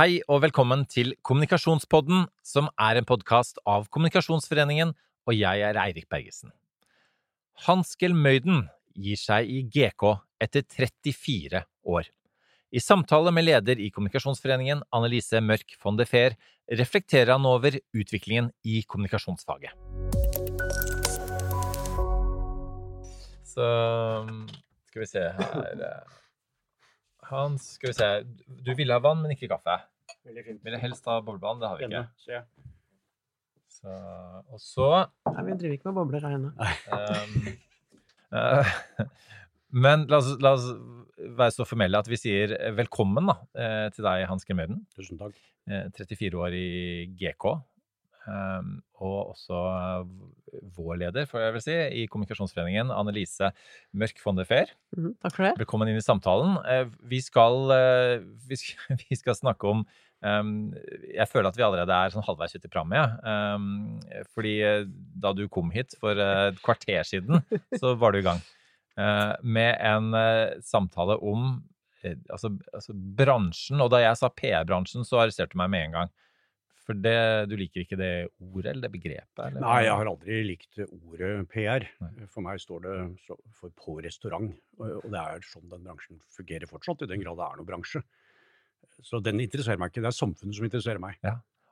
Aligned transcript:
Hei 0.00 0.22
og 0.32 0.38
velkommen 0.40 0.86
til 0.88 1.10
Kommunikasjonspodden, 1.28 2.22
som 2.40 2.70
er 2.80 2.96
en 2.96 3.04
podkast 3.04 3.58
av 3.68 3.82
Kommunikasjonsforeningen, 3.92 4.94
og 5.28 5.34
jeg 5.36 5.60
er 5.66 5.76
Eirik 5.76 6.06
Bergesen. 6.08 6.54
Hanskel 7.66 8.14
Møyden 8.16 8.62
gir 8.96 9.18
seg 9.20 9.50
i 9.52 9.58
GK 9.68 10.14
etter 10.40 10.64
34 10.72 11.60
år. 11.92 12.08
I 12.72 12.80
samtale 12.80 13.28
med 13.36 13.44
leder 13.44 13.76
i 13.76 13.90
Kommunikasjonsforeningen, 13.92 14.80
Annelise 14.88 15.42
Mørk 15.44 15.76
von 15.84 16.00
de 16.00 16.06
Feer, 16.08 16.38
reflekterer 16.80 17.34
han 17.34 17.44
over 17.44 17.76
utviklingen 17.92 18.48
i 18.64 18.80
kommunikasjonsfaget. 18.88 19.76
Så 23.52 23.68
skal 24.88 25.04
vi 25.04 25.12
se 25.12 25.28
her 25.28 25.84
eh, 25.90 26.16
Hans, 27.30 27.74
skal 27.78 27.92
vi 27.92 27.96
se 27.98 28.10
Du 28.66 28.72
ville 28.78 28.96
ha 28.96 29.02
vann, 29.02 29.22
men 29.22 29.34
ikke 29.34 29.50
kaffe. 29.52 29.78
Veldig 30.26 30.44
fint. 30.46 30.60
Ville 30.66 30.80
helst 30.82 31.06
ha 31.08 31.20
boblevann. 31.24 31.62
Det 31.62 31.70
har 31.70 31.78
vi 31.80 31.86
ikke. 31.86 32.02
Denne, 32.02 32.34
ja. 32.34 32.42
Så, 33.70 33.92
og 34.50 34.60
så 34.60 34.88
Nei, 35.30 35.44
vi 35.46 35.54
driver 35.62 35.76
ikke 35.78 35.88
med 35.88 35.96
bobler 35.96 36.24
her 36.26 36.34
inne. 36.36 36.50
um, 36.92 37.36
uh, 38.34 39.06
Men 39.86 40.04
la 40.10 40.18
oss, 40.18 40.34
la 40.42 40.52
oss 40.58 40.66
være 41.38 41.54
så 41.54 41.66
formelle 41.68 42.00
at 42.00 42.08
vi 42.10 42.18
sier 42.18 42.52
velkommen 42.76 43.28
da, 43.30 43.36
eh, 43.54 43.86
til 43.94 44.06
deg, 44.06 44.24
Hans 44.30 44.46
Gemøyden. 44.48 44.80
Tusen 44.96 45.20
takk. 45.20 45.36
Eh, 45.70 45.86
34 45.96 46.40
år 46.40 46.56
i 46.56 46.70
GK. 47.20 47.46
Um, 48.26 48.72
og 49.00 49.32
også 49.32 49.58
eh, 49.58 50.08
vår 50.76 50.98
leder, 51.04 51.26
får 51.30 51.42
jeg 51.44 51.54
vel 51.54 51.62
si, 51.64 51.74
i 52.02 52.04
Kommunikasjonsforeningen, 52.10 52.92
Annelise 52.94 53.52
Mørk 53.96 54.20
von 54.24 54.38
der 54.38 54.48
Feer. 54.48 54.72
Mm, 54.96 55.14
takk 55.22 55.36
for 55.36 55.46
det. 55.46 55.52
Velkommen 55.62 55.90
inn 55.90 55.98
i 56.00 56.04
samtalen. 56.04 56.56
Eh, 56.66 56.86
Vi 57.10 57.20
skal, 57.24 57.70
eh, 57.74 58.22
vi 58.50 58.58
skal, 58.60 58.96
vi 59.08 59.18
skal 59.18 59.38
snakke 59.38 59.70
om 59.70 59.84
um, 60.20 60.52
Jeg 61.14 61.28
føler 61.30 61.50
at 61.50 61.58
vi 61.58 61.64
allerede 61.66 61.96
er 61.96 62.14
sånn 62.14 62.26
halvveis 62.26 62.54
ute 62.56 62.66
i 62.66 62.72
programmet. 62.72 63.18
ja. 63.24 63.54
Um, 63.56 64.00
fordi 64.34 64.54
da 65.22 65.32
du 65.36 65.46
kom 65.48 65.70
hit 65.74 65.94
for 66.00 66.18
et 66.18 66.58
kvarter 66.64 67.02
siden, 67.06 67.42
så 67.78 67.94
var 67.98 68.12
du 68.12 68.20
i 68.20 68.26
gang 68.26 68.40
uh, 68.98 69.34
med 69.42 69.76
en 69.78 70.14
uh, 70.16 70.58
samtale 70.66 71.16
om 71.22 71.60
altså, 72.32 72.52
altså 72.72 72.94
bransjen. 72.94 73.80
Og 73.80 73.90
da 73.92 74.02
jeg 74.02 74.18
sa 74.18 74.30
PR-bransjen, 74.32 75.06
så 75.06 75.22
arresterte 75.22 75.54
du 75.54 75.60
meg 75.60 75.72
med 75.72 75.88
en 75.88 75.96
gang. 75.98 76.12
For 76.86 76.94
det, 76.96 77.48
du 77.50 77.54
liker 77.60 77.80
ikke 77.84 77.98
det 78.00 78.12
ordet 78.40 78.70
eller 78.72 78.82
det 78.86 78.92
begrepet? 78.94 79.40
Eller? 79.44 79.60
Nei, 79.62 79.80
jeg 79.84 79.96
har 80.00 80.06
aldri 80.10 80.34
likt 80.48 80.72
ordet 80.86 81.32
PR. 81.52 81.82
Nei. 82.02 82.12
For 82.32 82.40
meg 82.46 82.56
står 82.62 82.78
det 82.86 82.94
for 83.60 83.68
på 83.76 83.90
restaurant, 84.04 84.48
og 84.80 84.86
det 85.06 85.20
er 85.20 85.38
sånn 85.46 85.68
den 85.70 85.84
bransjen 85.86 86.16
fungerer 86.34 86.66
fortsatt, 86.70 87.02
i 87.04 87.10
den 87.10 87.22
grad 87.22 87.36
det 87.38 87.46
er 87.46 87.56
noen 87.60 87.68
bransje. 87.68 88.00
Så 89.04 89.14
den 89.24 89.40
interesserer 89.44 89.78
meg 89.80 89.88
ikke, 89.92 90.02
det 90.04 90.10
er 90.10 90.16
samfunnet 90.16 90.54
som 90.56 90.64
interesserer 90.66 91.00
meg. 91.02 91.14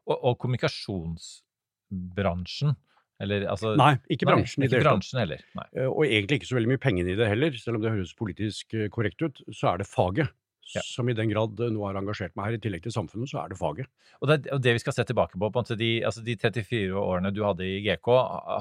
Og, 0.08 0.16
og 0.16 0.34
kommunikasjonsbransjen? 0.44 2.70
Eller 3.18 3.48
altså 3.50 3.72
Nei, 3.78 3.94
ikke 4.14 4.26
bransjen 4.28 4.60
Nei, 4.62 4.68
ikke 4.68 4.84
bransjen 4.84 5.18
heller. 5.24 5.40
Nei. 5.58 5.66
Eh, 5.74 5.88
Og 5.90 6.02
egentlig 6.06 6.36
ikke 6.38 6.50
så 6.52 6.56
veldig 6.58 6.70
mye 6.70 6.84
penger 6.84 7.04
i 7.10 7.16
det 7.18 7.26
heller, 7.32 7.50
selv 7.58 7.76
om 7.80 7.82
det 7.82 7.94
høres 7.96 8.14
politisk 8.18 8.64
eh, 8.78 8.86
korrekt 8.94 9.20
ut. 9.24 9.36
Så 9.50 9.64
er 9.72 9.76
det 9.82 9.88
faget. 9.90 10.28
Ja. 10.74 10.82
Som 10.84 11.08
i 11.08 11.16
den 11.16 11.30
grad 11.32 11.58
eh, 11.64 11.70
nå 11.72 11.84
har 11.86 11.96
engasjert 11.96 12.34
meg 12.36 12.50
her, 12.50 12.58
i 12.58 12.62
tillegg 12.62 12.82
til 12.84 12.92
samfunnet, 12.92 13.30
så 13.30 13.40
er 13.42 13.52
det 13.52 13.58
faget. 13.60 13.88
Og 14.20 14.28
det, 14.28 14.38
og 14.52 14.60
det 14.64 14.74
vi 14.76 14.82
skal 14.82 14.96
se 14.96 15.04
tilbake 15.08 15.40
på, 15.40 15.50
på 15.54 15.64
de, 15.80 15.90
altså 16.04 16.24
de 16.26 16.36
34 16.36 16.92
årene 17.00 17.32
du 17.32 17.42
hadde 17.46 17.64
i 17.64 17.78
GK, 17.86 18.10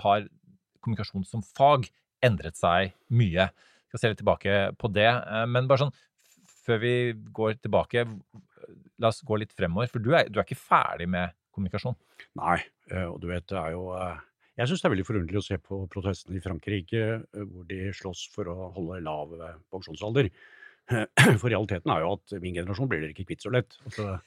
har 0.06 0.28
kommunikasjon 0.84 1.26
som 1.28 1.44
fag 1.44 1.90
endret 2.24 2.56
seg 2.60 2.94
mye. 3.12 3.50
Vi 3.52 3.92
skal 3.92 4.04
se 4.04 4.12
litt 4.14 4.22
tilbake 4.24 4.56
på 4.80 4.92
det. 4.96 5.10
eh, 5.10 5.44
Men 5.52 5.68
bare 5.68 5.84
sånn, 5.86 5.96
før 6.68 6.80
vi 6.84 6.94
går 7.36 7.60
tilbake, 7.64 8.06
la 9.00 9.12
oss 9.12 9.22
gå 9.28 9.38
litt 9.40 9.54
fremover. 9.56 9.92
For 9.92 10.04
du 10.04 10.14
er, 10.16 10.32
du 10.32 10.40
er 10.40 10.48
ikke 10.48 10.60
ferdig 10.60 11.08
med 11.12 11.36
kommunikasjon. 11.56 11.96
Nei, 12.40 12.58
eh, 12.92 13.06
og 13.08 13.20
du 13.24 13.28
vet, 13.32 13.46
det 13.52 13.60
er 13.60 13.76
jo 13.76 13.92
Jeg 14.58 14.72
syns 14.72 14.82
det 14.82 14.88
er 14.88 14.92
veldig 14.96 15.06
forunderlig 15.06 15.38
å 15.38 15.46
se 15.46 15.58
på 15.62 15.78
protestene 15.94 16.40
i 16.40 16.42
Frankrike, 16.42 17.02
hvor 17.36 17.68
de 17.70 17.92
slåss 17.94 18.24
for 18.34 18.50
å 18.50 18.72
holde 18.74 19.04
lav 19.06 19.36
pensjonsalder. 19.70 20.32
For 21.42 21.50
realiteten 21.52 21.92
er 21.94 22.04
jo 22.04 22.16
at 22.16 22.38
min 22.44 22.56
generasjon 22.56 22.90
blir 22.90 23.04
dere 23.04 23.16
ikke 23.16 23.28
kvitt 23.28 23.46
så 23.46 23.52
lett. 23.54 23.78
Altså, 23.90 24.18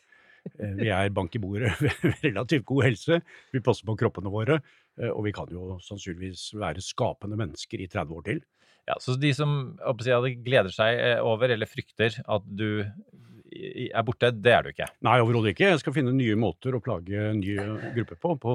eh, 0.59 0.77
vi 0.81 0.91
er 0.93 1.13
bank 1.17 1.37
i 1.37 1.43
bordet 1.43 1.73
relativt 2.27 2.67
god 2.69 2.87
helse, 2.91 3.21
vi 3.55 3.65
passer 3.65 3.89
på 3.89 3.97
kroppene 4.01 4.33
våre, 4.33 4.61
eh, 5.01 5.11
og 5.11 5.25
vi 5.29 5.35
kan 5.37 5.51
jo 5.53 5.79
sannsynligvis 5.87 6.51
være 6.61 6.85
skapende 6.85 7.41
mennesker 7.41 7.81
i 7.81 7.89
30 7.91 8.19
år 8.19 8.27
til. 8.29 8.43
Ja, 8.89 8.97
så 8.99 9.15
de 9.21 9.31
som 9.37 9.77
jeg 10.03 10.39
gleder 10.45 10.73
seg 10.75 10.99
eh, 10.99 11.19
over, 11.23 11.53
eller 11.53 11.69
frykter 11.69 12.17
at 12.21 12.47
du 12.47 12.85
er 13.51 14.05
borte, 14.07 14.31
det 14.35 14.53
er 14.55 14.65
du 14.65 14.71
ikke. 14.71 14.87
Nei, 15.07 15.17
overhodet 15.23 15.55
ikke. 15.55 15.71
Jeg 15.73 15.81
skal 15.83 15.95
finne 15.97 16.15
nye 16.15 16.37
måter 16.39 16.77
å 16.77 16.81
plage 16.85 17.31
nye 17.37 17.67
grupper 17.97 18.19
på, 18.23 18.35
på 18.43 18.55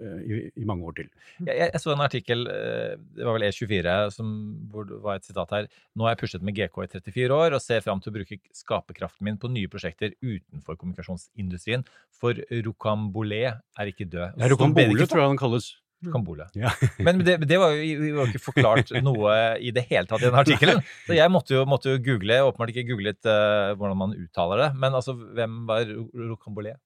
eh, 0.00 0.22
i, 0.22 0.40
i 0.62 0.68
mange 0.68 0.88
år 0.88 0.96
til. 0.98 1.10
Jeg, 1.46 1.56
jeg, 1.60 1.82
så 1.82 1.92
en 1.94 2.04
artikkel, 2.04 2.46
eh, 2.50 2.94
det 3.18 3.26
var 3.28 3.38
vel 3.38 3.46
E24, 3.48 3.96
som, 4.16 4.32
hvor 4.72 4.88
det 4.88 5.00
var 5.04 5.20
et 5.20 5.28
sitat 5.28 5.54
her. 5.56 5.68
Nå 5.94 6.06
har 6.06 6.16
jeg 6.16 6.22
pushet 6.24 6.46
med 6.46 6.56
GK 6.58 6.82
i 6.84 6.90
34 6.96 7.38
år 7.38 7.58
og 7.58 7.64
ser 7.64 7.84
fram 7.84 8.02
til 8.02 8.12
å 8.12 8.16
bruke 8.18 8.40
skaperkraften 8.62 9.28
min 9.28 9.38
på 9.42 9.52
nye 9.52 9.70
prosjekter 9.72 10.16
utenfor 10.20 10.80
kommunikasjonsindustrien. 10.80 11.86
For 12.18 12.38
Rocambole 12.66 13.44
er 13.52 13.92
ikke 13.92 14.08
død. 14.08 14.38
Ja, 14.38 14.46
er 14.46 14.54
Rocambole, 14.54 15.06
tror 15.06 15.24
jeg 15.24 15.34
den 15.34 15.42
kalles. 15.42 15.72
Rocambole. 16.06 16.46
Ja. 16.58 16.70
Men 17.06 17.20
det, 17.24 17.36
det 17.48 17.58
var 17.60 17.74
jo 17.76 17.96
vi 18.02 18.12
var 18.16 18.30
ikke 18.30 18.42
forklart 18.42 18.92
noe 19.04 19.34
i 19.62 19.72
det 19.74 19.84
hele 19.90 20.08
tatt 20.10 20.22
i 20.22 20.28
den 20.28 20.38
artikkelen. 20.40 20.80
Så 21.06 21.16
jeg 21.16 21.32
måtte 21.32 21.56
jo, 21.56 21.64
måtte 21.68 21.94
jo 21.94 22.02
google, 22.04 22.40
åpenbart 22.48 22.72
ikke 22.74 22.88
googlet 22.92 23.28
uh, 23.28 23.72
hvordan 23.78 24.00
man 24.00 24.16
uttaler 24.18 24.64
det. 24.64 24.70
Men 24.82 24.98
altså, 24.98 25.14
hvem 25.16 25.60
var 25.70 25.86
Ro- 25.90 26.08
Rocambole? 26.32 26.76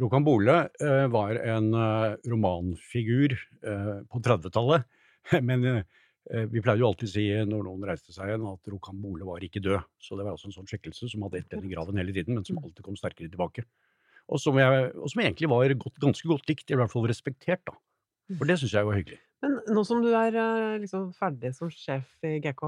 Rocambole 0.00 0.56
eh, 0.82 1.06
var 1.12 1.38
en 1.40 1.70
uh, 1.72 2.14
romanfigur 2.28 3.36
på 4.10 4.22
30-tallet. 4.26 4.86
Men 5.48 5.84
vi 6.50 6.60
pleide 6.62 6.82
jo 6.82 6.88
alltid 6.90 7.08
å 7.08 7.10
si 7.10 7.22
når 7.48 7.62
noen 7.66 7.86
reiste 7.88 8.12
seg 8.14 8.28
igjen, 8.30 8.44
at 8.50 8.68
Rocambole 8.70 9.26
var 9.26 9.42
ikke 9.44 9.62
død. 9.64 9.86
Så 10.02 10.18
det 10.18 10.26
var 10.26 10.36
altså 10.36 10.50
en 10.50 10.54
sånn 10.58 10.68
skikkelse 10.68 11.08
som 11.10 11.24
hadde 11.26 11.40
ett 11.40 11.48
ben 11.50 11.64
i 11.66 11.70
graven 11.72 11.98
hele 11.98 12.14
tiden, 12.14 12.36
men 12.38 12.46
som 12.46 12.60
alltid 12.60 12.84
kom 12.86 12.98
sterkere 12.98 13.30
tilbake. 13.32 13.64
Og 14.30 14.38
som, 14.38 14.58
jeg, 14.60 14.90
og 14.94 15.10
som 15.10 15.22
egentlig 15.24 15.48
var 15.50 15.72
godt, 15.80 15.96
ganske 16.02 16.28
godt 16.30 16.46
likt, 16.50 16.70
i 16.70 16.76
hvert 16.78 16.92
fall 16.92 17.08
respektert, 17.10 17.62
da. 17.66 17.74
For 18.38 18.46
det 18.50 18.60
syns 18.60 18.76
jeg 18.76 18.86
var 18.86 18.98
hyggelig. 18.98 19.18
Men 19.40 19.56
nå 19.72 19.82
som 19.88 20.02
du 20.04 20.10
er 20.12 20.36
eh, 20.36 20.78
liksom 20.82 21.10
ferdig 21.16 21.52
som 21.56 21.70
sjef 21.72 22.26
i 22.28 22.36
GK, 22.44 22.62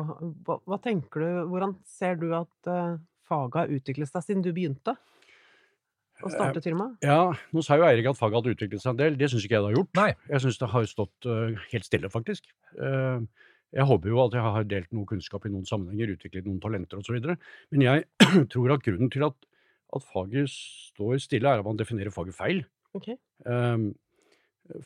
hva, 0.47 0.59
hva 0.65 0.79
tenker 0.83 1.23
du, 1.25 1.31
hvordan 1.51 1.75
ser 1.87 2.17
du 2.21 2.31
at 2.37 2.71
uh, 2.71 2.97
faget 3.29 3.59
har 3.61 3.75
utviklet 3.77 4.11
seg 4.11 4.25
siden 4.25 4.45
du 4.45 4.51
begynte 4.57 4.97
å 6.23 6.31
starte 6.33 6.63
firma? 6.65 6.89
Ja, 7.05 7.33
nå 7.53 7.65
sa 7.67 7.77
jo 7.77 7.87
Eirik 7.87 8.09
at 8.13 8.19
faget 8.19 8.41
hadde 8.41 8.55
utviklet 8.57 8.83
seg 8.83 8.95
en 8.95 9.01
del. 9.01 9.19
Det 9.21 9.29
syns 9.31 9.45
ikke 9.45 9.59
jeg 9.59 9.65
det 9.65 9.73
har 9.73 9.79
gjort. 9.81 9.95
Nei. 9.99 10.11
Jeg 10.33 10.45
syns 10.47 10.61
det 10.63 10.71
har 10.73 10.91
stått 10.91 11.29
uh, 11.29 11.65
helt 11.73 11.89
stille, 11.89 12.13
faktisk. 12.13 12.49
Uh, 12.79 13.27
jeg 13.73 13.89
håper 13.89 14.13
jo 14.13 14.21
at 14.25 14.37
jeg 14.37 14.55
har 14.57 14.69
delt 14.69 14.93
noe 14.97 15.09
kunnskap 15.09 15.49
i 15.49 15.53
noen 15.53 15.69
sammenhenger, 15.69 16.15
utviklet 16.17 16.49
noen 16.49 16.61
talenter 16.63 17.01
osv. 17.01 17.19
Men 17.73 17.85
jeg 17.85 18.07
tror 18.53 18.77
at 18.77 18.85
grunnen 18.85 19.13
til 19.13 19.27
at, 19.29 19.37
at 19.97 20.09
faget 20.09 20.53
står 20.53 21.21
stille, 21.25 21.49
er 21.49 21.61
at 21.61 21.69
man 21.69 21.81
definerer 21.81 22.15
faget 22.15 22.37
feil. 22.37 22.65
Ok. 22.97 23.13
Um, 23.49 23.93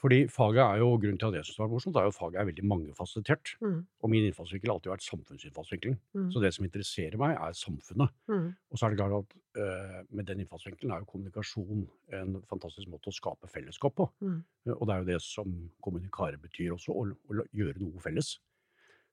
fordi 0.00 0.28
faget 0.32 0.62
er 0.62 0.78
jo, 0.80 0.88
grunnen 0.96 1.18
til 1.20 1.28
at 1.28 1.34
jeg 1.36 1.46
syns 1.46 1.56
det 1.56 1.62
var 1.62 1.68
morsomt, 1.68 1.96
er 1.96 2.06
jo 2.06 2.12
at 2.12 2.16
faget 2.16 2.40
er 2.40 2.46
veldig 2.48 2.64
mangefasettert. 2.64 3.50
Mm. 3.60 3.76
Og 4.02 4.10
min 4.10 4.24
innfallsvinkel 4.24 4.70
har 4.70 4.78
alltid 4.78 4.92
vært 4.92 5.04
samfunnsinnfallsvinkelen. 5.04 5.98
Mm. 6.16 6.30
Så 6.32 6.40
det 6.40 6.52
som 6.56 6.64
interesserer 6.64 7.20
meg, 7.20 7.36
er 7.36 7.58
samfunnet. 7.60 8.14
Mm. 8.32 8.48
Og 8.70 8.78
så 8.78 8.86
er 8.86 8.94
det 8.94 8.98
klart 9.02 9.16
at 9.18 9.36
uh, 9.60 10.00
med 10.08 10.28
den 10.30 10.42
innfallsvinkelen 10.44 10.94
er 10.96 11.04
jo 11.04 11.10
kommunikasjon 11.12 11.86
en 12.20 12.40
fantastisk 12.48 12.90
måte 12.92 13.12
å 13.12 13.18
skape 13.18 13.52
fellesskap 13.52 13.96
på. 14.00 14.08
Mm. 14.24 14.40
Eh, 14.66 14.74
og 14.74 14.88
det 14.88 14.96
er 14.96 15.04
jo 15.04 15.10
det 15.12 15.22
som 15.26 15.54
kommunikare 15.84 16.40
betyr 16.40 16.72
også, 16.78 16.96
å, 16.96 17.06
å 17.12 17.48
gjøre 17.52 17.82
noe 17.84 18.04
felles. 18.04 18.38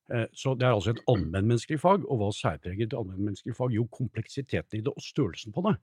Uh, 0.07 0.25
så 0.31 0.55
det 0.55 0.67
er 0.67 0.77
altså 0.77 0.95
et 0.95 1.03
allmennmenneskelig 1.11 1.81
fag, 1.83 2.07
og 2.07 2.23
hva 2.23 2.31
særpreger 2.35 2.87
et 2.87 2.95
allmennmenneskelig 2.97 3.59
fag? 3.59 3.75
Jo, 3.75 3.85
kompleksiteten 3.91 4.79
i 4.79 4.85
det 4.87 4.95
og 4.95 5.03
størrelsen 5.11 5.55
på 5.55 5.67
det. 5.67 5.75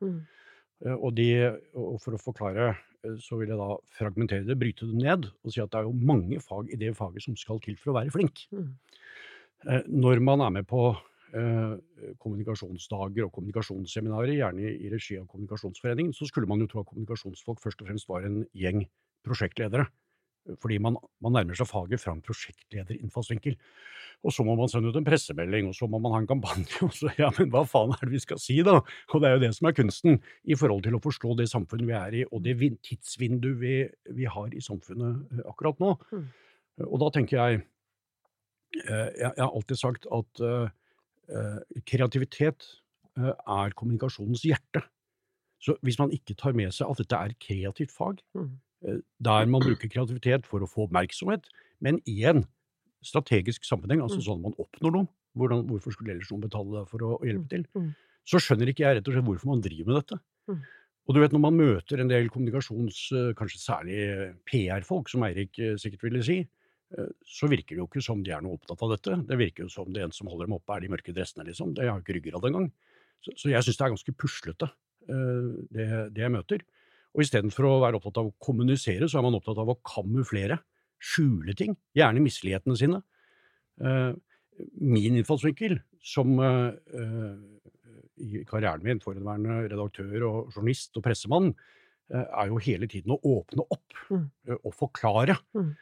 Eh, 0.86 0.96
Og, 0.96 1.12
de, 1.16 1.28
og 1.76 1.98
for 2.02 2.16
å 2.16 2.20
forklare, 2.20 2.72
eh, 3.04 3.18
så 3.20 3.38
vil 3.40 3.52
jeg 3.52 3.60
da 3.60 3.76
fragmentere 3.96 4.46
det, 4.48 4.58
bryte 4.60 4.88
det 4.88 5.02
ned, 5.02 5.28
og 5.44 5.52
si 5.52 5.62
at 5.62 5.72
det 5.72 5.82
er 5.82 5.88
jo 5.88 5.94
mange 5.96 6.40
fag 6.44 6.72
i 6.72 6.80
det 6.80 6.94
faget 6.96 7.26
som 7.26 7.36
skal 7.36 7.60
til 7.64 7.76
for 7.80 7.92
å 7.92 7.98
være 8.00 8.14
flink. 8.14 8.46
Mm. 8.54 8.74
Eh, 9.68 9.82
Når 9.88 10.24
man 10.24 10.40
er 10.40 10.50
med 10.60 10.68
på 10.70 10.94
kommunikasjonsdager 12.18 13.22
og 13.22 13.32
kommunikasjonsseminarer, 13.36 14.32
gjerne 14.34 14.64
i, 14.66 14.72
i 14.82 14.88
regi 14.90 15.14
av 15.14 15.28
Kommunikasjonsforeningen, 15.30 16.10
så 16.10 16.26
skulle 16.26 16.48
man 16.50 16.58
jo 16.58 16.66
tro 16.66 16.80
at 16.82 16.88
kommunikasjonsfolk 16.88 17.60
først 17.62 17.84
og 17.84 17.86
fremst 17.86 18.08
var 18.10 18.26
en 18.26 18.40
gjeng 18.50 18.80
prosjektledere. 19.22 19.84
Fordi 20.60 20.78
man, 20.82 20.96
man 21.22 21.34
nærmer 21.36 21.58
seg 21.58 21.68
faget 21.68 22.00
fra 22.02 22.14
en 22.16 22.22
prosjektlederinnfallsvinkel. 22.24 23.56
Og 24.26 24.34
så 24.36 24.44
må 24.44 24.54
man 24.58 24.68
sende 24.68 24.90
ut 24.90 24.98
en 24.98 25.06
pressemelding, 25.06 25.70
og 25.70 25.76
så 25.76 25.88
må 25.88 26.00
man 26.02 26.12
ha 26.12 26.20
en 26.20 26.28
kampanje. 26.28 26.68
Og 26.84 26.92
så, 26.92 27.08
ja, 27.16 27.30
men 27.38 27.48
hva 27.52 27.62
faen 27.68 27.94
er 27.94 28.02
det 28.04 28.12
vi 28.12 28.20
skal 28.20 28.40
si, 28.42 28.58
da? 28.66 28.76
Og 29.14 29.22
det 29.22 29.30
er 29.30 29.36
jo 29.36 29.42
det 29.46 29.52
som 29.56 29.70
er 29.70 29.76
kunsten, 29.78 30.20
i 30.44 30.58
forhold 30.60 30.84
til 30.84 30.98
å 30.98 31.02
forstå 31.04 31.36
det 31.38 31.48
samfunnet 31.52 31.88
vi 31.88 31.96
er 31.96 32.18
i, 32.20 32.26
og 32.28 32.44
det 32.44 32.58
tidsvinduet 32.84 33.56
vi, 33.62 33.74
vi 34.18 34.28
har 34.28 34.52
i 34.52 34.60
samfunnet 34.64 35.38
eh, 35.38 35.44
akkurat 35.48 35.80
nå. 35.80 35.94
Mm. 36.12 36.28
Og 36.90 37.00
da 37.02 37.10
tenker 37.16 37.38
jeg 37.38 37.62
eh, 38.84 39.08
Jeg, 39.22 39.32
har 39.38 39.48
alltid 39.48 39.80
sagt 39.80 40.08
at 40.12 40.44
eh, 40.44 40.68
kreativitet 41.88 42.68
er 43.20 43.76
kommunikasjonens 43.76 44.44
hjerte. 44.44 44.82
Så 45.60 45.76
hvis 45.84 45.98
man 46.00 46.12
ikke 46.14 46.36
tar 46.40 46.54
med 46.56 46.72
seg 46.72 46.88
at 46.88 47.00
dette 47.02 47.24
er 47.24 47.40
kreativt 47.40 47.92
fag, 47.94 48.20
Mm. 48.36 48.58
Eh, 48.86 49.00
der 49.20 49.46
man 49.46 49.60
bruker 49.64 49.88
kreativitet 49.88 50.46
for 50.48 50.60
å 50.64 50.68
få 50.70 50.86
oppmerksomhet, 50.88 51.48
men 51.80 52.00
i 52.06 52.22
en 52.24 52.44
strategisk 53.04 53.64
sammenheng, 53.64 54.02
altså 54.04 54.18
Mm. 54.20 54.26
sånn 54.26 54.42
man 54.42 54.54
oppnår 54.60 54.92
noe, 54.92 55.08
hvordan, 55.36 55.66
hvorfor 55.66 55.92
skulle 55.92 56.12
ellers 56.14 56.30
noen 56.30 56.42
betale 56.42 56.80
deg 56.80 56.88
for 56.88 56.98
å, 57.00 57.20
hjelpe 57.24 57.48
til, 57.48 57.64
Mm. 57.74 57.94
så 58.26 58.36
skjønner 58.38 58.68
ikke 58.68 58.84
jeg 58.84 58.96
rett 58.96 59.08
og 59.08 59.14
slett 59.14 59.24
hvorfor 59.24 59.46
man 59.46 59.60
driver 59.62 59.86
med 59.86 59.96
dette. 60.04 60.20
Mm. 60.48 60.62
Og 61.08 61.14
du 61.14 61.20
vet, 61.20 61.32
når 61.32 61.40
man 61.40 61.56
møter 61.56 62.00
en 62.00 62.08
del 62.08 62.28
kommunikasjons, 62.28 63.12
eh, 63.16 63.32
kanskje 63.34 63.58
særlig 63.58 63.98
eh, 63.98 64.32
PR-folk, 64.46 65.08
som 65.08 65.22
Eirik 65.22 65.52
sikkert 65.80 66.02
ville 66.02 66.22
si, 66.22 66.46
så 67.24 67.46
virker 67.48 67.76
det 67.76 67.78
jo 67.78 67.86
ikke 67.86 68.02
som 68.02 68.20
de 68.20 68.32
er 68.32 68.40
noe 68.42 68.58
opptatt 68.58 68.82
av 68.82 68.90
dette. 68.90 69.26
Det 69.28 69.38
virker 69.38 69.62
jo 69.62 69.68
som 69.70 69.92
det 69.92 70.02
eneste 70.02 70.18
som 70.24 70.26
holder 70.26 70.46
dem 70.46 70.56
oppe, 70.58 70.74
er 70.74 70.80
de 70.80 70.88
mørke 70.88 71.14
dressene, 71.14 71.46
liksom. 71.46 71.72
Det 71.72 71.86
har 71.86 72.00
jo 72.00 72.02
ikke 72.02 72.16
ryggrad 72.18 72.42
engang. 72.50 72.72
Så, 73.22 73.30
så 73.38 73.48
jeg 73.52 73.62
syns 73.62 73.76
det 73.78 73.84
er 73.86 73.92
ganske 73.94 74.14
puslete, 74.18 74.68
det, 75.70 75.86
det 76.12 76.22
jeg 76.24 76.32
møter. 76.34 76.64
Og 77.16 77.24
istedenfor 77.24 77.66
å 77.66 77.76
være 77.82 77.98
opptatt 77.98 78.20
av 78.22 78.28
å 78.30 78.34
kommunisere, 78.42 79.08
så 79.10 79.18
er 79.18 79.26
man 79.26 79.34
opptatt 79.38 79.58
av 79.58 79.70
å 79.72 79.78
kamuflere, 79.86 80.60
skjule 81.00 81.54
ting, 81.56 81.74
gjerne 81.96 82.22
mislighetene 82.22 82.76
sine. 82.78 83.02
Eh, 83.82 84.12
Min 84.76 85.14
innfallsvinkel 85.16 85.78
som 86.04 86.34
eh, 86.44 87.36
i 88.20 88.42
karrieren 88.44 88.82
min 88.84 88.98
forhenværende 89.00 89.62
redaktør 89.72 90.26
og 90.28 90.50
journalist 90.52 90.98
og 91.00 91.06
pressemann, 91.06 91.54
eh, 92.12 92.26
er 92.26 92.50
jo 92.50 92.58
hele 92.60 92.86
tiden 92.90 93.14
å 93.16 93.20
åpne 93.24 93.64
opp 93.70 93.96
Mm. 94.10 94.26
og 94.64 94.74
forklare. 94.74 95.38
Mm. 95.54 95.76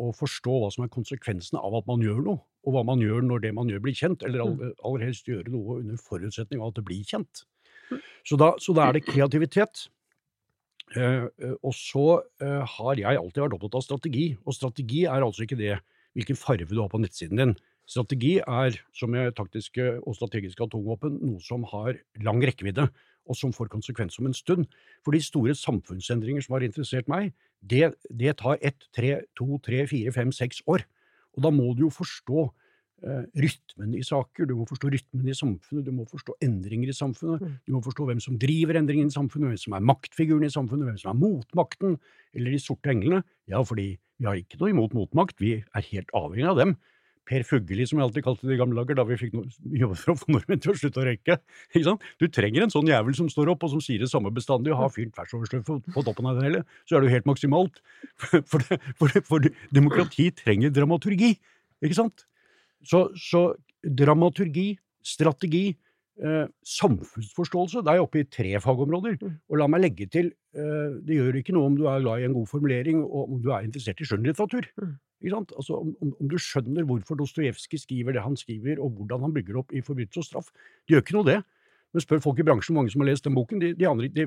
Og 0.00 0.14
forstå 0.16 0.54
hva 0.58 0.72
som 0.72 0.84
er 0.84 0.88
konsekvensene 0.88 1.60
av 1.62 1.74
at 1.76 1.86
man 1.86 2.00
gjør 2.00 2.22
noe, 2.24 2.40
og 2.64 2.72
hva 2.74 2.82
man 2.84 2.98
gjør 2.98 3.22
når 3.22 3.40
det 3.44 3.54
man 3.54 3.68
gjør 3.68 3.82
blir 3.84 3.94
kjent, 3.94 4.22
eller 4.24 4.40
aller, 4.40 4.72
aller 4.82 5.04
helst 5.04 5.28
gjøre 5.28 5.52
noe 5.52 5.78
under 5.82 5.96
forutsetning 6.00 6.60
av 6.62 6.72
at 6.72 6.80
det 6.80 6.84
blir 6.88 7.04
kjent. 7.04 7.44
Så 8.24 8.38
da, 8.40 8.54
så 8.58 8.74
da 8.74 8.88
er 8.88 8.96
det 8.96 9.04
kreativitet. 9.04 9.86
Eh, 10.98 11.26
eh, 11.38 11.56
og 11.62 11.74
så 11.76 12.20
eh, 12.42 12.62
har 12.66 12.98
jeg 12.98 13.18
alltid 13.18 13.44
vært 13.44 13.56
opptatt 13.56 13.78
av 13.78 13.84
strategi, 13.86 14.24
og 14.42 14.56
strategi 14.56 15.04
er 15.06 15.22
altså 15.22 15.44
ikke 15.46 15.58
det 15.60 15.76
hvilken 16.18 16.38
farge 16.38 16.66
du 16.66 16.80
har 16.80 16.90
på 16.90 16.98
nettsiden 16.98 17.38
din. 17.38 17.52
Strategi 17.90 18.38
er, 18.42 18.74
som 18.94 19.12
med 19.14 19.34
taktiske 19.38 19.86
og 20.00 20.16
strategiske 20.18 20.66
atomvåpen, 20.66 21.20
noe 21.22 21.42
som 21.42 21.62
har 21.70 21.98
lang 22.22 22.42
rekkevidde, 22.42 22.88
og 23.30 23.38
som 23.38 23.54
får 23.54 23.70
konsekvens 23.70 24.18
om 24.18 24.26
en 24.26 24.34
stund. 24.34 24.66
For 25.06 25.14
de 25.14 25.22
store 25.22 25.54
samfunnsendringer 25.58 26.42
som 26.42 26.56
har 26.56 26.66
interessert 26.66 27.10
meg, 27.10 27.30
det, 27.62 27.92
det 28.10 28.36
tar 28.42 28.58
ett, 28.62 28.88
tre, 28.96 29.20
to, 29.38 29.60
tre, 29.62 29.84
fire, 29.90 30.14
fem, 30.14 30.34
seks 30.34 30.62
år. 30.70 30.86
Og 31.36 31.46
da 31.46 31.54
må 31.54 31.70
du 31.76 31.86
jo 31.86 31.92
forstå 31.94 32.48
rytmen 33.00 33.94
i 33.96 34.02
saker, 34.04 34.46
du 34.46 34.54
må 34.58 34.66
forstå 34.68 34.90
rytmen 34.92 35.28
i 35.30 35.36
samfunnet, 35.36 35.84
du 35.86 35.92
må 35.94 36.04
forstå 36.10 36.36
endringer 36.44 36.92
i 36.92 36.96
samfunnet, 36.96 37.40
Mm. 37.40 37.56
du 37.66 37.72
må 37.72 37.80
forstå 37.84 38.06
hvem 38.06 38.20
som 38.20 38.36
driver 38.38 38.76
endringene 38.76 39.08
i 39.08 39.16
samfunnet, 39.16 39.48
hvem 39.48 39.58
som 39.58 39.72
er 39.74 39.80
maktfiguren 39.80 40.44
i 40.44 40.52
samfunnet, 40.52 40.86
hvem 40.90 40.98
som 41.00 41.10
er 41.14 41.20
motmakten, 41.20 41.98
eller 42.34 42.50
de 42.50 42.58
sorte 42.58 42.90
englene. 42.92 43.24
Ja, 43.48 43.62
fordi 43.62 43.98
vi 44.20 44.26
har 44.26 44.36
ikke 44.36 44.60
noe 44.60 44.70
imot 44.70 44.92
motmakt, 44.92 45.40
vi 45.40 45.64
er 45.64 45.82
helt 45.92 46.10
avhengig 46.12 46.48
av 46.48 46.56
dem. 46.56 46.76
Per 47.30 47.44
Fugelli, 47.46 47.86
som 47.86 47.98
jeg 48.00 48.08
alltid 48.08 48.24
kalte 48.24 48.46
det 48.48 48.56
i 48.56 48.58
gamle 48.58 48.74
dager, 48.80 48.96
da 48.98 49.04
vi 49.06 49.14
fikk 49.16 49.34
noe, 49.36 49.46
jobbet 49.70 49.98
for 50.00 50.12
å 50.12 50.18
få 50.18 50.32
nordmenn 50.34 50.60
til 50.60 50.72
å 50.72 50.74
slutte 50.74 50.98
å 50.98 51.04
røyke. 51.06 51.36
Du 52.20 52.26
trenger 52.26 52.64
en 52.64 52.72
sånn 52.74 52.88
jævel 52.90 53.14
som 53.14 53.28
står 53.30 53.52
opp 53.52 53.62
og 53.62 53.70
som 53.70 53.80
sier 53.80 54.00
det 54.02 54.10
samme 54.10 54.32
bestandig, 54.34 54.72
og 54.72 54.80
har 54.82 54.90
fylt 54.90 55.14
tvers 55.14 55.62
på, 55.62 55.78
på 55.78 56.02
toppen 56.02 56.26
av 56.26 56.40
det 56.40 56.48
hele, 56.48 56.64
så 56.88 56.96
er 56.96 57.00
det 57.00 57.10
jo 57.10 57.14
helt 57.14 57.28
maksimalt. 57.30 57.80
For, 58.50 58.58
det, 58.66 58.80
for, 58.98 59.06
det, 59.08 59.22
for 59.28 59.38
det, 59.38 59.54
demokrati 59.70 60.30
trenger 60.34 60.70
dramaturgi, 60.74 61.36
ikke 61.84 61.94
sant? 61.96 62.26
Så, 62.86 63.10
så 63.18 63.50
dramaturgi, 63.84 64.72
strategi, 65.04 65.76
eh, 66.22 66.46
samfunnsforståelse, 66.64 67.82
Det 67.82 67.88
er 67.88 67.98
jeg 67.98 68.06
oppe 68.06 68.20
i 68.20 68.24
tre 68.28 68.60
fagområder. 68.60 69.18
Mm. 69.20 69.36
Og 69.48 69.58
la 69.58 69.66
meg 69.66 69.82
legge 69.82 70.08
til, 70.10 70.32
eh, 70.54 70.96
det 71.04 71.16
gjør 71.16 71.40
ikke 71.40 71.54
noe 71.56 71.66
om 71.66 71.76
du 71.76 71.86
er 71.86 72.00
glad 72.00 72.20
i 72.20 72.24
en 72.24 72.34
god 72.34 72.48
formulering, 72.48 73.04
og 73.04 73.32
om 73.32 73.42
du 73.42 73.50
er 73.50 73.64
interessert 73.64 74.00
i 74.00 74.04
skjønnlitteratur. 74.04 74.66
Mm. 74.80 74.98
Ikke 75.20 75.36
sant? 75.36 75.52
Altså, 75.56 75.76
om, 75.76 75.94
om, 76.20 76.28
du 76.28 76.36
skjønner 76.40 76.84
hvorfor 76.88 77.16
Dostojevskij 77.16 77.82
skriver 77.82 78.12
det 78.12 78.22
han 78.22 78.36
skriver, 78.36 78.80
og 78.80 78.90
hvordan 78.96 79.20
han 79.20 79.34
bygger 79.34 79.58
opp 79.60 79.72
i 79.72 79.82
forbrytelse 79.84 80.18
og 80.18 80.24
straff, 80.24 80.52
det 80.88 80.96
gjør 80.96 81.04
ikke 81.04 81.16
noe 81.18 81.28
det. 81.28 81.40
Men 81.92 82.04
spør 82.04 82.22
folk 82.22 82.38
i 82.38 82.46
bransjen, 82.46 82.76
mange 82.76 82.92
som 82.92 83.02
har 83.02 83.10
lest 83.10 83.24
den 83.26 83.34
boken, 83.34 83.60
de, 83.60 83.74
de 83.74 83.88
andre, 83.88 84.08
de, 84.08 84.26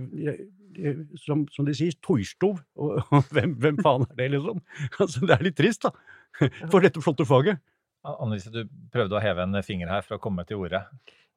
de, 0.76 0.94
som, 1.24 1.46
som 1.54 1.66
de 1.66 1.74
sier, 1.74 1.96
Toistov, 2.04 2.60
og, 2.76 2.98
og 3.10 3.30
hvem, 3.32 3.56
hvem 3.56 3.80
faen 3.82 4.06
er 4.10 4.18
det, 4.20 4.32
liksom? 4.36 4.60
Altså, 5.00 5.24
det 5.24 5.38
er 5.38 5.46
litt 5.48 5.58
trist, 5.58 5.88
da, 5.88 6.50
for 6.68 6.84
dette 6.84 7.02
flotte 7.02 7.26
faget. 7.26 7.62
Annelise, 8.04 8.52
du 8.52 8.64
prøvde 8.92 9.16
å 9.16 9.22
heve 9.24 9.46
en 9.46 9.62
finger 9.64 9.92
her 9.92 10.04
for 10.06 10.18
å 10.18 10.24
komme 10.24 10.44
til 10.48 10.60
ordet. 10.64 10.84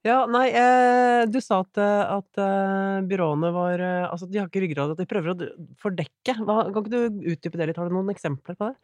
Ja, 0.07 0.21
nei, 0.31 0.49
eh, 0.55 1.25
du 1.31 1.41
sa 1.43 1.61
at, 1.65 1.79
eh, 1.83 2.11
at 2.15 2.39
eh, 2.39 2.99
byråene 3.11 3.51
var 3.55 3.83
Altså, 4.07 4.29
de 4.31 4.39
har 4.39 4.51
ikke 4.51 4.63
ryggrad, 4.63 4.93
at 4.95 5.01
de 5.01 5.09
prøver 5.11 5.33
å 5.33 5.49
fordekke. 5.83 6.37
Hva, 6.43 6.61
kan 6.71 6.85
ikke 6.85 6.93
du 6.93 7.33
utdype 7.33 7.59
det 7.59 7.71
litt? 7.71 7.81
Har 7.81 7.91
du 7.91 7.97
noen 7.97 8.13
eksempler 8.15 8.59
på 8.59 8.71
det? 8.71 8.77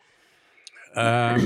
Eh, 0.99 1.45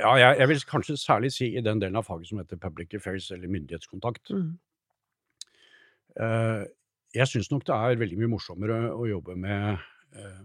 ja, 0.00 0.12
jeg, 0.18 0.38
jeg 0.40 0.50
vil 0.50 0.64
kanskje 0.70 0.96
særlig 0.98 1.32
si 1.34 1.50
i 1.54 1.64
den 1.64 1.82
delen 1.82 1.98
av 2.00 2.06
faget 2.08 2.30
som 2.30 2.40
heter 2.40 2.60
public 2.60 2.96
affairs, 2.98 3.28
eller 3.34 3.50
myndighetskontakt. 3.52 4.32
Mm. 4.34 4.54
Uh, 6.14 6.62
jeg 7.14 7.26
syns 7.30 7.50
nok 7.50 7.64
det 7.66 7.74
er 7.74 7.98
veldig 7.98 8.18
mye 8.20 8.30
morsommere 8.36 8.76
å 8.94 9.06
jobbe 9.10 9.34
med 9.38 9.80
uh, 10.18 10.42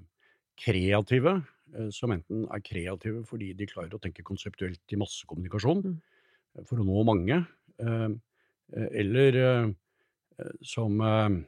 kreative, 0.60 1.36
som 1.94 2.12
enten 2.16 2.46
er 2.52 2.62
kreative 2.66 3.24
fordi 3.30 3.52
de 3.58 3.68
klarer 3.70 3.94
å 3.94 4.02
tenke 4.02 4.24
konseptuelt 4.26 4.82
i 4.96 5.00
massekommunikasjon 5.00 5.84
Mm. 5.86 5.96
eh, 6.58 6.64
for 6.66 6.82
å 6.82 6.86
nå 6.88 7.04
mange, 7.06 7.46
eh, 7.80 8.10
eh, 8.74 8.90
eller 9.04 9.40
eh, 9.44 9.70
eh, 10.40 10.52
som 10.62 11.00
eh, 11.02 11.40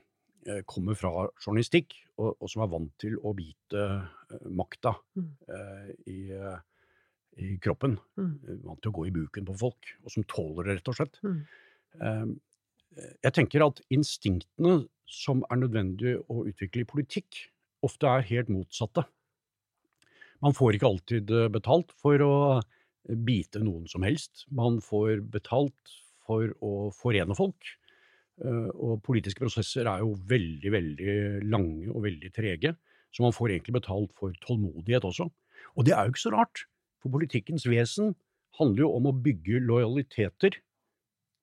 eh, 0.48 0.62
kommer 0.66 0.96
fra 0.96 1.28
journalistikk, 1.42 1.96
og, 2.18 2.36
og 2.42 2.50
som 2.50 2.62
er 2.64 2.72
vant 2.74 2.92
til 3.02 3.18
å 3.24 3.34
bite 3.38 3.86
eh, 3.88 4.46
makta 4.50 4.96
Mm. 5.18 5.32
eh, 5.50 5.90
i, 6.08 6.20
eh, 6.32 6.60
i 7.42 7.58
kroppen. 7.64 7.98
Mm. 8.18 8.32
eh, 8.48 8.62
Vant 8.68 8.82
til 8.82 8.92
å 8.92 8.98
gå 9.00 9.08
i 9.08 9.12
buken 9.16 9.46
på 9.48 9.58
folk, 9.58 9.94
og 10.04 10.12
som 10.12 10.24
tåler 10.30 10.64
det, 10.70 10.76
rett 10.80 10.90
og 10.94 10.96
slett. 11.00 11.20
Eh, 12.02 12.26
Jeg 13.24 13.32
tenker 13.34 13.64
at 13.64 13.78
instinktene 13.90 14.82
som 15.08 15.46
er 15.50 15.56
nødvendig 15.62 16.18
å 16.28 16.42
utvikle 16.48 16.82
i 16.84 16.88
politikk, 16.90 17.38
ofte 17.88 18.04
er 18.12 18.22
helt 18.28 18.50
motsatte. 18.52 19.06
Man 20.42 20.56
får 20.58 20.78
ikke 20.78 20.90
alltid 20.90 21.34
eh, 21.36 21.50
betalt 21.54 21.94
for 22.02 22.22
å 22.26 22.34
bite 23.26 23.62
noen 23.64 23.88
som 23.90 24.06
helst. 24.06 24.46
Man 24.54 24.80
får 24.84 25.22
betalt 25.34 25.96
for 26.26 26.52
å 26.64 26.90
forene 26.96 27.36
folk. 27.38 27.74
Eh, 28.44 28.70
Og 28.74 29.02
politiske 29.06 29.44
prosesser 29.44 29.90
er 29.90 30.04
jo 30.04 30.16
veldig, 30.30 30.74
veldig 30.74 31.16
lange 31.52 31.92
og 31.92 32.06
veldig 32.08 32.34
trege. 32.36 32.76
Så 33.12 33.26
man 33.26 33.36
får 33.36 33.56
egentlig 33.56 33.76
betalt 33.82 34.14
for 34.18 34.34
tålmodighet 34.46 35.06
også. 35.08 35.28
Og 35.76 35.86
det 35.86 35.94
er 35.96 36.06
jo 36.06 36.14
ikke 36.14 36.26
så 36.26 36.34
rart, 36.34 36.66
for 37.02 37.14
politikkens 37.14 37.66
vesen 37.70 38.14
handler 38.60 38.86
jo 38.86 38.92
om 38.98 39.10
å 39.10 39.16
bygge 39.16 39.62
lojaliteter 39.64 40.58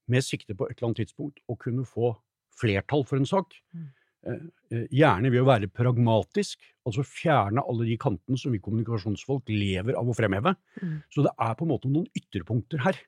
med 0.08 0.24
sikte 0.24 0.56
på 0.56 0.68
et 0.68 0.78
eller 0.78 0.90
annet 0.90 1.02
tidspunkt 1.04 1.40
å 1.48 1.56
kunne 1.60 1.84
få 1.88 2.14
flertall 2.58 3.04
for 3.06 3.20
en 3.20 3.28
sak. 3.28 3.52
Mm. 3.76 3.88
Eh, 4.26 4.40
eh, 4.72 4.86
Gjerne 4.90 5.30
ved 5.30 5.44
å 5.44 5.48
være 5.48 5.70
pragmatisk, 5.70 6.62
altså 6.88 7.04
fjerne 7.06 7.62
alle 7.62 7.86
de 7.88 7.98
kantene 8.00 8.40
som 8.40 8.54
vi 8.54 8.62
kommunikasjonsfolk 8.62 9.50
lever 9.52 9.98
av 9.98 10.08
å 10.08 10.16
fremheve. 10.16 10.54
Mm. 10.82 10.96
Så 11.14 11.26
det 11.26 11.34
er 11.36 11.54
på 11.58 11.66
en 11.66 11.72
måte 11.74 11.92
noen 11.92 12.08
ytterpunkter 12.18 12.82
her 12.86 12.98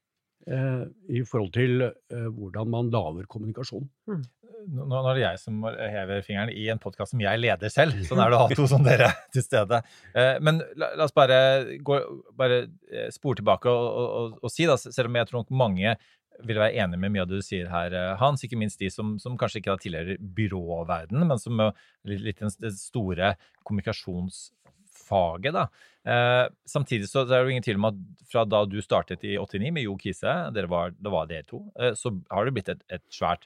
eh, 0.46 0.84
i 1.10 1.24
forhold 1.26 1.54
til 1.56 1.88
eh, 1.88 2.28
hvordan 2.30 2.70
man 2.70 2.92
lager 2.94 3.26
kommunikasjon. 3.30 3.88
Nå 4.10 4.84
nå 4.84 4.98
er 5.00 5.16
det 5.16 5.22
jeg 5.22 5.40
som 5.40 5.62
hever 5.64 6.24
fingeren 6.24 6.50
i 6.52 6.66
en 6.68 6.80
podkast 6.82 7.14
som 7.14 7.22
jeg 7.22 7.40
leder 7.40 7.72
selv. 7.72 7.96
Sånn 8.04 8.20
er 8.20 8.28
det 8.28 8.36
å 8.36 8.42
ha 8.44 8.56
to 8.58 8.66
som 8.68 8.84
dere 8.84 9.08
til 9.32 9.44
stede. 9.44 9.80
Eh, 10.12 10.36
Men 10.44 10.60
la, 10.76 10.92
la 11.00 11.06
oss 11.08 11.16
bare, 11.16 11.38
gå, 11.80 12.00
bare 12.36 12.66
eh, 12.92 13.08
spore 13.14 13.40
tilbake 13.40 13.72
og, 13.72 13.86
og, 13.88 14.08
og, 14.20 14.40
og 14.44 14.52
si, 14.52 14.68
da, 14.68 14.76
selv 14.80 15.08
om 15.08 15.16
jeg 15.16 15.30
tror 15.30 15.42
nok 15.42 15.54
mange 15.64 15.96
vil 16.46 16.60
være 16.60 16.78
enig 16.82 16.98
med 17.00 17.12
mye 17.14 17.24
av 17.24 17.30
det 17.30 17.40
du 17.40 17.44
sier 17.44 17.68
her, 17.72 17.94
eh, 17.96 18.16
Hans. 18.20 18.44
Ikke 18.46 18.58
minst 18.60 18.80
de 18.80 18.90
som, 18.92 19.18
som 19.22 19.36
kanskje 19.40 19.60
ikke 19.60 19.74
da 19.74 19.82
tilhører 19.82 20.24
byråverdenen, 20.38 21.26
men 21.28 21.42
som 21.42 21.60
er 21.60 21.74
litt, 22.08 22.24
litt 22.26 22.60
det 22.62 22.72
store 22.78 23.34
kommunikasjonsfaget. 23.66 25.52
da. 25.56 25.68
Eh, 26.08 26.46
samtidig 26.64 27.10
så 27.10 27.26
er 27.26 27.32
det 27.34 27.42
jo 27.44 27.52
ingen 27.52 27.66
tvil 27.66 27.80
om 27.80 27.90
at 27.90 27.98
fra 28.30 28.46
da 28.48 28.62
du 28.64 28.78
startet 28.80 29.24
i 29.28 29.36
89 29.36 29.72
med 29.76 29.84
Jo 29.84 29.98
Kise, 30.00 30.36
var, 30.72 30.94
det 30.96 31.12
var 31.12 31.28
dere 31.28 31.44
to, 31.48 31.66
eh, 31.78 31.92
så 31.98 32.14
har 32.30 32.46
det 32.46 32.54
blitt 32.56 32.72
et, 32.72 32.86
et 32.88 33.04
svært 33.12 33.44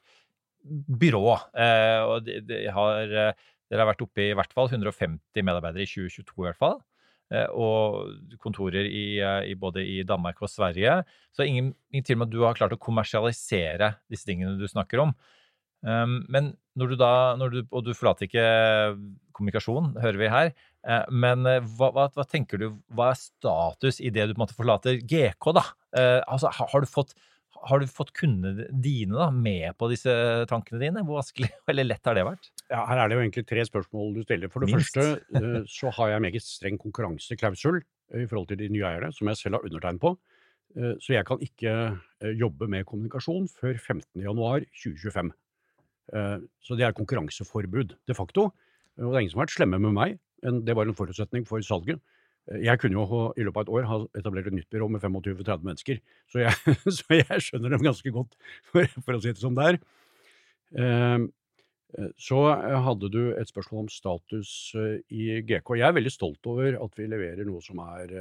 byrå. 0.65 1.35
Eh, 1.59 2.01
og 2.07 2.25
de, 2.29 2.39
de 2.47 2.65
har, 2.73 3.11
eh, 3.11 3.47
dere 3.71 3.83
har 3.83 3.91
vært 3.91 4.05
oppe 4.07 4.23
i 4.23 4.31
i 4.31 4.37
hvert 4.39 4.55
fall 4.55 4.71
150 4.71 5.43
medarbeidere 5.43 5.85
i 5.85 5.91
2022 5.91 6.45
i 6.45 6.49
hvert 6.49 6.61
fall. 6.61 6.79
Eh, 7.33 7.47
og 7.57 8.37
kontorer 8.43 8.85
i, 8.85 9.19
eh, 9.23 9.51
i 9.51 9.55
både 9.57 9.85
i 9.85 10.03
Danmark 10.05 10.43
og 10.45 10.51
Sverige. 10.53 11.01
Så 11.33 11.47
ingen, 11.49 11.73
tvil 11.95 12.19
om 12.19 12.27
at 12.27 12.33
du 12.33 12.43
har 12.45 12.59
klart 12.59 12.75
å 12.77 12.81
kommersialisere 12.81 13.95
disse 14.13 14.29
tingene 14.29 14.59
du 14.61 14.67
snakker 14.69 15.01
om. 15.07 15.15
Um, 15.85 16.23
men 16.33 16.55
når 16.81 16.95
du 16.95 16.97
da, 16.97 17.37
når 17.37 17.51
du, 17.53 17.59
og 17.69 17.83
du 17.85 17.91
forlater 17.93 18.25
ikke 18.25 18.45
kommunikasjon, 19.37 19.91
hører 20.01 20.21
vi 20.21 20.31
her, 20.33 20.53
eh, 20.89 21.05
men 21.13 21.45
hva, 21.45 21.91
hva, 21.93 22.07
hva 22.15 22.25
tenker 22.25 22.61
du, 22.61 22.71
hva 22.97 23.11
er 23.13 23.21
status 23.21 24.01
i 24.01 24.13
det 24.15 24.31
du 24.31 24.33
på 24.33 24.39
en 24.39 24.45
måte 24.47 24.57
forlater 24.57 25.01
GK, 25.05 25.53
da? 25.57 25.67
Altså, 26.25 26.51
har 26.57 26.81
du 26.81 26.89
fått 26.91 27.13
har 27.65 27.81
du 27.81 27.87
fått 27.89 28.11
kundene 28.17 28.67
dine 28.69 29.17
da, 29.17 29.31
med 29.31 29.77
på 29.81 29.89
disse 29.89 30.13
tankene 30.51 30.83
dine? 30.83 31.05
Hvor 31.07 31.21
vanskelig 31.21 31.53
eller 31.71 31.87
lett 31.87 32.09
har 32.09 32.17
det 32.17 32.27
vært? 32.27 32.51
Ja, 32.71 32.85
her 32.89 32.97
er 33.03 33.09
det 33.11 33.17
jo 33.19 33.23
egentlig 33.25 33.45
tre 33.47 33.65
spørsmål 33.69 34.15
du 34.17 34.23
stiller. 34.25 34.49
For 34.49 34.61
det 34.65 34.71
Minst. 34.73 34.95
første 34.97 35.21
eh, 35.37 35.65
så 35.69 35.91
har 35.99 36.09
jeg 36.15 36.23
meget 36.25 36.43
streng 36.43 36.79
konkurranseklausul 36.81 37.83
i 38.17 38.27
forhold 38.31 38.49
til 38.49 38.59
de 38.63 38.69
nye 38.73 38.87
eierne, 38.89 39.13
som 39.13 39.29
jeg 39.29 39.37
selv 39.37 39.59
har 39.59 39.67
undertegnet 39.69 40.01
på. 40.01 40.15
Eh, 40.77 40.95
Så 41.01 41.13
jeg 41.15 41.27
kan 41.29 41.39
ikke 41.45 41.75
eh, 42.23 42.35
jobbe 42.41 42.69
med 42.69 42.85
kommunikasjon 42.89 43.49
før 43.53 43.77
15.1.2025. 43.77 45.31
Eh, 46.15 46.39
Så 46.65 46.77
det 46.77 46.87
er 46.89 46.93
konkurranseforbud 46.97 47.95
de 48.09 48.15
facto. 48.17 48.51
Og 48.97 49.11
det 49.11 49.17
er 49.17 49.21
ingen 49.25 49.31
som 49.35 49.41
har 49.43 49.47
vært 49.47 49.57
slemme 49.59 49.79
med 49.83 49.93
meg. 49.93 50.19
Det 50.65 50.75
var 50.77 50.87
en 50.89 50.95
forutsetning 50.97 51.47
for 51.47 51.61
salget. 51.61 52.01
Eh, 52.51 52.65
Jeg 52.65 52.79
kunne 52.81 52.97
jo 52.97 53.33
i 53.37 53.45
løpet 53.45 53.57
av 53.61 53.63
et 53.69 53.75
år 53.77 53.85
ha 53.93 54.01
etablert 54.17 54.47
et 54.49 54.57
nytt 54.57 54.71
byrå 54.73 54.89
med 54.89 55.01
25-30 55.05 55.63
mennesker, 55.65 56.01
så 56.33 56.39
jeg, 56.45 56.55
så 56.97 57.05
jeg 57.21 57.41
skjønner 57.45 57.71
dem 57.77 57.85
ganske 57.85 58.11
godt, 58.11 58.35
for, 58.73 58.87
for 59.05 59.13
å 59.17 59.21
si 59.21 59.33
det 59.33 59.41
som 59.45 59.55
det 59.55 59.75
er. 59.75 59.79
Eh, 61.99 62.11
Så 62.19 62.41
eh, 62.53 62.79
hadde 62.87 63.11
du 63.13 63.23
et 63.35 63.51
spørsmål 63.51 63.87
om 63.87 63.93
status 63.93 64.75
eh, 64.79 65.01
i 65.11 65.41
GK. 65.43 65.77
Jeg 65.79 65.89
er 65.89 65.99
veldig 65.99 66.13
stolt 66.13 66.47
over 66.51 66.79
at 66.85 66.99
vi 66.99 67.09
leverer 67.11 67.47
noe 67.47 67.63
som 67.65 67.83
er 67.85 68.15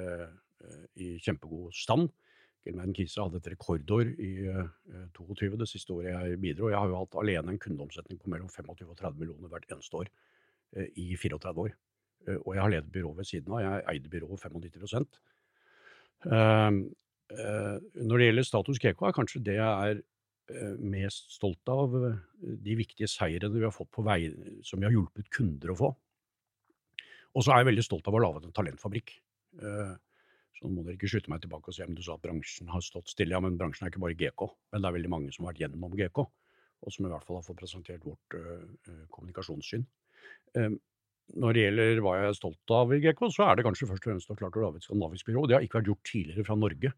i 0.96 1.18
kjempegod 1.20 1.74
stand. 1.76 2.08
Gilman 2.64 2.94
Kise 2.96 3.20
hadde 3.20 3.42
et 3.42 3.50
rekordår 3.52 4.14
i 4.24 4.32
eh, 4.48 5.08
22, 5.18 5.58
det 5.60 5.68
siste 5.68 5.96
året 5.96 6.14
jeg 6.14 6.40
bidro. 6.40 6.70
Jeg 6.72 6.80
har 6.80 6.92
jo 6.92 7.02
hatt 7.02 7.18
alene 7.20 7.54
en 7.54 7.60
kundeomsetning 7.60 8.22
på 8.22 8.32
mellom 8.32 8.52
25 8.52 8.88
og 8.88 8.96
30 9.02 9.20
millioner 9.20 9.52
hvert 9.52 9.68
eneste 9.72 10.00
år 10.00 10.14
i 10.74 11.14
34 11.20 11.66
år. 11.68 11.74
Og 12.40 12.56
jeg 12.56 12.64
har 12.64 12.72
ledet 12.72 12.90
byrået 12.90 13.20
ved 13.20 13.28
siden 13.30 13.54
av. 13.54 13.60
Jeg 13.62 13.84
eide 13.92 14.10
byrået 14.10 14.42
95 14.42 15.04
um, 16.26 16.80
eh, 17.30 17.76
Når 18.00 18.18
det 18.18 18.30
gjelder 18.30 18.48
status 18.48 18.80
GK, 18.80 19.04
er 19.04 19.16
kanskje 19.20 19.44
det 19.44 19.58
jeg 19.60 19.90
er 19.92 20.02
mest 20.80 21.32
stolt 21.38 21.70
av 21.72 21.94
eh, 21.96 22.18
de 22.42 22.76
viktige 22.76 23.08
seirene 23.08 23.56
vi 23.56 23.64
har 23.68 23.72
fått 23.76 23.92
på 23.96 24.04
vei, 24.06 24.28
som 24.66 24.80
vi 24.82 24.88
har 24.90 24.96
hjulpet 24.96 25.30
kunder 25.34 25.72
å 25.72 25.78
få. 25.80 25.92
Og 27.34 27.42
så 27.46 27.54
er 27.54 27.64
jeg 27.64 27.72
veldig 27.72 27.86
stolt 27.86 28.08
av 28.08 28.14
å 28.14 28.20
ha 28.20 28.26
laget 28.28 28.48
en 28.50 28.56
talentfabrikk. 28.56 29.16
Eh, 29.62 29.94
Så 30.54 30.68
nå 30.70 30.76
må 30.76 30.84
dere 30.86 30.94
ikke 31.00 31.10
skyte 31.10 31.32
meg 31.34 31.42
tilbake 31.42 31.72
og 31.72 31.74
si 31.74 31.82
om 31.82 31.96
du 31.98 32.04
sa 32.06 32.14
at 32.14 32.22
bransjen 32.22 32.68
har 32.70 32.82
stått 32.86 33.10
stille. 33.10 33.34
Ja, 33.34 33.40
men 33.42 33.58
bransjen 33.58 33.88
er 33.88 33.90
ikke 33.92 34.04
bare 34.04 34.14
GK, 34.20 34.46
men 34.72 34.84
det 34.84 34.88
er 34.90 34.96
veldig 35.00 35.10
mange 35.10 35.32
som 35.34 35.46
har 35.46 35.54
vært 35.54 35.64
gjennom 35.64 35.96
GK, 35.98 36.20
og 36.84 36.94
som 36.94 37.08
i 37.08 37.10
hvert 37.10 37.26
fall 37.26 37.40
har 37.40 37.48
fått 37.48 37.58
presentert 37.64 38.06
vårt 38.06 38.38
eh, 38.38 38.68
eh, 38.92 39.06
kommunikasjonssyn. 39.10 39.86
Eh, 40.60 40.76
Når 41.40 41.54
det 41.56 41.62
gjelder 41.64 42.00
hva 42.04 42.14
jeg 42.20 42.30
er 42.30 42.38
stolt 42.38 42.72
av 42.76 42.94
i 42.94 43.00
GK, 43.00 43.22
så 43.32 43.48
er 43.48 43.56
det 43.56 43.64
kanskje 43.66 43.88
først 43.90 44.04
og 44.06 44.12
fremst 44.12 44.30
å 44.30 44.36
ha 44.36 44.40
klart 44.44 44.58
å 44.60 44.64
lage 44.68 44.78
et 44.82 44.86
skandinavisk 44.86 45.26
byrå. 45.32 45.48
Det 45.48 45.56
har 45.56 45.64
ikke 45.66 45.80
vært 45.80 45.90
gjort 45.90 46.06
tidligere 46.12 46.46
fra 46.46 46.58
Norge. 46.60 46.92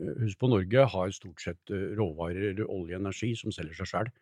Husk 0.00 0.38
på 0.40 0.48
Norge 0.48 0.84
har 0.88 1.10
stort 1.12 1.42
sett 1.44 1.72
eh, 1.72 1.90
råvarer, 1.98 2.62
olje 2.64 2.96
og 2.96 3.02
energi 3.02 3.34
som 3.36 3.52
selger 3.52 3.76
seg 3.82 3.90
sjøl. 3.90 4.12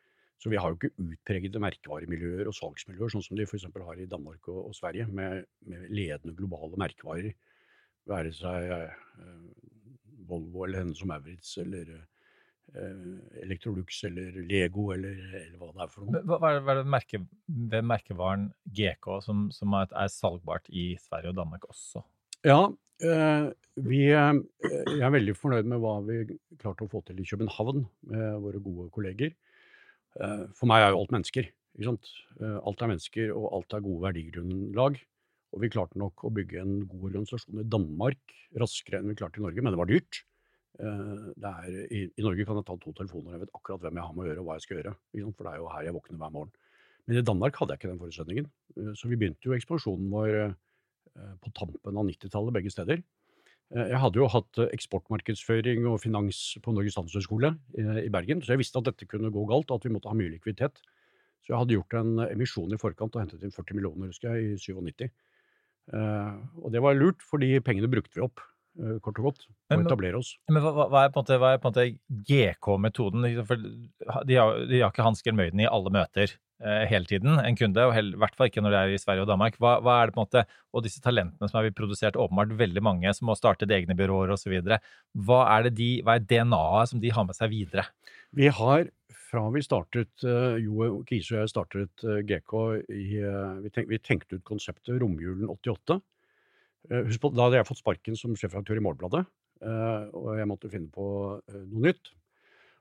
Så 0.41 0.51
vi 0.51 0.57
har 0.57 0.73
jo 0.73 0.79
ikke 0.79 1.05
utpregede 1.05 1.61
merkevaremiljøer 1.61 2.49
og 2.49 2.57
salgsmiljøer, 2.57 3.13
sånn 3.13 3.25
som 3.27 3.37
de 3.37 3.45
f.eks. 3.45 3.67
har 3.69 4.01
i 4.01 4.09
Danmark 4.09 4.49
og, 4.49 4.71
og 4.71 4.77
Sverige, 4.77 5.07
med, 5.13 5.45
med 5.69 5.91
ledende 5.93 6.35
globale 6.37 6.81
merkevarer. 6.81 7.35
Være 8.09 8.33
seg 8.35 8.71
eh, 8.73 9.35
Volvo 10.31 10.65
eller 10.65 10.83
Hennes 10.83 11.03
og 11.05 11.11
Maurits 11.13 11.53
eller 11.61 11.93
eh, 11.93 13.05
Electrolux 13.45 14.01
eller 14.09 14.41
Lego 14.49 14.89
eller, 14.97 15.21
eller 15.43 15.59
hva 15.61 15.71
det 15.75 15.85
er 15.85 15.93
for 15.93 16.09
noe. 16.09 16.25
Hva 16.25 16.41
hva 16.41 16.55
er 16.57 16.81
det 16.81 16.95
merke, 16.97 17.23
ved 17.47 17.87
merkevaren 17.87 18.49
GK 18.65 19.13
som, 19.27 19.51
som 19.55 19.77
er, 19.79 19.93
er 19.93 20.11
salgbart 20.11 20.73
i 20.73 20.95
Sverige 21.05 21.35
og 21.35 21.39
Danmark 21.43 21.69
også? 21.71 22.03
Ja, 22.41 22.71
eh, 23.05 23.51
vi, 23.85 23.99
eh, 24.17 24.37
jeg 24.65 25.05
er 25.05 25.13
veldig 25.13 25.35
fornøyd 25.37 25.67
med 25.69 25.81
hva 25.83 25.99
vi 26.07 26.23
klarte 26.61 26.87
å 26.87 26.89
få 26.89 27.03
til 27.05 27.19
i 27.21 27.27
København 27.29 27.83
med 28.09 28.39
våre 28.41 28.63
gode 28.65 28.87
kolleger. 28.95 29.35
Eh, 30.17 30.47
For 30.57 30.71
meg 30.71 30.87
er 30.87 30.95
jo 30.95 31.03
alt 31.03 31.13
mennesker. 31.13 31.51
Ikke 31.77 31.87
sant? 31.91 32.09
Alt 32.41 32.81
er 32.83 32.91
mennesker, 32.91 33.31
og 33.37 33.53
alt 33.55 33.75
er 33.77 33.85
gode 33.85 34.03
verdigrunnlag. 34.09 34.97
Og 35.53 35.61
vi 35.63 35.71
klarte 35.71 36.01
nok 36.01 36.25
å 36.25 36.33
bygge 36.33 36.63
en 36.63 36.81
god 36.89 37.05
organisasjon 37.11 37.61
i 37.61 37.69
Danmark 37.69 38.35
raskere 38.59 38.99
enn 38.99 39.13
vi 39.13 39.19
klarte 39.21 39.39
i 39.39 39.45
Norge, 39.45 39.63
men 39.63 39.73
det 39.73 39.79
var 39.79 39.91
dyrt. 39.91 40.23
Er, 40.81 41.69
i, 41.93 42.09
I 42.09 42.25
Norge 42.25 42.47
kan 42.49 42.59
jeg 42.59 42.67
ta 42.67 42.77
to 42.81 42.95
telefoner, 42.97 43.37
jeg 43.37 43.45
vet 43.45 43.55
akkurat 43.55 43.85
hvem 43.85 44.01
jeg 44.01 44.07
har 44.09 44.17
med 44.17 44.25
å 44.25 44.29
gjøre 44.31 44.43
og 44.43 44.49
hva 44.49 44.57
jeg 44.59 44.67
skal 44.67 44.81
gjøre. 44.81 44.97
For 45.37 45.47
det 45.47 45.53
er 45.53 45.61
jo 45.61 45.71
her 45.71 45.87
jeg 45.87 45.97
våkner 45.97 46.21
hver 46.25 46.35
morgen. 46.35 46.53
Men 47.07 47.21
i 47.21 47.27
Danmark 47.31 47.61
hadde 47.61 47.77
jeg 47.77 47.83
ikke 47.83 47.93
den 47.93 48.03
forutsetningen. 48.03 48.51
Så 48.99 49.13
vi 49.13 49.21
begynte 49.21 49.47
jo 49.47 49.57
ekspansjonen 49.57 50.11
vår 50.11 50.35
på 51.43 51.51
tampen 51.57 51.97
av 51.99 52.07
90-tallet 52.09 52.55
begge 52.55 52.71
steder. 52.75 53.03
Eh, 53.75 53.87
Jeg 53.93 54.01
hadde 54.03 54.19
jo 54.21 54.29
hatt 54.29 54.59
eh, 54.59 54.71
eksportmarkedsføring 54.77 55.87
og 55.91 56.01
finans 56.03 56.41
på 56.63 56.73
Norges 56.75 56.97
handelshøyskole 56.99 57.55
eh, 57.79 58.01
i 58.07 58.11
Bergen, 58.13 58.43
så 58.43 58.55
jeg 58.55 58.63
visste 58.65 58.79
at 58.83 58.89
dette 58.91 59.07
kunne 59.11 59.31
gå 59.35 59.45
galt, 59.51 59.71
og 59.71 59.81
at 59.81 59.85
vi 59.89 59.95
måtte 59.95 60.09
ha 60.11 60.15
mye 60.19 60.33
likviditet. 60.37 60.81
Så 61.41 61.55
jeg 61.55 61.59
hadde 61.63 61.73
gjort 61.79 61.95
en 61.97 62.19
emisjon 62.29 62.73
i 62.75 62.79
forkant 62.81 63.15
og 63.17 63.23
hentet 63.23 63.43
inn 63.47 63.55
40 63.55 63.75
millioner, 63.79 64.11
husker 64.13 64.35
jeg, 64.37 64.53
i 64.53 64.61
97. 64.61 65.11
Eh, 65.93 66.35
Og 66.63 66.71
det 66.75 66.83
var 66.85 66.95
lurt, 66.99 67.23
fordi 67.27 67.55
pengene 67.65 67.89
brukte 67.91 68.15
vi 68.19 68.23
opp, 68.27 68.43
eh, 68.79 68.99
kort 69.03 69.19
og 69.19 69.31
godt, 69.31 69.47
og 69.81 69.87
etablere 69.87 70.19
oss. 70.21 70.35
Men 70.51 70.63
hva, 70.63 70.87
hva- 70.91 71.05
er 71.07 71.11
på 71.15 71.23
en 71.23 71.41
måte, 71.41 71.63
måte 71.65 71.87
GK-metoden? 72.29 73.25
Liksom, 73.25 73.65
de 74.29 74.35
har, 74.39 74.61
de 74.69 74.81
har 74.85 74.91
ikke 74.93 75.07
Hans 75.07 75.23
Gelmøyden 75.27 75.61
i 75.65 75.67
alle 75.71 75.91
møter 75.91 76.29
eh, 76.31 76.39
hele 76.61 77.09
tiden, 77.09 77.39
en 77.41 77.57
kunde, 77.57 77.85
og 77.89 77.97
i 77.97 78.19
hvert 78.21 78.35
fall 78.37 78.51
ikke 78.51 78.61
når 78.61 78.75
det 78.75 78.81
er 78.81 78.95
i 78.95 79.01
Sverige 79.01 79.25
og 79.25 79.31
Danmark. 79.31 79.55
Hva, 79.63 79.79
hva 79.81 79.95
er 79.97 80.11
det 80.11 80.17
på 80.17 80.21
en 80.21 80.27
måte, 80.27 80.43
Og 80.77 80.85
disse 80.85 81.01
talentene 81.01 81.49
som 81.49 81.59
er 81.61 81.73
produsert, 81.73 82.19
åpenbart 82.21 82.53
veldig 82.59 82.83
mange 82.85 83.13
som 83.17 83.31
må 83.31 83.37
starte 83.39 83.65
egne 83.65 83.97
byråer 83.97 84.35
osv. 84.35 84.59
Hva 85.25 85.41
er 85.57 85.69
det 85.69 85.75
de, 85.79 85.91
hva 86.05 86.19
er 86.19 86.27
DNA-et 86.29 86.93
som 86.93 87.01
de 87.01 87.15
har 87.17 87.27
med 87.27 87.39
seg 87.39 87.51
videre? 87.55 87.87
Vi 88.37 88.47
har, 88.53 88.87
fra 89.31 89.43
vi 89.55 89.63
startet, 89.65 90.13
eh, 90.23 90.61
Jo 90.63 91.01
Kise 91.09 91.37
og 91.37 91.41
jeg 91.43 91.53
startet 91.55 92.05
eh, 92.05 92.23
GK 92.29 92.55
i 92.93 93.05
eh, 93.25 93.59
vi, 93.65 93.73
tenk, 93.75 93.91
vi 93.91 93.99
tenkte 93.99 94.39
ut 94.39 94.47
konseptet 94.47 95.01
romjulen 95.03 95.51
88. 95.51 96.01
Eh, 96.91 97.05
Husk 97.09 97.23
på, 97.23 97.33
Da 97.35 97.47
hadde 97.47 97.61
jeg 97.61 97.69
fått 97.69 97.83
sparken 97.83 98.19
som 98.19 98.37
sjefredaktør 98.39 98.81
i 98.81 98.85
Målbladet, 98.85 99.27
eh, 99.63 100.03
og 100.17 100.33
jeg 100.39 100.51
måtte 100.51 100.71
finne 100.73 100.91
på 100.95 101.07
eh, 101.41 101.63
noe 101.67 101.91
nytt. 101.91 102.13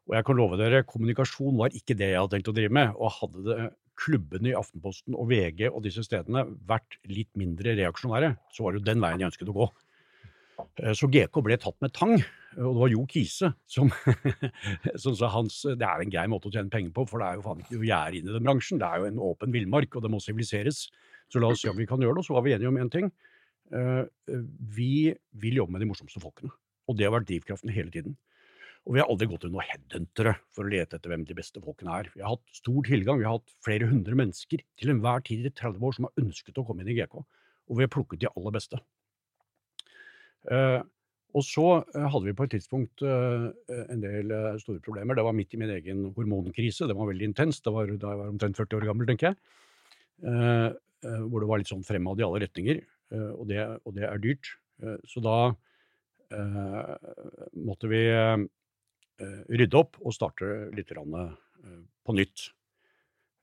Og 0.09 0.15
jeg 0.17 0.25
kan 0.25 0.39
love 0.39 0.57
dere, 0.57 0.81
kommunikasjon 0.89 1.57
var 1.59 1.75
ikke 1.77 1.93
det 1.97 2.07
jeg 2.11 2.17
hadde 2.17 2.33
tenkt 2.33 2.49
å 2.49 2.55
drive 2.57 2.73
med. 2.73 2.95
Og 2.97 3.13
hadde 3.19 3.43
det 3.45 3.67
klubbene 3.99 4.49
i 4.49 4.55
Aftenposten 4.57 5.13
og 5.17 5.27
VG 5.29 5.67
og 5.69 5.83
disse 5.85 6.01
stedene 6.07 6.45
vært 6.69 6.97
litt 7.11 7.29
mindre 7.37 7.75
reaksjonære, 7.77 8.31
så 8.55 8.65
var 8.65 8.73
det 8.73 8.81
jo 8.81 8.87
den 8.87 9.03
veien 9.03 9.21
jeg 9.21 9.29
ønsket 9.29 9.51
å 9.51 9.57
gå. 9.59 9.67
Eh, 10.81 10.93
Så 10.97 11.09
GK 11.11 11.41
ble 11.45 11.57
tatt 11.61 11.77
med 11.83 11.93
tang, 11.93 12.15
og 12.57 12.71
det 12.73 12.79
var 12.81 12.91
Jo 12.93 13.03
Kise 13.11 13.51
som, 13.69 13.91
som 15.03 15.17
sa 15.19 15.29
hans 15.35 15.61
det 15.67 15.85
er 15.85 16.05
en 16.05 16.13
grei 16.15 16.25
måte 16.31 16.49
å 16.49 16.55
tjene 16.55 16.71
penger 16.73 16.95
på, 16.95 17.05
for 17.11 17.21
det 17.21 17.27
er 17.27 17.37
jo 17.39 17.45
faen 17.45 17.61
ikke 17.61 17.75
noe 17.77 17.89
gjerde 17.91 18.19
inn 18.21 18.31
i 18.31 18.37
den 18.37 18.47
bransjen. 18.47 18.81
Det 18.81 18.87
er 18.89 19.03
jo 19.03 19.11
en 19.11 19.21
åpen 19.29 19.53
villmark, 19.53 19.93
og 19.99 20.05
det 20.07 20.13
må 20.15 20.21
siviliseres. 20.23 20.87
Så 21.29 21.43
la 21.43 21.51
oss 21.53 21.61
se 21.61 21.69
om 21.69 21.77
vi 21.77 21.85
kan 21.89 22.01
gjøre 22.01 22.17
det. 22.17 22.23
Og 22.23 22.31
så 22.31 22.33
var 22.39 22.47
vi 22.47 22.55
enige 22.55 22.71
om 22.71 22.79
én 22.81 22.89
ting. 22.89 23.11
Eh, 23.75 24.03
Vi 24.73 25.13
vil 25.37 25.59
jobbe 25.61 25.75
med 25.75 25.83
de 25.83 25.91
morsomste 25.91 26.23
folkene. 26.23 26.49
Og 26.89 26.97
det 26.97 27.05
har 27.05 27.13
vært 27.13 27.27
drivkraften 27.29 27.69
hele 27.69 27.93
tiden. 27.93 28.15
Og 28.89 28.95
vi 28.95 29.01
har 29.03 29.09
aldri 29.13 29.27
gått 29.29 29.43
til 29.45 29.51
noen 29.53 29.67
headhuntere 29.69 30.31
for 30.49 30.65
å 30.65 30.71
lete 30.73 30.97
etter 30.97 31.11
hvem 31.11 31.21
de 31.29 31.35
beste 31.37 31.61
folkene 31.61 31.93
er. 31.93 32.07
Vi 32.15 32.23
har 32.25 32.31
hatt 32.33 32.55
stor 32.57 32.87
tilgang. 32.87 33.19
Vi 33.21 33.27
har 33.27 33.35
hatt 33.37 33.51
flere 33.61 33.85
hundre 33.85 34.17
mennesker 34.17 34.63
til 34.81 34.91
enhver 34.95 35.21
tid 35.27 35.45
i 35.45 35.51
30 35.53 35.85
år 35.85 35.93
som 35.93 36.07
har 36.07 36.23
ønsket 36.23 36.57
å 36.57 36.63
komme 36.65 36.81
inn 36.81 36.89
i 36.89 36.95
GK. 36.97 37.19
Og 37.69 37.77
vi 37.77 37.85
har 37.85 37.91
plukket 37.93 38.23
de 38.23 38.31
aller 38.33 38.57
beste. 38.57 38.81
Eh, 40.49 40.81
og 41.37 41.45
så 41.45 41.67
eh, 41.83 42.09
hadde 42.09 42.25
vi 42.31 42.33
på 42.33 42.49
et 42.49 42.55
tidspunkt 42.55 43.05
eh, 43.05 43.47
en 43.93 44.01
del 44.01 44.33
store 44.65 44.81
problemer. 44.81 45.21
Det 45.21 45.29
var 45.29 45.37
midt 45.37 45.53
i 45.53 45.61
min 45.61 45.77
egen 45.77 46.03
hormonkrise. 46.17 46.89
Det 46.89 46.97
var 46.97 47.13
veldig 47.13 47.29
intenst. 47.29 47.61
Det 47.69 47.77
var 47.77 47.93
da 47.93 48.15
jeg 48.15 48.23
var 48.25 48.33
omtrent 48.33 48.65
40 48.65 48.81
år 48.81 48.89
gammel, 48.89 49.13
tenker 49.13 49.29
jeg. 49.29 49.41
Hvor 50.19 51.45
det 51.45 51.47
var 51.53 51.61
litt 51.61 51.69
sånn 51.69 51.85
fremad 51.85 52.19
i 52.19 52.25
alle 52.25 52.41
retninger. 52.41 52.81
og, 53.37 53.45
det, 53.53 53.61
og 53.85 53.93
det 53.95 54.09
er 54.09 54.19
dyrt. 54.25 54.49
Så 55.07 55.21
da 55.21 55.53
måtte 57.53 57.87
vi 57.93 58.01
rydde 59.49 59.77
opp 59.79 59.97
og 60.01 60.13
starte 60.15 60.71
litt 60.75 60.91
eh, 60.91 61.29
på 62.05 62.15
nytt. 62.15 62.49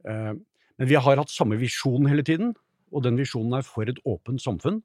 Eh, 0.06 0.32
men 0.78 0.88
vi 0.90 0.94
har 0.94 1.16
hatt 1.16 1.32
samme 1.32 1.56
visjon 1.60 2.06
hele 2.08 2.22
tiden, 2.22 2.54
og 2.92 3.02
den 3.02 3.16
visjonen 3.16 3.58
er 3.58 3.62
for 3.66 3.82
et 3.88 3.98
åpent 4.06 4.40
samfunn. 4.40 4.82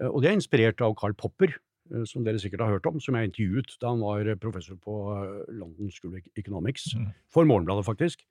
Eh, 0.00 0.08
Og 0.08 0.22
det 0.22 0.30
er 0.30 0.38
inspirert 0.38 0.80
av 0.80 0.94
Karl 0.96 1.12
Popper, 1.14 1.54
eh, 1.92 2.04
som 2.04 2.24
dere 2.24 2.38
sikkert 2.38 2.60
har 2.60 2.72
hørt 2.78 2.86
om, 2.86 3.00
som 3.00 3.14
jeg 3.14 3.30
intervjuet 3.30 3.76
da 3.80 3.88
han 3.88 4.00
var 4.00 4.34
professor 4.36 4.76
på 4.76 4.94
eh, 5.16 5.52
London 5.52 5.90
School 5.90 6.14
of 6.16 6.22
Economics, 6.36 6.94
Mm. 6.94 7.12
for 7.28 7.44
Morgenbladet 7.44 7.84
faktisk. 7.84 8.24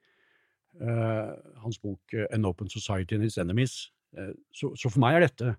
Eh, 0.81 1.36
hans 1.63 1.77
bok 1.79 2.00
eh, 2.13 2.27
'An 2.31 2.45
Open 2.45 2.69
Society 2.69 3.15
and 3.15 3.24
Its 3.24 3.38
Enemies'. 3.38 3.89
Eh, 4.17 4.33
så, 4.53 4.75
for 4.89 5.00
meg 5.00 5.15
er 5.15 5.27
dette 5.27 5.48
eh, 5.48 5.55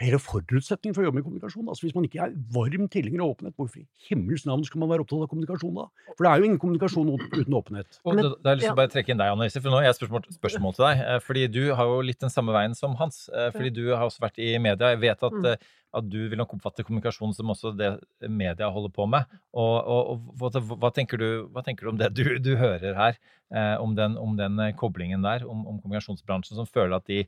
hele 0.00 0.18
forutsetningen 0.22 0.94
for 0.96 1.02
å 1.02 1.08
jobbe 1.08 1.18
med 1.20 1.26
kommunikasjon. 1.26 1.66
Altså 1.68 1.84
Hvis 1.86 1.94
man 1.96 2.06
ikke 2.08 2.22
er 2.24 2.34
varm 2.54 2.86
tilhenger 2.92 3.20
av 3.24 3.34
åpenhet, 3.34 3.54
hvorfor 3.58 3.82
i 3.82 3.86
himmels 4.08 4.46
navn 4.48 4.64
skal 4.64 4.80
man 4.80 4.88
være 4.92 5.04
opptatt 5.04 5.26
av 5.26 5.30
kommunikasjon 5.32 5.74
da? 5.76 5.84
For 6.14 6.24
det 6.24 6.30
er 6.30 6.40
jo 6.40 6.48
ingen 6.48 6.60
kommunikasjon 6.62 7.10
uten 7.36 7.58
åpenhet. 7.58 7.98
Og 8.04 8.16
det, 8.16 8.24
da, 8.40 8.54
er 8.54 8.60
lyst 8.60 8.68
til 8.68 8.76
å 8.76 8.80
bare 8.80 8.92
trekke 8.94 9.12
inn 9.12 9.20
deg, 9.20 9.34
Anne 9.34 9.48
Lise, 9.48 9.60
for 9.60 9.72
nå 9.74 9.80
har 9.82 9.88
jeg 9.90 9.98
spørsmål, 10.00 10.24
spørsmål 10.38 10.78
til 10.78 10.86
deg. 10.86 11.02
eh, 11.04 11.20
Fordi 11.26 11.44
du 11.52 11.60
har 11.76 11.92
jo 11.92 12.00
litt 12.06 12.20
den 12.24 12.32
samme 12.32 12.56
veien 12.56 12.76
som 12.78 12.96
Hans. 13.00 13.28
eh, 13.28 13.50
Fordi 13.52 13.74
du 13.76 13.84
har 13.92 14.06
også 14.08 14.24
vært 14.24 14.40
i 14.40 14.56
media. 14.58 14.94
Jeg 14.94 15.02
vet 15.04 15.22
at, 15.22 15.32
Mm. 15.40 15.44
eh, 15.52 15.56
at 15.92 16.08
du 16.08 16.28
vil 16.30 16.38
nok 16.38 16.54
oppfatte 16.54 16.84
kommunikasjon 16.86 17.34
som 17.34 17.50
også 17.50 17.76
det 17.76 17.98
media 18.30 18.70
holder 18.70 18.92
på 18.94 19.08
med. 19.10 19.26
Og, 19.52 19.74
og, 19.84 20.10
og 20.10 20.34
hva, 20.38 20.76
hva, 20.78 20.90
tenker 20.94 21.18
du, 21.18 21.48
hva 21.50 21.64
tenker 21.66 21.84
du 21.84 21.90
om 21.90 21.98
det 21.98 22.14
du, 22.14 22.38
du 22.38 22.56
hører 22.56 22.94
her? 22.94 23.18
Eh, 23.50 23.76
om, 23.82 23.96
den, 23.96 24.16
om 24.16 24.36
den 24.38 24.58
eh, 24.62 24.72
koblingen 24.78 25.22
der, 25.26 25.42
om, 25.42 25.66
om 25.66 25.80
kommunikasjonsbransjen 25.82 26.54
som 26.54 26.66
føler 26.70 26.94
at 27.00 27.06
de 27.10 27.24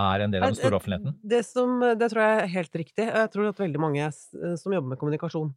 er 0.00 0.24
en 0.24 0.32
del 0.34 0.42
av 0.42 0.52
den 0.52 0.58
store 0.58 0.78
offentligheten? 0.78 1.16
Det, 1.22 1.42
som, 1.46 1.78
det 1.80 2.08
tror 2.12 2.24
jeg 2.24 2.38
er 2.42 2.52
helt 2.54 2.78
riktig. 2.80 3.06
Jeg 3.06 3.32
tror 3.32 3.50
at 3.50 3.60
veldig 3.62 3.82
mange 3.82 4.08
som 4.14 4.74
jobber 4.74 4.94
med 4.94 5.00
kommunikasjon, 5.00 5.52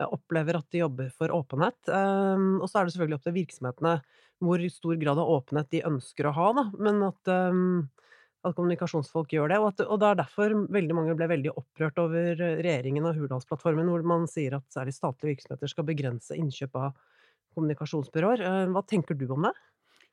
eh, 0.00 0.06
opplever 0.08 0.58
at 0.60 0.68
de 0.72 0.82
jobber 0.84 1.10
for 1.14 1.34
åpenhet. 1.34 1.78
Um, 1.88 2.60
og 2.60 2.68
så 2.70 2.80
er 2.80 2.86
det 2.86 2.94
selvfølgelig 2.94 3.18
opp 3.18 3.26
til 3.28 3.36
virksomhetene 3.40 3.96
hvor 4.44 4.64
stor 4.72 4.96
grad 5.00 5.20
av 5.22 5.30
åpenhet 5.36 5.70
de 5.72 5.84
ønsker 5.88 6.28
å 6.28 6.34
ha, 6.36 6.48
da. 6.58 6.64
Men 6.84 7.02
at, 7.06 7.30
um, 7.30 7.84
at 8.44 8.56
kommunikasjonsfolk 8.56 9.32
gjør 9.36 9.52
det. 9.52 9.60
Og, 9.62 9.68
at, 9.72 9.84
og 9.86 10.00
det 10.02 10.10
er 10.10 10.20
derfor 10.20 10.56
veldig 10.74 10.98
mange 10.98 11.16
ble 11.18 11.28
veldig 11.30 11.54
opprørt 11.54 12.00
over 12.02 12.34
regjeringen 12.40 13.06
og 13.08 13.20
Hurdalsplattformen, 13.20 13.88
hvor 13.92 14.04
man 14.14 14.28
sier 14.30 14.58
at 14.58 14.66
særlig 14.74 14.96
statlige 14.96 15.36
virksomheter 15.36 15.72
skal 15.72 15.88
begrense 15.88 16.36
innkjøp 16.36 16.80
av 16.80 16.96
kommunikasjonsbyråer. 17.54 18.42
Eh, 18.44 18.64
Hva 18.74 18.82
tenker 18.88 19.16
du 19.18 19.28
om 19.32 19.46
det? 19.48 19.54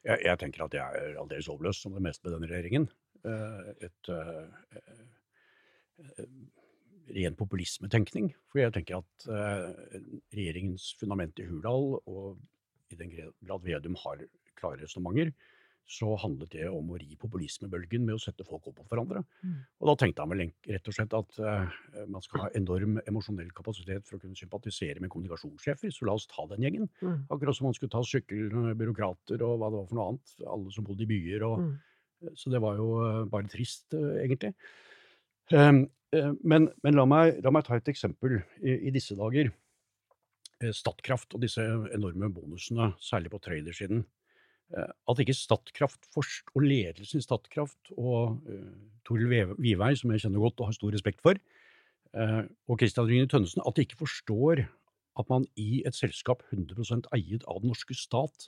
Jeg, 0.05 0.21
jeg 0.25 0.39
tenker 0.41 0.65
at 0.65 0.75
jeg 0.77 1.01
er 1.01 1.17
aldeles 1.21 1.49
overløs 1.51 1.81
som 1.81 1.93
det 1.97 2.03
meste 2.05 2.25
med 2.25 2.37
denne 2.37 2.49
regjeringen. 2.49 2.87
Eh, 3.25 3.85
Et 3.85 4.09
eh, 4.09 4.47
eh, 6.09 6.25
ren 7.11 7.35
populismetenkning. 7.37 8.31
For 8.49 8.61
jeg 8.63 8.73
tenker 8.77 9.01
at 9.01 9.25
regjeringens 10.31 10.91
fundament 10.99 11.39
i 11.41 11.47
Hurdal, 11.49 11.97
og 12.07 12.37
i 12.91 12.97
den 12.99 13.11
grad 13.11 13.65
Vedum 13.65 13.97
har 14.03 14.21
klare 14.57 14.79
resonnementer, 14.83 15.33
så 15.91 16.13
handlet 16.21 16.53
det 16.53 16.69
om 16.71 16.87
å 16.93 16.97
ri 17.01 17.17
populismebølgen 17.19 18.05
med 18.05 18.15
å 18.15 18.21
sette 18.21 18.45
folk 18.47 18.69
opp 18.69 18.77
mot 18.79 18.87
hverandre. 18.93 19.25
Mm. 19.43 19.57
Og 19.81 19.89
da 19.89 19.95
tenkte 19.99 20.23
han 20.23 20.31
vel 20.31 20.43
rett 20.71 20.87
og 20.87 20.95
slett 20.95 21.15
at 21.17 21.39
man 22.07 22.23
skal 22.23 22.45
ha 22.45 22.49
enorm 22.55 23.01
emosjonell 23.03 23.49
kapasitet 23.57 24.05
for 24.07 24.15
å 24.15 24.21
kunne 24.23 24.39
sympatisere 24.39 25.03
med 25.03 25.11
kommunikasjonssjefer, 25.11 25.91
så 25.91 26.07
la 26.07 26.15
oss 26.15 26.29
ta 26.31 26.45
den 26.53 26.63
gjengen. 26.63 26.87
Mm. 27.01 27.25
Akkurat 27.33 27.57
som 27.57 27.67
man 27.67 27.75
skulle 27.75 27.91
ta 27.91 28.05
sykkelbyråkrater 28.07 29.43
og 29.43 29.57
hva 29.57 29.67
det 29.73 29.81
var 29.81 29.89
for 29.89 29.99
noe 29.99 30.09
annet. 30.13 30.35
Alle 30.47 30.71
som 30.71 30.87
bodde 30.87 31.03
i 31.03 31.11
byer. 31.11 31.49
Og, 31.49 31.65
Mm. 31.65 31.79
Så 32.35 32.51
det 32.53 32.61
var 32.61 32.77
jo 32.79 32.93
eh, 33.05 33.25
bare 33.29 33.49
trist, 33.49 33.87
eh, 33.97 34.21
egentlig. 34.25 34.53
Um, 35.51 35.83
eh, 36.13 36.31
men 36.43 36.69
men 36.83 36.97
la, 36.97 37.05
meg, 37.09 37.41
la 37.43 37.53
meg 37.53 37.65
ta 37.67 37.77
et 37.79 37.91
eksempel 37.91 38.39
i, 38.61 38.77
i 38.87 38.93
disse 38.93 39.17
dager. 39.17 39.51
Statkraft 40.61 41.33
og 41.33 41.41
disse 41.41 41.63
enorme 41.95 42.27
bonusene, 42.29 42.91
særlig 43.01 43.31
på 43.33 43.39
tradersiden. 43.41 44.03
At 45.09 45.19
ikke 45.19 45.33
Statkraft 45.33 46.05
og 46.15 46.61
ledelsen 46.61 47.17
i 47.17 47.25
Statkraft 47.25 47.89
og 47.97 48.45
uh, 48.45 48.67
Toril 49.03 49.55
Vivei, 49.57 49.95
som 49.97 50.13
jeg 50.13 50.21
kjenner 50.21 50.43
godt 50.43 50.61
og 50.61 50.69
har 50.69 50.77
stor 50.77 50.93
respekt 50.93 51.23
for, 51.25 51.41
uh, 52.13 52.43
og 52.69 52.77
Christian 52.77 53.09
Rygne 53.09 53.27
Tønnesen, 53.27 53.65
at 53.65 53.73
de 53.73 53.87
ikke 53.87 54.03
forstår 54.03 54.61
at 55.19 55.33
man 55.33 55.49
i 55.59 55.81
et 55.89 55.97
selskap 55.97 56.45
100 56.53 57.09
eiet 57.17 57.43
av 57.49 57.63
den 57.63 57.73
norske 57.73 57.97
stat 57.97 58.47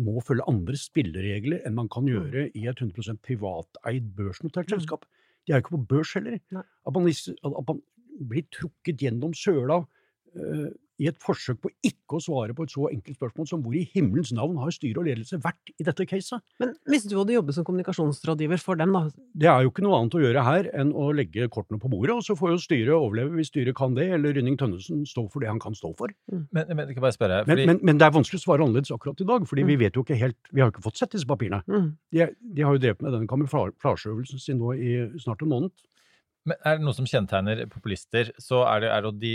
må 0.00 0.22
følge 0.24 0.46
andre 0.48 0.76
spilleregler 0.78 1.64
enn 1.68 1.74
man 1.76 1.88
kan 1.92 2.06
gjøre 2.08 2.46
i 2.56 2.62
et 2.70 2.80
100 2.80 3.18
privateid 3.26 4.06
børsnotert 4.16 4.72
selskap. 4.72 5.04
De 5.44 5.52
er 5.52 5.58
jo 5.58 5.64
ikke 5.64 5.74
på 5.76 5.86
børs 5.90 6.14
heller. 6.16 6.38
At 6.56 6.94
man, 6.94 7.08
at 7.10 7.58
at 7.58 7.66
man 7.68 7.82
blir 8.30 8.46
trukket 8.52 9.00
gjennom 9.00 9.34
søla 9.36 9.82
eh, 10.36 10.70
i 11.00 11.08
et 11.08 11.16
forsøk 11.22 11.58
på 11.64 11.70
ikke 11.86 12.18
å 12.18 12.20
svare 12.20 12.52
på 12.56 12.66
et 12.66 12.72
så 12.74 12.86
enkelt 12.92 13.16
spørsmål 13.16 13.46
som 13.48 13.62
hvor 13.64 13.72
i 13.78 13.86
himmelens 13.94 14.32
navn 14.36 14.58
har 14.60 14.72
styre 14.74 15.00
og 15.00 15.06
ledelse 15.08 15.38
vært 15.40 15.72
i 15.80 15.86
dette 15.86 16.04
caset? 16.10 16.42
Men 16.60 16.74
hvis 16.92 17.06
du 17.08 17.14
hadde 17.16 17.32
jobbet 17.38 17.56
som 17.56 17.64
kommunikasjonsrådgiver 17.64 18.60
for 18.60 18.76
dem, 18.76 18.92
da, 18.92 19.02
Det 19.32 19.48
er 19.48 19.64
jo 19.64 19.70
ikke 19.72 19.84
noe 19.86 19.96
annet 20.00 20.16
å 20.18 20.22
gjøre 20.22 20.44
her 20.44 20.68
enn 20.76 20.92
å 20.92 21.08
legge 21.16 21.48
kortene 21.48 21.80
på 21.80 21.88
bordet, 21.88 22.12
og 22.18 22.22
så 22.26 22.36
får 22.36 22.52
jo 22.52 22.60
styret 22.66 22.92
overleve 22.94 23.32
hvis 23.38 23.48
styret 23.52 23.74
kan 23.78 23.94
det, 23.96 24.10
eller 24.18 24.34
Rynning 24.36 24.58
Tønnesen 24.60 25.06
stå 25.08 25.24
for 25.32 25.40
det 25.40 25.48
han 25.48 25.60
kan 25.62 25.74
stå 25.78 25.94
for. 25.96 26.12
Men, 26.30 26.66
men 26.68 26.84
jeg 26.90 26.98
kan 26.98 27.06
bare 27.08 27.16
spørre, 27.16 27.40
fordi, 27.48 27.66
men, 27.70 27.80
men 27.82 27.98
det 28.00 28.06
er 28.10 28.16
vanskelig 28.18 28.42
å 28.42 28.44
svare 28.44 28.66
annerledes 28.66 28.92
akkurat 28.94 29.20
i 29.24 29.28
dag, 29.32 29.46
fordi 29.48 29.64
vi 29.64 29.76
Mm. 29.80 29.80
vet 29.86 29.94
jo 29.96 30.02
ikke 30.04 30.18
helt 30.20 30.36
Vi 30.52 30.60
har 30.60 30.68
jo 30.68 30.72
ikke 30.74 30.82
fått 30.90 30.98
sett 31.00 31.12
disse 31.14 31.26
papirene. 31.26 31.62
mm. 31.66 31.88
De, 32.12 32.26
de 32.56 32.62
har 32.66 32.74
jo 32.76 32.82
drevet 32.82 33.00
med 33.02 33.12
denne 33.16 33.30
kamuflasjeøvelsen 33.30 34.38
sin 34.42 34.58
nå 34.60 34.74
i 34.76 34.90
snart 35.22 35.42
en 35.42 35.48
måned. 35.48 35.70
men 36.46 36.56
er 36.64 36.76
det 36.78 36.84
noe 36.84 36.94
som 36.96 37.04
kjennetegner 37.06 37.66
populister, 37.68 38.30
så 38.40 38.62
er 38.66 38.80
det, 38.80 38.88
er 38.90 39.02
det 39.04 39.08
at 39.14 39.20
de 39.20 39.32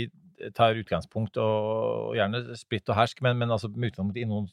tar 0.56 0.78
utgangspunkt, 0.80 1.38
og, 1.40 2.10
og 2.10 2.16
gjerne 2.18 2.56
splitt 2.58 2.88
og 2.92 2.98
hersk, 2.98 3.22
men, 3.24 3.38
men 3.40 3.54
altså 3.54 3.70
med 3.72 3.92
utgangspunkt 3.92 4.20
i 4.20 4.28
noen 4.28 4.48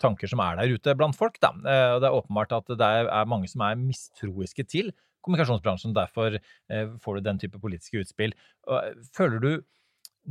tanker 0.00 0.30
som 0.30 0.42
er 0.44 0.58
der 0.60 0.74
ute 0.74 0.94
blant 0.98 1.16
folk. 1.18 1.38
Da. 1.42 1.52
Eh, 1.52 1.90
Og 1.96 2.02
det 2.02 2.08
er 2.08 2.18
åpenbart 2.20 2.54
at 2.56 2.72
det 2.72 2.88
er, 2.88 3.28
mange 3.30 3.50
som 3.50 3.64
er 3.66 3.78
mistroiske 3.80 4.66
til 4.70 4.92
kommunikasjonsbransjen. 5.24 5.94
Derfor 5.96 6.38
eh, 6.38 6.90
får 7.02 7.18
du 7.18 7.28
den 7.28 7.40
type 7.42 7.60
politiske 7.60 8.02
utspill. 8.04 8.34
Eh, 8.68 8.90
Føler 9.16 9.40
du 9.42 9.52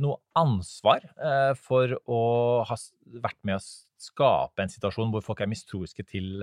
noe 0.02 0.18
ansvar 0.34 1.04
for 1.54 1.92
å 2.10 2.16
ha 2.66 2.76
vært 3.22 3.38
med 3.46 3.60
å 3.60 3.62
skape 4.02 4.64
en 4.64 4.72
situasjon 4.72 5.12
hvor 5.14 5.22
folk 5.22 5.44
er 5.44 5.46
mistroiske 5.46 6.02
til 6.08 6.42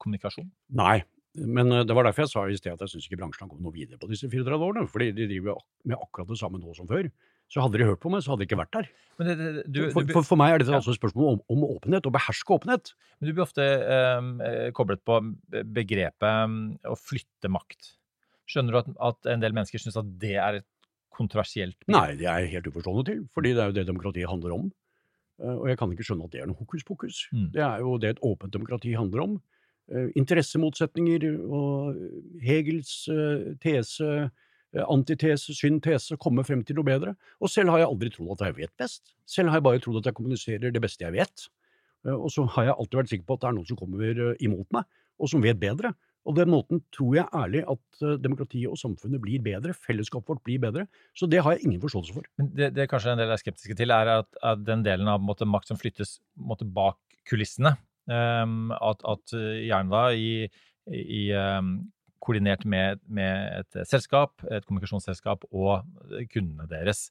kommunikasjon? 0.00 0.48
Nei. 0.72 1.02
Men 1.36 1.68
det 1.84 1.92
var 1.92 2.08
derfor 2.08 2.24
jeg 2.24 2.32
sa 2.32 2.46
i 2.48 2.56
sted 2.56 2.72
at 2.72 2.86
jeg 2.86 2.94
syns 2.94 3.10
ikke 3.10 3.18
bransjen 3.20 3.44
har 3.44 3.50
kommet 3.52 3.66
noe 3.66 3.76
videre 3.76 4.00
på 4.00 4.08
disse 4.08 4.30
34 4.32 4.56
årene. 4.56 4.88
Fordi 4.88 5.10
de 5.12 5.28
driver 5.28 5.60
med 5.84 6.00
akkurat 6.00 6.32
det 6.32 6.40
samme 6.40 6.62
nå 6.62 6.72
som 6.80 6.88
før. 6.88 7.10
Så 7.48 7.62
hadde 7.64 7.78
de 7.80 7.86
hørt 7.88 8.00
på 8.02 8.10
meg, 8.12 8.20
så 8.20 8.34
hadde 8.34 8.42
de 8.44 8.48
ikke 8.50 8.58
vært 8.60 8.74
der. 8.76 8.88
Men 9.18 9.28
det, 9.30 9.36
det, 9.40 9.62
du, 9.72 9.78
for, 9.94 10.04
for, 10.12 10.26
for 10.34 10.36
meg 10.40 10.52
er 10.52 10.60
dette 10.62 10.74
Ja. 10.74 10.78
altså 10.82 10.92
et 10.92 10.98
spørsmål 11.00 11.30
om, 11.32 11.38
om 11.54 11.62
åpenhet, 11.70 12.04
å 12.06 12.12
beherske 12.12 12.52
åpenhet. 12.58 12.90
Men 13.18 13.30
du 13.30 13.32
blir 13.32 13.46
ofte 13.46 13.64
eh, 13.64 14.68
koblet 14.76 15.00
på 15.08 15.16
begrepet 15.64 16.28
eh, 16.28 16.90
å 16.92 16.96
flytte 17.00 17.48
makt. 17.50 17.94
Skjønner 18.48 18.76
du 18.76 18.80
at, 18.82 18.90
at 19.10 19.30
en 19.32 19.40
del 19.44 19.56
mennesker 19.56 19.80
syns 19.80 19.96
at 20.00 20.10
det 20.20 20.34
er 20.36 20.60
et 20.60 20.68
kontroversielt 21.18 21.78
begrep? 21.86 21.96
Nei, 21.96 22.18
det 22.20 22.28
er 22.30 22.44
jeg 22.44 22.52
helt 22.58 22.68
uforstående 22.70 23.06
til, 23.08 23.24
fordi 23.34 23.54
det 23.56 23.64
er 23.64 23.72
jo 23.72 23.76
det 23.80 23.86
demokratiet 23.88 24.28
handler 24.30 24.54
om. 24.58 24.68
Eh, 25.42 25.54
Og 25.56 25.68
jeg 25.72 25.80
kan 25.80 25.94
ikke 25.96 26.06
skjønne 26.06 26.28
at 26.28 26.36
det 26.36 26.42
er 26.44 26.50
noe 26.52 26.60
hokus 26.60 26.84
pokus. 26.86 27.22
Mm. 27.32 27.48
Det 27.56 27.64
er 27.64 27.80
jo 27.86 27.96
det 28.04 28.12
et 28.14 28.22
åpent 28.28 28.52
demokrati 28.54 28.92
handler 28.98 29.24
om. 29.24 29.38
Eh, 29.88 30.12
Interessemotsetninger 30.20 31.24
og 31.48 31.96
Hegels 32.44 32.92
eh, 33.08 33.54
tese, 33.64 34.28
antitese, 34.76 35.54
syntese, 35.56 36.18
komme 36.20 36.44
frem 36.44 36.64
til 36.66 36.76
noe 36.78 36.86
bedre. 36.86 37.14
Og 37.40 37.52
selv 37.52 37.72
har 37.72 37.84
jeg 37.84 37.88
aldri 37.92 38.10
trodd 38.14 38.34
at 38.36 38.48
jeg 38.48 38.58
vet 38.58 38.74
best. 38.80 39.14
Selv 39.28 39.52
har 39.52 39.60
jeg 39.60 39.68
bare 39.68 39.80
trodd 39.84 40.02
at 40.02 40.10
jeg 40.10 40.18
kommuniserer 40.18 40.74
det 40.74 40.82
beste 40.84 41.06
jeg 41.06 41.16
vet. 41.16 41.48
Eh, 42.06 42.14
Og 42.14 42.30
så 42.34 42.44
har 42.56 42.70
jeg 42.70 42.76
alltid 42.76 43.00
vært 43.00 43.14
sikker 43.14 43.28
på 43.28 43.38
at 43.38 43.46
det 43.46 43.50
er 43.50 43.56
noen 43.56 43.70
som 43.70 43.80
kommer 43.80 44.04
eh, 44.12 44.36
imot 44.44 44.68
meg, 44.76 44.84
og 45.18 45.32
som 45.32 45.42
vet 45.42 45.60
bedre. 45.60 45.94
Og 46.28 46.36
den 46.36 46.50
måten 46.52 46.82
tror 46.92 47.14
jeg 47.16 47.32
ærlig 47.32 47.64
at 47.64 48.04
eh, 48.04 48.16
demokratiet 48.20 48.68
og 48.68 48.78
samfunnet 48.80 49.22
blir 49.22 49.42
bedre, 49.44 49.72
fellesskapet 49.72 50.34
vårt 50.34 50.44
blir 50.44 50.60
bedre. 50.62 50.86
Så 51.16 51.28
det 51.30 51.40
har 51.44 51.56
jeg 51.56 51.64
ingen 51.64 51.82
forståelse 51.82 52.16
for. 52.16 52.28
Men 52.40 52.50
det, 52.56 52.72
det 52.76 52.88
kanskje 52.90 53.14
en 53.14 53.22
del 53.22 53.32
er 53.32 53.40
skeptiske 53.40 53.76
til, 53.78 53.94
er 53.94 54.12
at, 54.18 54.30
at 54.44 54.64
den 54.66 54.84
delen 54.84 55.08
av 55.08 55.22
måte, 55.24 55.48
makt 55.48 55.72
som 55.72 55.80
flyttes 55.80 56.18
måte, 56.36 56.68
bak 56.68 57.00
kulissene, 57.28 57.74
um, 58.08 58.74
at, 58.76 59.04
at 59.08 59.36
eh, 59.36 59.64
gjerne 59.68 59.92
da 59.92 60.04
i, 60.16 60.30
i 60.88 61.22
ehm, 61.36 61.78
koordinert 62.24 62.64
med, 62.68 63.00
med 63.06 63.62
et 63.62 63.88
selskap, 63.88 64.36
et 64.50 64.66
kommunikasjonsselskap 64.66 65.46
og 65.50 65.86
kundene 66.32 66.68
deres. 66.70 67.08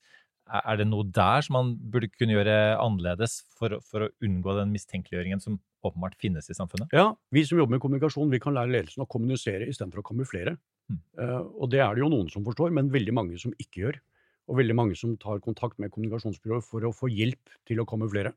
Er 0.47 0.77
det 0.79 0.87
noe 0.87 1.03
der 1.11 1.43
som 1.43 1.57
man 1.57 1.71
burde 1.91 2.07
kunne 2.13 2.37
gjøre 2.37 2.55
annerledes 2.79 3.41
for, 3.57 3.79
for 3.83 4.05
å 4.05 4.11
unngå 4.23 4.55
den 4.59 4.71
mistenkeliggjøringen 4.71 5.43
som 5.43 5.57
åpenbart 5.87 6.15
finnes 6.21 6.47
i 6.47 6.55
samfunnet? 6.55 6.93
Ja, 6.95 7.09
vi 7.35 7.43
som 7.47 7.59
jobber 7.59 7.75
med 7.75 7.83
kommunikasjon, 7.83 8.31
vi 8.31 8.39
kan 8.43 8.55
lære 8.55 8.71
ledelsen 8.71 9.03
å 9.03 9.09
kommunisere 9.11 9.67
istedenfor 9.67 10.03
å 10.03 10.07
kamuflere. 10.07 10.55
Mm. 10.87 11.01
Uh, 11.19 11.41
og 11.51 11.73
det 11.73 11.81
er 11.83 11.95
det 11.95 12.05
jo 12.05 12.11
noen 12.13 12.31
som 12.31 12.45
forstår, 12.47 12.71
men 12.75 12.93
veldig 12.93 13.15
mange 13.15 13.39
som 13.41 13.55
ikke 13.59 13.83
gjør. 13.83 13.99
Og 14.47 14.61
veldig 14.61 14.77
mange 14.79 14.95
som 14.95 15.17
tar 15.19 15.43
kontakt 15.43 15.75
med 15.83 15.91
kommunikasjonsbyrået 15.91 16.63
for 16.63 16.87
å 16.87 16.93
få 16.95 17.11
hjelp 17.11 17.57
til 17.67 17.83
å 17.83 17.87
kamuflere. 17.89 18.31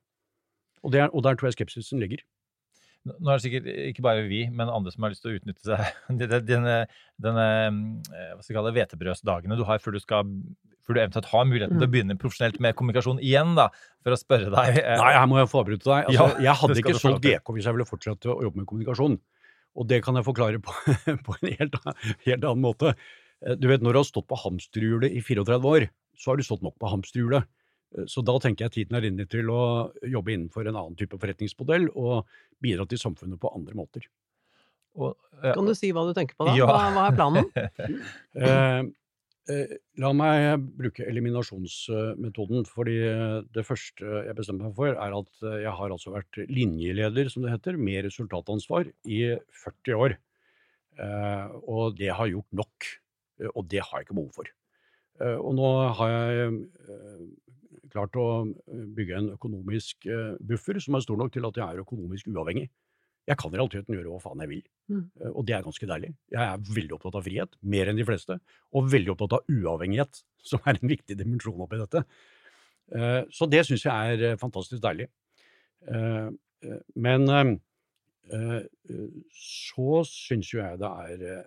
Og, 0.82 0.94
er, 0.96 1.12
og 1.14 1.22
der 1.22 1.38
tror 1.38 1.50
jeg 1.50 1.60
skepsisen 1.60 2.02
ligger. 2.02 2.24
Nå 3.08 3.30
er 3.32 3.38
det 3.38 3.44
sikkert 3.46 3.68
ikke 3.88 4.02
bare 4.04 4.26
vi, 4.28 4.42
men 4.52 4.68
andre 4.68 4.92
som 4.92 5.06
har 5.06 5.12
lyst 5.14 5.22
til 5.24 5.32
å 5.32 5.38
utnytte 5.38 5.62
seg 5.64 5.80
denne, 6.20 6.74
denne, 7.16 7.46
eh, 8.12 8.32
hva 8.34 8.42
skal 8.42 8.52
jeg 8.52 8.58
kalle 8.58 8.72
hvetebrødsdagene 8.76 9.56
du 9.56 9.64
har 9.64 9.80
før 9.80 9.96
du 9.96 10.00
skal 10.02 10.28
før 10.84 10.96
du 10.96 11.00
eventuelt 11.00 11.28
har 11.30 11.44
muligheten 11.48 11.78
til 11.78 11.86
å 11.86 11.88
Mm. 11.88 11.92
begynne 11.94 12.16
profesjonelt 12.20 12.58
med 12.60 12.74
kommunikasjon 12.76 13.20
igjen, 13.24 13.54
da, 13.56 13.68
for 14.04 14.12
å 14.16 14.18
spørre 14.20 14.50
deg 14.52 14.80
eh, 14.82 14.96
Nei, 15.00 15.12
her 15.16 15.26
må 15.30 15.38
jeg 15.40 15.48
få 15.52 15.62
avbryte 15.62 15.86
deg. 15.86 16.08
Altså, 16.10 16.26
Ja, 16.28 16.44
jeg 16.48 16.56
hadde 16.60 16.78
ikke 16.82 16.94
solgt. 16.98 17.22
GK 17.24 17.54
hvis 17.56 17.68
jeg 17.68 17.76
ville 17.76 17.88
fortsatt 17.88 18.28
å 18.32 18.36
jobbe 18.44 18.60
med 18.62 18.68
kommunikasjon. 18.68 19.16
Og 19.78 19.86
det 19.88 20.00
kan 20.04 20.16
jeg 20.18 20.26
forklare 20.26 20.58
på, 20.60 20.72
på 21.26 21.36
en 21.38 21.52
helt, 21.60 21.76
helt 22.26 22.44
annen 22.44 22.64
måte. 22.64 22.94
Eh, 23.46 23.54
Du 23.60 23.68
vet, 23.70 23.80
når 23.84 23.92
du 23.96 24.00
har 24.02 24.08
stått 24.08 24.26
på 24.28 24.36
hamsterhjulet 24.44 25.12
i 25.14 25.22
34 25.24 25.60
år, 25.72 25.88
så 26.20 26.32
har 26.32 26.36
du 26.40 26.44
stått 26.44 26.64
nok 26.66 26.76
på 26.80 26.90
hamsterhjulet. 26.92 27.46
Eh, 27.96 28.06
Så 28.06 28.22
da 28.26 28.36
tenker 28.42 28.66
jeg 28.68 28.76
tiden 28.78 28.96
er 28.98 29.08
inne 29.08 29.26
til 29.30 29.50
å 29.50 29.90
jobbe 30.06 30.34
innenfor 30.36 30.66
en 30.68 30.76
annen 30.76 30.96
type 30.98 31.18
forretningsmodell 31.18 31.88
og 31.94 32.26
bidra 32.62 32.86
til 32.88 32.98
samfunnet 33.02 33.40
på 33.40 33.50
andre 33.54 33.74
måter. 33.78 34.06
Og, 34.98 35.16
eh, 35.42 35.52
Kan 35.54 35.66
du 35.66 35.74
si 35.74 35.92
hva 35.94 36.06
du 36.08 36.14
tenker 36.14 36.34
på 36.38 36.46
da? 36.48 36.56
Ja. 36.58 36.66
Hva, 36.66 36.88
hva 36.94 37.04
er 37.10 37.18
planen? 37.18 37.50
Eh, 38.40 38.82
eh, 39.50 39.76
la 39.98 40.12
meg 40.14 40.62
bruke 40.78 41.02
eliminasjonsmetoden, 41.08 42.66
fordi 42.68 42.96
eh, 43.08 43.36
det 43.54 43.64
første 43.66 44.04
jeg 44.28 44.36
bestemmer 44.38 44.68
meg 44.68 44.76
for, 44.76 44.94
er 44.94 45.16
at 45.16 45.42
eh, 45.42 45.56
jeg 45.64 45.72
har 45.80 45.90
altså 45.94 46.12
vært 46.14 46.38
linjeleder, 46.50 47.30
som 47.32 47.42
det 47.42 47.50
heter, 47.54 47.78
med 47.80 48.04
resultatansvar 48.06 48.90
i 49.10 49.22
40 49.64 49.98
år. 49.98 50.16
Eh, 51.00 51.46
og 51.66 51.96
det 51.98 52.10
har 52.14 52.30
gjort 52.30 52.50
nok, 52.62 52.90
eh, 53.40 53.50
og 53.54 53.66
det 53.70 53.82
har 53.82 53.98
jeg 54.00 54.06
ikke 54.08 54.18
behov 54.20 54.32
for. 54.36 54.50
Eh, 55.20 55.36
og 55.38 55.54
nå 55.58 55.70
har 55.98 56.14
jeg 56.14 56.52
eh, 56.86 57.24
klart 57.92 58.16
å 58.18 58.26
eh, 58.48 58.84
bygge 58.96 59.16
en 59.18 59.28
økonomisk 59.34 60.06
eh, 60.10 60.36
buffer 60.46 60.80
som 60.82 60.96
er 60.96 61.04
stor 61.04 61.18
nok 61.20 61.32
til 61.34 61.46
at 61.48 61.58
jeg 61.60 61.66
er 61.66 61.82
økonomisk 61.84 62.30
uavhengig. 62.32 62.68
Jeg 63.28 63.38
kan 63.38 63.52
i 63.52 63.58
realiteten 63.60 63.94
gjøre 63.94 64.10
hva 64.14 64.20
faen 64.24 64.44
jeg 64.46 64.50
vil, 64.56 64.62
Mm. 64.90 65.04
eh, 65.20 65.30
og 65.30 65.44
det 65.46 65.54
er 65.54 65.62
ganske 65.62 65.86
deilig. 65.86 66.08
Jeg 66.34 66.42
er 66.42 66.62
veldig 66.66 66.94
opptatt 66.96 67.14
av 67.20 67.22
frihet, 67.22 67.52
mer 67.62 67.86
enn 67.92 68.00
de 68.00 68.06
fleste, 68.08 68.40
og 68.74 68.88
veldig 68.90 69.12
opptatt 69.12 69.36
av 69.38 69.52
uavhengighet, 69.54 70.22
som 70.50 70.64
er 70.66 70.78
en 70.80 70.90
viktig 70.90 71.14
dimensjon 71.20 71.60
oppi 71.62 71.78
dette. 71.78 72.04
Så 73.30 73.46
det 73.46 73.60
syns 73.68 73.84
jeg 73.86 74.16
er 74.18 74.38
fantastisk 74.40 74.82
deilig. 74.82 75.04
Men 76.98 77.28
så 79.30 80.00
syns 80.10 80.50
jo 80.50 80.58
jeg 80.58 80.80
det 80.82 80.90
er 80.90 81.44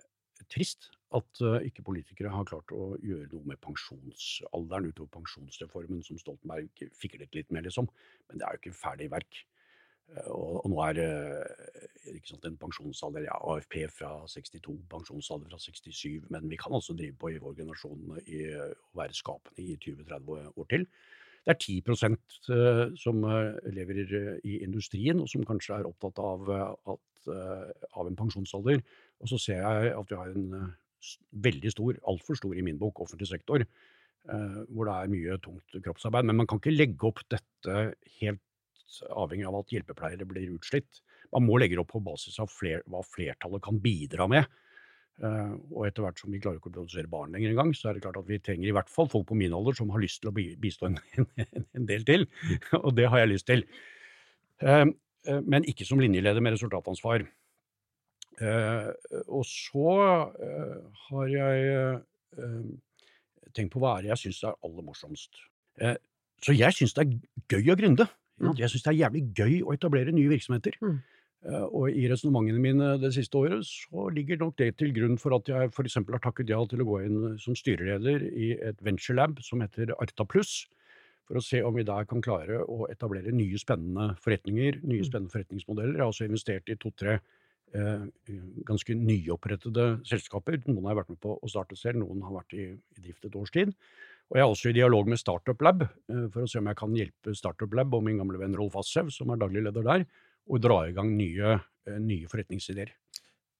trist 0.48 0.88
at 1.14 1.40
eh, 1.44 1.66
ikke 1.68 1.84
politikere 1.86 2.32
har 2.32 2.46
klart 2.48 2.72
å 2.74 2.94
gjøre 3.02 3.28
noe 3.32 3.46
med 3.52 3.60
pensjonsalderen 3.62 4.90
utover 4.90 5.12
pensjonsreformen, 5.20 6.02
som 6.02 6.18
Stoltenberg 6.18 6.86
fiklet 6.98 7.34
litt 7.36 7.50
med, 7.54 7.68
liksom. 7.68 7.88
Men 8.28 8.40
det 8.40 8.46
er 8.46 8.56
jo 8.56 8.62
ikke 8.62 8.78
ferdig 8.80 9.10
verk. 9.12 9.42
Eh, 10.10 10.30
Og, 10.34 10.64
nå 10.70 10.80
er 10.88 11.02
eh, 11.04 12.14
ikke 12.16 12.32
sant, 12.32 12.48
en 12.48 12.58
pensjonsalder, 12.60 13.28
ja, 13.28 13.38
AFP 13.54 13.84
fra 13.94 14.14
62, 14.30 14.78
pensjonsalder 14.90 15.52
fra 15.54 15.60
67, 15.62 16.30
men 16.34 16.48
vi 16.50 16.58
kan 16.60 16.74
altså 16.74 16.96
drive 16.98 17.16
på 17.20 17.34
i 17.34 17.40
vår 17.42 17.60
generasjon 17.62 18.18
i 18.26 18.46
å 18.58 18.70
være 18.98 19.14
skapende 19.14 19.62
i 19.62 19.78
20-30 19.78 20.52
år 20.56 20.70
til. 20.72 20.88
Det 21.44 21.52
er 21.52 21.60
10 21.60 22.14
eh, 22.56 22.84
som 22.96 23.20
lever 23.76 23.98
i- 24.42 24.62
industrien, 24.64 25.20
og 25.20 25.28
som 25.28 25.44
kanskje 25.44 25.78
er 25.78 25.86
opptatt 25.90 26.18
av, 26.18 26.48
at, 26.96 27.28
av 27.28 28.08
en 28.08 28.16
pensjonsalder. 28.16 28.80
Og 29.20 29.28
så 29.28 29.38
ser 29.38 29.60
jeg 29.60 29.92
at 29.92 30.10
vi 30.10 30.16
har 30.16 30.32
en 30.32 30.72
veldig 31.46 31.72
stor, 31.74 31.98
altfor 32.10 32.38
stor 32.38 32.56
i 32.58 32.64
min 32.66 32.80
bok, 32.80 33.02
offentlig 33.04 33.28
sektor, 33.30 33.64
eh, 33.64 34.58
hvor 34.70 34.88
det 34.88 34.96
er 34.96 35.12
mye 35.12 35.38
tungt 35.44 35.78
kroppsarbeid. 35.84 36.28
Men 36.30 36.42
man 36.42 36.50
kan 36.50 36.62
ikke 36.62 36.74
legge 36.74 37.08
opp 37.10 37.22
dette 37.32 37.78
helt 38.20 38.42
avhengig 39.10 39.46
av 39.48 39.60
at 39.60 39.72
hjelpepleiere 39.72 40.28
blir 40.28 40.52
utslitt. 40.54 41.00
Man 41.34 41.46
må 41.46 41.58
legge 41.58 41.76
det 41.76 41.82
opp 41.82 41.94
på 41.94 42.04
basis 42.04 42.38
av 42.42 42.52
fler, 42.52 42.84
hva 42.90 43.02
flertallet 43.06 43.64
kan 43.64 43.80
bidra 43.82 44.28
med. 44.30 44.50
Eh, 45.22 45.52
og 45.70 45.86
etter 45.86 46.02
hvert 46.02 46.18
som 46.18 46.32
vi 46.34 46.40
klarer 46.42 46.58
ikke 46.58 46.72
å 46.72 46.74
produsere 46.74 47.10
barn 47.10 47.34
lenger 47.34 47.52
engang, 47.52 47.70
så 47.76 47.90
er 47.90 47.96
det 47.96 48.04
klart 48.06 48.18
at 48.18 48.28
vi 48.30 48.40
trenger 48.42 48.70
i 48.70 48.74
hvert 48.74 48.90
fall 48.90 49.06
folk 49.10 49.28
på 49.28 49.38
min 49.38 49.54
alder 49.54 49.76
som 49.78 49.92
har 49.94 50.02
lyst 50.02 50.22
til 50.22 50.32
å 50.32 50.34
bistå 50.34 50.90
en, 50.90 50.98
en, 51.78 51.86
del 51.86 52.06
til. 52.08 52.26
og 52.82 52.92
det 52.98 53.06
har 53.10 53.22
jeg 53.22 53.34
lyst 53.34 53.48
til. 53.50 53.64
Eh, 54.64 54.84
men 55.24 55.64
ikke 55.70 55.86
som 55.88 56.02
linjeleder 56.02 56.42
med 56.44 56.56
resultatansvar. 56.56 57.24
Eh, 58.42 58.90
og 59.28 59.44
så 59.46 59.94
eh, 60.42 60.78
har 61.08 61.28
jeg 61.30 62.02
eh, 62.38 62.60
tenkt 63.54 63.72
på 63.74 63.82
hva 63.82 63.96
er 63.98 64.06
det 64.06 64.12
jeg 64.14 64.22
syns 64.26 64.42
er 64.48 64.56
aller 64.66 64.86
morsomst. 64.86 65.38
Eh, 65.80 65.96
så 66.42 66.54
jeg 66.56 66.74
syns 66.76 66.94
det 66.96 67.04
er 67.06 67.58
gøy 67.58 67.72
å 67.74 67.78
gründe. 67.78 68.08
Jeg 68.58 68.72
syns 68.72 68.82
det 68.82 68.90
er 68.90 69.02
jævlig 69.04 69.26
gøy 69.38 69.60
å 69.62 69.74
etablere 69.76 70.12
nye 70.14 70.32
virksomheter. 70.32 70.74
Mm. 70.82 70.96
Eh, 71.44 71.66
og 71.70 71.90
i 71.94 72.08
resonnementene 72.10 72.58
mine 72.64 72.90
det 72.98 73.12
siste 73.14 73.38
året 73.38 73.62
så 73.68 74.08
ligger 74.10 74.40
nok 74.40 74.56
det 74.58 74.72
til 74.80 74.90
grunn 74.96 75.18
for 75.20 75.36
at 75.36 75.48
jeg 75.48 75.70
f.eks. 75.70 75.98
har 76.00 76.22
takket 76.24 76.50
ja 76.50 76.58
til 76.66 76.82
å 76.82 76.88
gå 76.88 77.02
inn 77.06 77.36
som 77.38 77.54
styreleder 77.54 78.24
i 78.32 78.54
et 78.58 78.80
venturelab 78.82 79.38
som 79.44 79.62
heter 79.62 79.94
Arta 80.00 80.26
Pluss. 80.26 80.64
For 81.24 81.38
å 81.40 81.44
se 81.44 81.62
om 81.64 81.72
vi 81.78 81.86
der 81.88 82.04
kan 82.04 82.20
klare 82.20 82.58
å 82.68 82.84
etablere 82.92 83.32
nye 83.32 83.56
spennende 83.56 84.10
forretninger, 84.20 84.82
nye 84.82 85.00
Mm. 85.00 85.08
spennende 85.08 85.32
forretningsmodeller. 85.32 85.94
Jeg 85.94 86.02
har 86.02 86.10
også 86.10 86.26
investert 86.26 86.68
i 86.68 86.76
to-tre 86.76 87.20
ganske 88.68 88.94
nyopprettede 88.94 89.86
selskaper. 90.06 90.60
Noen 90.68 90.84
har 90.84 90.92
jeg 90.92 90.98
vært 91.00 91.12
med 91.14 91.20
på 91.24 91.32
å 91.34 91.48
starte 91.50 91.78
selv, 91.78 92.02
noen 92.04 92.20
har 92.22 92.36
vært 92.36 92.54
i, 92.54 92.66
i 92.70 93.02
drift 93.02 93.26
et 93.26 93.38
års 93.40 93.50
tid. 93.54 93.72
Og 94.32 94.38
jeg 94.38 94.44
er 94.44 94.50
også 94.50 94.70
i 94.70 94.76
dialog 94.78 95.08
med 95.10 95.20
Startup 95.20 95.64
Lab 95.64 95.84
eh, 95.84 96.26
for 96.32 96.44
å 96.44 96.50
se 96.50 96.60
om 96.60 96.70
jeg 96.70 96.80
kan 96.80 96.96
hjelpe 96.96 97.36
Startup 97.36 97.76
Lab 97.76 97.94
og 97.96 98.04
min 98.06 98.20
gamle 98.20 98.40
venn 98.40 98.56
Rolf 98.56 98.78
Assev, 98.80 99.10
som 99.12 99.32
er 99.32 99.40
daglig 99.40 99.64
leder 99.66 99.84
der, 99.84 100.06
og 100.48 100.62
dra 100.64 100.80
i 100.88 100.94
gang 100.96 101.12
nye, 101.16 101.58
eh, 101.88 101.98
nye 102.00 102.30
forretningsideer. 102.30 102.94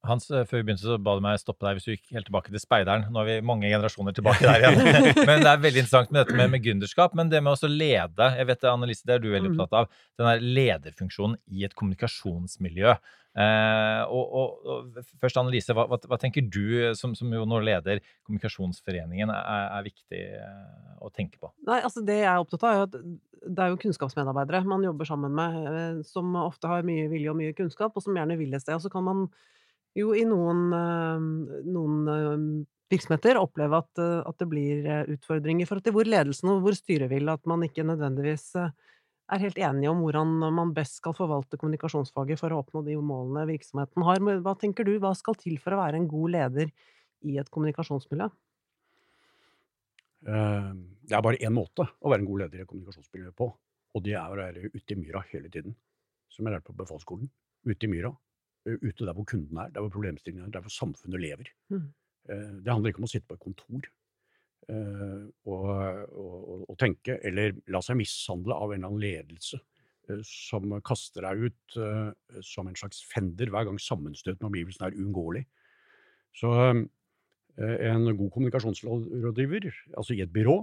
Hans, 0.04 0.26
eh, 0.30 0.44
før 0.48 0.60
vi 0.60 0.66
begynte, 0.68 0.84
så 0.84 0.98
ba 1.00 1.14
du 1.16 1.22
meg 1.24 1.40
stoppe 1.40 1.64
deg 1.66 1.78
hvis 1.78 1.86
du 1.88 1.92
gikk 1.94 2.12
helt 2.16 2.28
tilbake 2.28 2.52
til 2.52 2.60
speideren. 2.62 3.06
Nå 3.14 3.22
er 3.22 3.28
vi 3.30 3.36
mange 3.48 3.70
generasjoner 3.72 4.14
tilbake 4.16 4.44
der 4.44 4.60
igjen. 4.68 4.78
men 5.28 5.42
det 5.44 5.50
er 5.50 5.62
veldig 5.64 5.82
interessant 5.84 6.12
med 6.14 6.22
dette 6.24 6.36
med, 6.38 6.52
med 6.52 6.64
gründerskap. 6.64 7.16
Men 7.18 7.32
det 7.32 7.40
med 7.42 7.54
også 7.56 7.70
lede, 7.72 8.30
jeg 8.38 8.48
vet 8.52 8.60
det, 8.64 8.70
Annelise, 8.70 9.06
det 9.08 9.16
er 9.16 9.24
du 9.24 9.28
veldig 9.32 9.50
Mhm. 9.54 9.58
opptatt 9.60 9.78
av. 9.84 10.00
Den 10.20 10.30
der 10.30 10.44
lederfunksjonen 10.60 11.38
i 11.50 11.64
et 11.64 11.74
kommunikasjonsmiljø. 11.74 12.94
Eh, 13.34 14.02
og, 14.14 14.34
og, 14.38 14.66
og 14.70 14.98
først, 15.18 15.40
Annelise, 15.40 15.74
hva, 15.74 15.88
hva, 15.90 15.98
hva 16.06 16.18
tenker 16.22 16.44
du, 16.46 16.92
som, 16.94 17.16
som 17.18 17.32
jo 17.34 17.42
nå 17.50 17.58
leder 17.66 17.98
Kommunikasjonsforeningen, 18.28 19.32
er, 19.34 19.64
er 19.78 19.86
viktig 19.88 20.20
eh, 20.38 20.98
å 21.02 21.10
tenke 21.10 21.40
på? 21.42 21.50
Nei, 21.66 21.80
altså 21.82 22.04
det 22.06 22.20
jeg 22.20 22.28
er 22.30 22.42
opptatt 22.44 22.62
av, 22.68 22.76
er 22.76 22.86
at 22.86 22.94
det 23.44 23.60
er 23.60 23.72
jo 23.74 23.80
kunnskapsmedarbeidere 23.82 24.62
man 24.68 24.84
jobber 24.86 25.08
sammen 25.08 25.34
med, 25.36 25.58
eh, 25.72 25.98
som 26.08 26.30
ofte 26.44 26.70
har 26.70 26.86
mye 26.86 27.08
vilje 27.12 27.32
og 27.32 27.40
mye 27.40 27.56
kunnskap, 27.58 27.96
og 27.96 28.04
som 28.06 28.14
gjerne 28.16 28.38
vil 28.40 28.54
et 28.54 28.62
sted. 28.64 28.76
Og 28.78 28.84
så 28.86 28.92
kan 28.92 29.04
man 29.04 29.26
jo 29.98 30.14
i 30.16 30.24
noen, 30.26 30.64
eh, 30.74 31.26
noen 31.70 32.08
eh, 32.10 32.46
virksomheter 32.92 33.38
oppleve 33.40 33.78
at, 33.78 33.92
eh, 34.02 34.22
at 34.26 34.40
det 34.40 34.48
blir 34.50 34.88
utfordringer 35.14 35.70
for 35.70 35.82
hvor 35.94 36.08
ledelsen 36.08 36.50
og 36.52 36.64
hvor 36.64 36.76
styret 36.76 37.10
vil, 37.12 37.30
at 37.30 37.44
man 37.50 37.64
ikke 37.66 37.86
nødvendigvis 37.86 38.50
er 38.54 39.40
helt 39.40 39.58
enige 39.58 39.90
om 39.90 40.02
hvordan 40.04 40.32
man 40.52 40.74
best 40.76 40.98
skal 41.00 41.14
forvalte 41.16 41.56
kommunikasjonsfaget 41.60 42.40
for 42.40 42.52
å 42.52 42.60
oppnå 42.60 42.84
de 42.84 42.98
målene 43.00 43.46
virksomheten 43.48 44.04
har. 44.04 44.20
Hva 44.44 44.56
tenker 44.60 44.84
du, 44.84 44.98
hva 45.00 45.14
skal 45.16 45.38
til 45.40 45.56
for 45.62 45.74
å 45.74 45.80
være 45.80 46.02
en 46.02 46.10
god 46.10 46.34
leder 46.34 46.74
i 47.24 47.38
et 47.40 47.48
kommunikasjonsmiljø? 47.48 48.28
Det 50.24 51.16
er 51.16 51.24
bare 51.24 51.40
én 51.40 51.52
måte 51.52 51.84
å 51.84 52.12
være 52.12 52.20
en 52.20 52.28
god 52.28 52.44
leder 52.44 52.60
i 52.60 52.64
et 52.64 52.68
kommunikasjonsmiljø 52.68 53.32
på, 53.36 53.48
og 53.96 54.04
det 54.04 54.14
er 54.16 54.28
å 54.28 54.38
være 54.38 54.68
ute 54.74 54.92
i 54.92 55.00
myra 55.00 55.24
hele 55.32 55.48
tiden. 55.52 55.72
Som 56.28 56.44
jeg 56.44 56.56
lærte 56.56 56.68
på 56.68 56.76
befalsskolen. 56.82 57.28
Ute 57.64 57.88
i 57.88 57.92
myra. 57.92 58.12
Ute 58.64 59.04
der 59.04 59.12
hvor 59.12 59.26
kunden 59.28 59.58
er, 59.60 59.68
der 59.74 59.84
hvor 59.84 59.92
problemstillingene 59.92 60.48
er, 60.48 60.54
der 60.56 60.64
hvor 60.64 60.72
samfunnet 60.72 61.20
lever. 61.20 61.50
Mm. 61.68 61.92
Eh, 62.30 62.50
Det 62.64 62.72
handler 62.72 62.92
ikke 62.92 63.02
om 63.02 63.08
å 63.08 63.12
sitte 63.12 63.28
på 63.28 63.36
et 63.36 63.44
kontor 63.44 63.86
eh, 64.72 65.24
og, 65.44 65.68
og, 65.68 66.64
og, 66.70 66.74
tenke, 66.80 67.18
eller 67.20 67.52
la 67.68 67.82
seg 67.84 67.98
mishandle 68.00 68.56
av 68.56 68.72
en 68.72 68.78
eller 68.78 68.88
annen 68.88 69.04
ledelse 69.04 69.60
eh, 70.08 70.22
som 70.28 70.72
kaster 70.86 71.26
deg 71.28 71.50
ut 71.50 71.78
som 72.44 72.68
en 72.68 72.78
slags 72.78 73.02
fender 73.10 73.52
hver 73.52 73.68
gang 73.68 73.80
sammenstøt 73.80 74.38
med 74.38 74.50
omgivelsene 74.52 74.90
er 74.90 75.00
uunngåelig. 75.00 75.44
Så 76.34 76.50
en 77.54 78.08
god 78.18 78.30
kommunikasjonsrådgiver, 78.34 79.68
altså 79.94 80.16
i 80.16 80.24
et 80.24 80.32
byrå, 80.34 80.56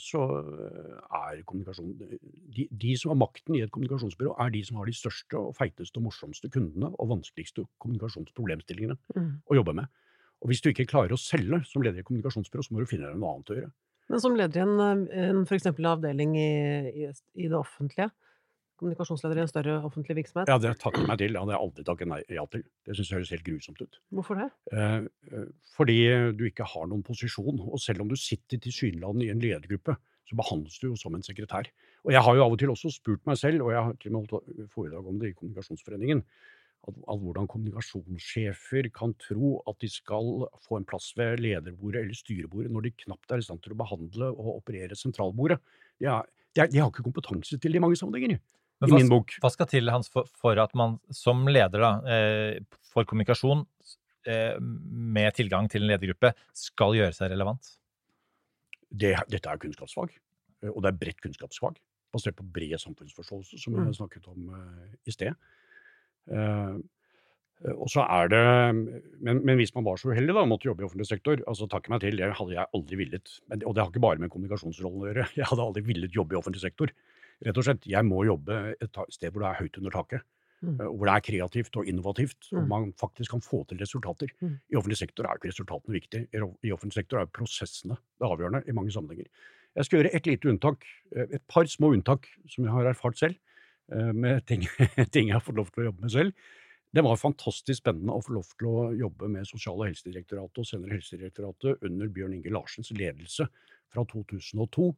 så 0.00 0.22
eh, 0.40 0.96
er 1.18 1.42
kommunikasjon 1.44 1.92
de, 1.98 2.64
de 2.70 2.94
som 2.96 3.12
har 3.12 3.18
makten 3.20 3.58
i 3.58 3.62
et 3.64 3.72
kommunikasjonsbyrå, 3.74 4.32
er 4.40 4.52
de 4.54 4.62
som 4.64 4.78
har 4.80 4.88
de 4.88 4.94
største 4.96 5.36
og 5.36 5.52
feiteste 5.58 6.00
og 6.00 6.06
morsomste 6.08 6.48
kundene 6.52 6.92
og 6.96 7.10
vanskeligste 7.12 7.66
kommunikasjonsproblemstillingene 7.84 8.96
Mm. 9.16 9.42
å 9.48 9.56
jobbe 9.58 9.74
med. 9.76 9.86
Og 10.42 10.50
hvis 10.50 10.60
du 10.60 10.70
ikke 10.70 10.88
klarer 10.88 11.12
å 11.12 11.20
selge 11.20 11.62
som 11.68 11.82
leder 11.84 12.00
i 12.00 12.04
et 12.04 12.08
kommunikasjonsbyrå, 12.08 12.64
så 12.64 12.74
må 12.74 12.80
du 12.80 12.88
finne 12.88 13.08
deg 13.08 13.20
noe 13.20 13.34
annet 13.34 13.52
å 13.52 13.58
gjøre. 13.58 13.72
Men 14.08 14.22
som 14.22 14.36
leder 14.38 14.60
i 14.60 14.64
en, 14.64 15.06
en 15.10 15.46
for 15.48 15.56
eksempel 15.56 15.88
avdeling 15.90 16.36
i, 16.38 16.50
i, 16.92 17.08
i 17.34 17.48
det 17.48 17.58
offentlige, 17.58 18.10
kommunikasjonsleder 18.80 19.40
i 19.40 19.44
en 19.44 19.50
større 19.50 19.76
offentlig 19.88 20.18
virksomhet, 20.20 20.50
Ja, 20.50 20.58
det 20.60 20.70
har 20.70 20.74
jeg 20.76 20.82
takket 20.84 21.08
meg 21.08 21.20
til. 21.20 21.32
Det 21.34 21.42
hadde 21.42 21.54
jeg 21.54 21.64
aldri 21.66 21.86
takket 21.88 22.10
nei 22.10 22.20
ja 22.36 22.44
til. 22.52 22.64
Det 22.86 22.96
syns 22.96 23.10
jeg 23.10 23.18
høres 23.18 23.32
helt 23.34 23.46
grusomt 23.46 23.80
ut. 23.82 24.00
hvorfor 24.18 24.40
det? 24.40 24.48
Eh, 24.72 25.06
eh, 25.32 25.46
fordi 25.76 25.98
du 26.36 26.44
ikke 26.48 26.68
har 26.68 26.90
noen 26.90 27.04
posisjon. 27.06 27.62
Og 27.64 27.80
selv 27.82 28.04
om 28.04 28.12
du 28.12 28.16
sitter 28.20 28.60
tilsynelatende 28.62 29.26
i 29.26 29.32
en 29.32 29.42
ledergruppe, 29.42 29.96
så 30.26 30.36
behandles 30.38 30.78
du 30.82 30.88
jo 30.90 30.98
som 30.98 31.14
en 31.14 31.24
sekretær. 31.24 31.70
Og 32.04 32.12
jeg 32.14 32.22
har 32.22 32.36
jo 32.36 32.44
av 32.44 32.54
og 32.54 32.60
til 32.60 32.72
også 32.72 32.90
spurt 32.94 33.24
meg 33.28 33.38
selv, 33.38 33.64
og 33.66 33.72
jeg 33.74 33.82
har 33.86 33.96
til 34.02 34.12
og 34.12 34.14
med 34.14 34.30
holdt 34.30 34.70
foredrag 34.74 35.08
om 35.10 35.18
det 35.22 35.30
i 35.30 35.36
Kommunikasjonsforeningen, 35.38 36.22
at, 36.86 36.94
at 36.94 37.22
hvordan 37.22 37.48
kommunikasjonssjefer 37.50 38.90
kan 38.94 39.14
tro 39.22 39.56
at 39.70 39.78
de 39.82 39.90
skal 39.90 40.46
få 40.66 40.80
en 40.80 40.86
plass 40.88 41.12
ved 41.18 41.42
lederbordet 41.42 42.04
eller 42.04 42.18
styrebordet 42.18 42.72
når 42.74 42.86
de 42.86 42.94
knapt 43.04 43.32
er 43.32 43.42
i 43.42 43.46
stand 43.46 43.62
til 43.64 43.74
å 43.74 43.80
behandle 43.80 44.30
og 44.34 44.52
operere 44.58 44.98
sentralbordet. 44.98 45.58
De, 45.98 46.06
er, 46.10 46.28
de, 46.54 46.62
er, 46.62 46.70
de 46.70 46.82
har 46.82 46.92
ikke 46.92 47.06
kompetanse 47.08 47.58
til 47.58 47.74
det 47.74 47.80
i 47.80 47.82
mange 47.82 47.98
sammenhenger, 47.98 48.38
Men 48.80 48.90
i 48.90 48.92
hva, 48.92 49.00
min 49.00 49.08
bok. 49.12 49.38
hva 49.40 49.50
skal 49.52 49.70
til 49.70 49.88
Hans, 49.88 50.10
for, 50.12 50.28
for 50.36 50.58
at 50.60 50.74
man 50.76 50.98
som 51.14 51.46
leder 51.48 51.80
da, 51.80 51.92
eh, 52.12 52.80
for 52.92 53.08
kommunikasjon 53.08 53.64
eh, 54.28 54.58
med 54.60 55.32
tilgang 55.38 55.70
til 55.72 55.86
en 55.86 55.90
ledergruppe 55.94 56.34
skal 56.56 56.98
gjøre 56.98 57.14
seg 57.16 57.32
relevant? 57.32 57.76
det, 58.94 59.14
dette 59.32 59.50
er 59.50 59.62
kunnskapsfag, 59.62 60.16
eh, 60.62 60.72
og 60.72 60.82
det 60.84 60.92
er 60.92 60.98
bredt 61.04 61.22
kunnskapsfag, 61.24 61.78
basert 62.14 62.36
på 62.38 62.46
bred 62.56 62.76
samfunnsforståelse, 62.80 63.58
som 63.60 63.74
Mm. 63.74 63.86
jeg 63.86 63.98
snakket 64.00 64.28
om 64.28 64.52
eh, 64.54 64.92
i 65.06 65.10
sted. 65.14 65.34
Eh, 66.30 66.76
og 67.72 67.88
så 67.88 68.04
er 68.04 68.28
det, 68.28 68.40
men, 69.24 69.40
men, 69.42 69.56
hvis 69.56 69.74
man 69.74 69.84
var 69.84 69.96
så 69.96 70.10
uheldig 70.12 70.34
da, 70.34 70.42
og 70.44 70.48
måtte 70.48 70.68
jobbe 70.68 70.84
i 70.84 70.86
offentlig 70.86 71.06
sektor, 71.08 71.40
altså 71.48 71.66
takke 71.66 71.88
meg 71.88 72.02
til, 72.02 72.16
det 72.16 72.34
hadde 72.36 72.52
jeg 72.52 72.68
aldri 72.74 72.96
villet. 73.00 73.40
Men, 73.48 73.62
og 73.64 73.74
det 73.74 73.82
har 73.82 73.88
ikke 73.90 74.04
bare 74.04 74.20
med 74.20 74.30
kommunikasjonsrollen 74.30 75.00
å 75.00 75.08
gjøre. 75.08 75.24
Jeg 75.40 75.48
hadde 75.48 75.64
aldri 75.64 75.82
villet 75.86 76.12
jobbe 76.12 76.36
i 76.36 76.38
offentlig 76.38 76.60
sektor. 76.60 76.92
Rett 77.44 77.58
og 77.60 77.66
slett, 77.66 77.86
Jeg 77.86 78.04
må 78.08 78.24
jobbe 78.24 78.76
et 78.80 78.98
sted 79.12 79.30
hvor 79.30 79.44
det 79.44 79.50
er 79.50 79.60
høyt 79.60 79.78
under 79.80 79.92
taket. 79.92 80.24
Mm. 80.64 80.80
Eh, 80.80 80.88
hvor 80.88 81.04
det 81.04 81.14
er 81.14 81.24
kreativt 81.26 81.76
og 81.76 81.88
innovativt, 81.88 82.48
og 82.54 82.62
mm. 82.62 82.68
man 82.70 82.92
faktisk 82.98 83.34
kan 83.34 83.44
få 83.44 83.62
til 83.68 83.78
resultater. 83.78 84.32
Mm. 84.40 84.56
I 84.72 84.78
offentlig 84.80 84.98
sektor 84.98 85.26
er 85.26 85.34
jo 85.34 85.42
ikke 85.42 85.52
resultatene 85.52 85.96
viktige. 85.98 86.28
I 86.64 86.72
offentlig 86.72 86.96
sektor 86.96 87.20
er 87.20 87.30
prosessene 87.30 87.96
det 87.96 88.28
avgjørende 88.30 88.62
i 88.64 88.76
mange 88.76 88.94
sammenhenger. 88.94 89.28
Jeg 89.76 89.84
skal 89.84 90.00
gjøre 90.00 90.14
et 90.16 90.30
lite 90.30 90.48
unntak, 90.48 90.86
eh, 91.14 91.26
et 91.38 91.44
par 91.48 91.68
små 91.68 91.92
unntak 91.92 92.30
som 92.48 92.64
jeg 92.64 92.72
har 92.72 92.92
erfart 92.92 93.18
selv, 93.18 93.42
med 93.86 94.40
ting, 94.50 94.64
ting 95.14 95.28
jeg 95.28 95.36
har 95.36 95.42
fått 95.46 95.60
lov 95.60 95.68
til 95.70 95.84
å 95.84 95.92
jobbe 95.92 96.02
med 96.02 96.10
selv. 96.10 96.48
Det 96.96 97.04
var 97.06 97.18
fantastisk 97.20 97.84
spennende 97.84 98.16
å 98.16 98.22
få 98.24 98.32
lov 98.34 98.48
til 98.58 98.66
å 98.66 98.86
jobbe 98.98 99.28
med 99.30 99.46
Sosial- 99.46 99.78
og 99.78 99.86
helsedirektoratet 99.86 100.58
og 100.58 100.66
senere 100.66 100.96
Helsedirektoratet 100.96 101.84
under 101.86 102.10
Bjørn 102.10 102.34
Inge 102.34 102.50
Larsens 102.50 102.90
ledelse 102.90 103.46
fra 103.94 104.02
2002. 104.10 104.88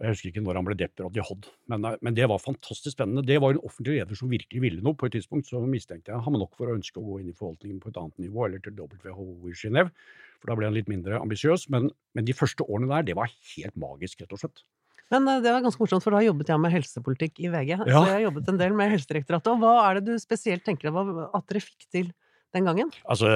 Jeg 0.00 0.14
husker 0.14 0.30
ikke 0.30 0.40
når 0.40 0.56
han 0.56 0.66
ble 0.66 0.76
direktørat 0.80 1.18
i 1.18 1.24
Hod, 1.26 1.46
men, 1.68 1.84
eh, 1.84 1.98
men, 2.00 2.14
det 2.16 2.24
var 2.30 2.40
fantastisk 2.40 2.94
spennende. 2.96 3.24
Det 3.28 3.36
var 3.44 3.52
en 3.52 3.60
offentlig 3.60 3.98
leder 3.98 4.16
som 4.16 4.30
virkelig 4.32 4.62
ville 4.64 4.84
noe. 4.84 4.96
På 4.96 5.08
et 5.08 5.16
tidspunkt 5.18 5.50
så 5.50 5.60
mistenkte 5.60 6.14
jeg 6.14 6.24
ham 6.24 6.38
nok 6.40 6.56
for 6.56 6.70
å 6.70 6.76
ønske 6.78 7.00
å 7.00 7.04
gå 7.04 7.18
inn 7.20 7.32
i 7.32 7.36
forvaltningen 7.36 7.80
på 7.82 7.92
et 7.92 7.98
annet 8.00 8.22
nivå, 8.24 8.46
eller 8.46 8.62
til 8.64 8.78
WHO 8.78 9.26
i 9.50 9.56
Genéve, 9.58 9.92
for 10.40 10.52
da 10.52 10.56
ble 10.56 10.70
han 10.70 10.78
litt 10.78 10.88
mindre 10.88 11.20
ambisiøs. 11.20 11.68
Men, 11.74 11.90
men 12.16 12.28
de 12.28 12.36
første 12.36 12.64
årene 12.64 12.88
der, 12.94 13.10
det 13.10 13.18
var 13.20 13.28
helt 13.28 13.76
magisk, 13.76 14.24
rett 14.24 14.32
og 14.32 14.40
slett. 14.40 14.64
Men 15.12 15.28
eh, 15.28 15.42
det 15.44 15.52
var 15.52 15.64
ganske 15.66 15.84
morsomt, 15.84 16.06
for 16.06 16.16
da 16.16 16.24
jobbet 16.24 16.54
jeg 16.54 16.64
med 16.64 16.72
helsepolitikk 16.72 17.44
i 17.44 17.52
VG. 17.52 17.74
Ja. 17.76 17.84
Så 17.84 18.06
jeg 18.08 18.16
har 18.16 18.26
jobbet 18.30 18.48
en 18.48 18.64
del 18.64 18.76
med 18.80 18.94
Helsedirektoratet. 18.94 19.52
Og 19.52 19.60
hva 19.60 19.76
er 19.90 20.00
det 20.00 20.08
du 20.08 20.22
spesielt 20.22 20.64
tenker 20.64 20.88
at 20.88 21.52
dere 21.52 21.64
fikk 21.68 21.90
til 21.92 22.12
den 22.52 22.68
gangen? 22.68 22.90
Altså, 23.08 23.28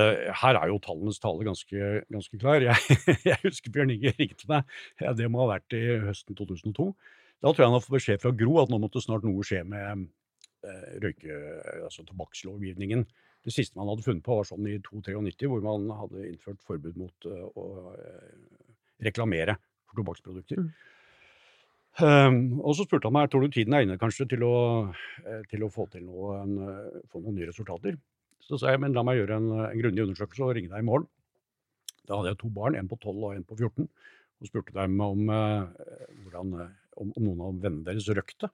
her 0.43 0.59
er 0.61 0.71
jo 0.71 0.81
tallenes 0.85 1.21
tale 1.23 1.47
ganske, 1.47 1.91
ganske 2.13 2.41
klar. 2.41 2.65
Jeg, 2.65 2.99
jeg 3.31 3.39
husker 3.45 3.73
Bjørn 3.75 3.95
Inge 3.95 4.13
ringte 4.19 4.49
meg, 4.51 4.75
ja, 5.03 5.15
det 5.17 5.31
må 5.33 5.45
ha 5.45 5.55
vært 5.57 5.77
i 5.77 5.85
høsten 6.05 6.39
2002. 6.39 6.91
Da 7.45 7.53
tror 7.53 7.63
jeg 7.63 7.71
han 7.71 7.77
har 7.77 7.85
fått 7.85 7.99
beskjed 7.99 8.23
fra 8.23 8.33
Gro 8.37 8.59
at 8.63 8.73
nå 8.73 8.81
måtte 8.81 9.03
snart 9.05 9.25
noe 9.27 9.45
skje 9.45 9.63
med 9.69 10.07
eh, 10.65 10.91
røyke, 11.05 11.39
altså 11.85 12.05
tobakkslovgivningen. 12.09 13.05
Det 13.47 13.55
siste 13.55 13.79
man 13.79 13.87
hadde 13.93 14.03
funnet 14.03 14.25
på, 14.27 14.35
var 14.35 14.49
sånn 14.49 14.67
i 14.67 14.75
1993, 14.81 15.47
hvor 15.53 15.63
man 15.63 15.87
hadde 16.01 16.27
innført 16.27 16.65
forbud 16.67 16.97
mot 16.99 17.29
uh, 17.31 17.45
å 17.55 17.67
uh, 17.95 18.73
reklamere 19.07 19.55
for 19.87 20.01
tobakksprodukter. 20.01 20.65
Mm. 20.65 20.73
Um, 21.97 22.41
og 22.59 22.75
så 22.77 22.85
spurte 22.85 23.07
han 23.07 23.15
meg 23.15 23.31
tror 23.31 23.47
du 23.47 23.55
tiden 23.55 23.77
er 23.77 23.87
inne 23.87 23.97
kanskje 24.01 24.27
til 24.35 24.43
å, 24.45 24.57
uh, 24.91 25.39
til 25.53 25.63
å 25.63 25.71
få 25.73 25.87
til 25.93 26.03
noen, 26.09 26.59
få 27.13 27.23
noen 27.23 27.39
nye 27.39 27.47
resultater. 27.53 27.95
Så 28.44 28.61
sa 28.61 28.72
jeg 28.72 28.83
men 28.83 28.94
la 28.94 29.05
meg 29.07 29.20
gjøre 29.20 29.38
en, 29.40 29.49
en 29.66 29.81
grundig 29.81 30.05
undersøkelse 30.05 30.44
og 30.44 30.55
ringe 30.57 30.72
deg 30.72 30.85
i 30.85 30.87
morgen. 30.87 31.09
Da 32.07 32.18
hadde 32.18 32.35
jeg 32.35 32.40
to 32.42 32.51
barn, 32.55 32.77
en 32.79 32.90
på 32.90 32.99
12 33.01 33.16
og 33.16 33.35
en 33.35 33.46
på 33.46 33.57
14, 33.59 33.88
og 34.37 34.51
spurte 34.51 34.75
dem 34.77 35.01
om, 35.03 35.27
uh, 35.33 35.66
hvordan, 36.22 36.55
om, 37.01 37.11
om 37.11 37.25
noen 37.25 37.42
av 37.49 37.59
vennene 37.64 37.87
deres 37.88 38.07
røykte. 38.14 38.51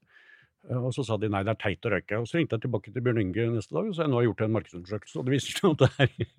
Uh, 0.71 0.79
og 0.79 0.93
så 0.97 1.05
sa 1.05 1.19
de 1.21 1.29
nei, 1.33 1.43
det 1.45 1.53
er 1.53 1.61
teit 1.61 1.85
å 1.85 1.93
røyke. 1.93 2.23
Og 2.23 2.31
så 2.31 2.39
ringte 2.39 2.57
jeg 2.57 2.65
tilbake 2.65 2.95
til 2.95 3.05
Bjørn 3.05 3.21
Inge 3.21 3.49
neste 3.59 3.77
dag 3.77 3.91
og 3.91 3.97
sa 3.97 4.07
jeg 4.07 4.13
nå 4.13 4.19
har 4.19 4.25
jeg 4.25 4.33
gjort 4.33 4.45
en 4.47 4.57
markedsundersøkelse, 4.57 5.19
og 5.19 5.29
det 5.29 5.35
viser 5.37 5.59
seg 5.59 5.69
at, 5.75 5.83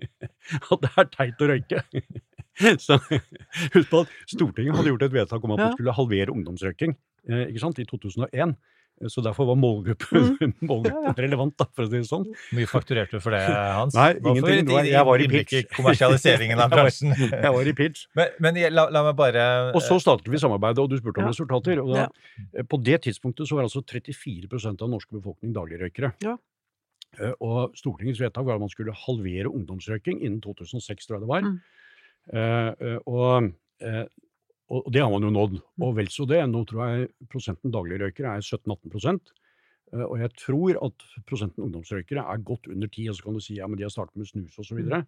at 0.74 0.86
det 0.88 0.94
er 0.96 1.12
teit 1.14 1.44
å 1.44 1.52
røyke. 1.54 1.84
Så 2.86 3.00
husk 3.74 3.90
på 3.90 4.04
at 4.04 4.14
Stortinget 4.30 4.78
hadde 4.78 4.92
gjort 4.94 5.08
et 5.08 5.16
vedtak 5.16 5.46
om 5.46 5.56
at 5.56 5.64
man 5.64 5.76
skulle 5.76 5.96
halvere 5.98 6.34
ungdomsrøyking 6.34 6.94
eh, 7.30 7.48
ikke 7.50 7.64
sant, 7.64 7.82
i 7.82 7.88
2001. 7.90 8.54
Så 9.10 9.24
derfor 9.26 9.48
var 9.50 9.58
målgruppen, 9.60 10.28
mm. 10.40 10.54
målgruppen 10.70 11.18
relevant, 11.18 11.56
da, 11.60 11.66
for 11.74 11.86
å 11.86 11.90
si 11.90 11.98
det 11.98 12.08
sånn. 12.08 12.28
Hvor 12.30 12.60
mye 12.60 12.70
fakturerte 12.70 13.18
du 13.18 13.24
for 13.24 13.36
det, 13.36 13.42
Hans? 13.50 13.98
Nei, 13.98 14.14
ingenting. 14.22 14.70
Var, 14.70 14.88
jeg 14.88 15.08
var 15.10 15.24
i 15.24 15.28
pitch. 15.32 15.68
kommersialiseringen 15.74 16.62
av 16.64 16.72
bransjen. 16.76 17.16
jeg 17.18 17.52
var 17.58 17.72
i 17.72 17.76
pitch. 17.78 18.06
Men, 18.20 18.38
men 18.46 18.62
la, 18.72 18.88
la, 18.94 19.04
meg 19.10 19.18
bare 19.20 19.44
Og 19.74 19.82
så 19.84 19.98
startet 20.04 20.30
vi 20.32 20.40
samarbeidet, 20.42 20.86
og 20.86 20.94
du 20.94 21.00
spurte 21.02 21.24
om 21.24 21.28
ja. 21.28 21.34
resultater. 21.34 21.84
og 21.84 21.92
da, 21.96 22.06
ja. 22.06 22.40
Eh, 22.54 22.68
på 22.70 22.80
det 22.86 23.02
tidspunktet 23.10 23.50
så 23.50 23.60
var 23.60 23.68
altså 23.68 23.84
34% 23.84 24.78
av 24.78 24.86
den 24.86 24.96
norske 24.96 25.18
befolkning 25.18 25.56
dagligrøykere. 25.58 26.14
Ja. 26.24 26.38
Eh, 27.20 27.34
og 27.44 27.76
Stortingets 27.78 28.22
vedtak 28.22 28.48
var 28.48 28.58
at 28.58 28.64
man 28.64 28.72
skulle 28.72 28.96
halvere 29.06 29.52
ungdomsrøyking 29.52 30.22
innen 30.22 30.42
2006, 30.44 31.10
tror 31.10 31.20
jeg 31.20 31.26
det 31.26 31.34
var. 31.34 31.50
Mm. 31.50 31.58
Uh, 32.34 32.40
eh, 32.40 33.00
og, 33.10 33.50
eh, 33.84 34.06
og, 34.72 34.92
det 34.94 35.02
har 35.04 35.12
man 35.12 35.26
jo 35.28 35.32
nådd. 35.34 35.56
Og 35.82 35.90
mm. 35.90 35.96
vel 35.98 36.12
så 36.14 36.28
det. 36.30 36.40
Nå 36.50 36.64
tror 36.70 36.84
jeg 36.88 37.10
prosenten 37.32 37.74
dagligrøykere 37.74 38.38
er 38.38 38.46
17-18% 38.46 39.34
og 39.94 40.16
jeg 40.22 40.32
tror 40.40 40.80
at 40.88 41.04
prosenten 41.30 41.68
ungdomsrøykere 41.68 42.24
er 42.26 42.42
godt 42.46 42.70
under 42.72 42.90
10. 42.90 43.12
Og 43.12 43.18
så 43.18 43.26
kan 43.26 43.38
du 43.38 43.44
si 43.44 43.60
ja, 43.60 43.68
men 43.70 43.78
de 43.78 43.86
har 43.86 43.94
startet 43.94 44.18
med 44.18 44.30
snus 44.30 44.58
osv. 44.62 44.80
Mm. 44.80 45.06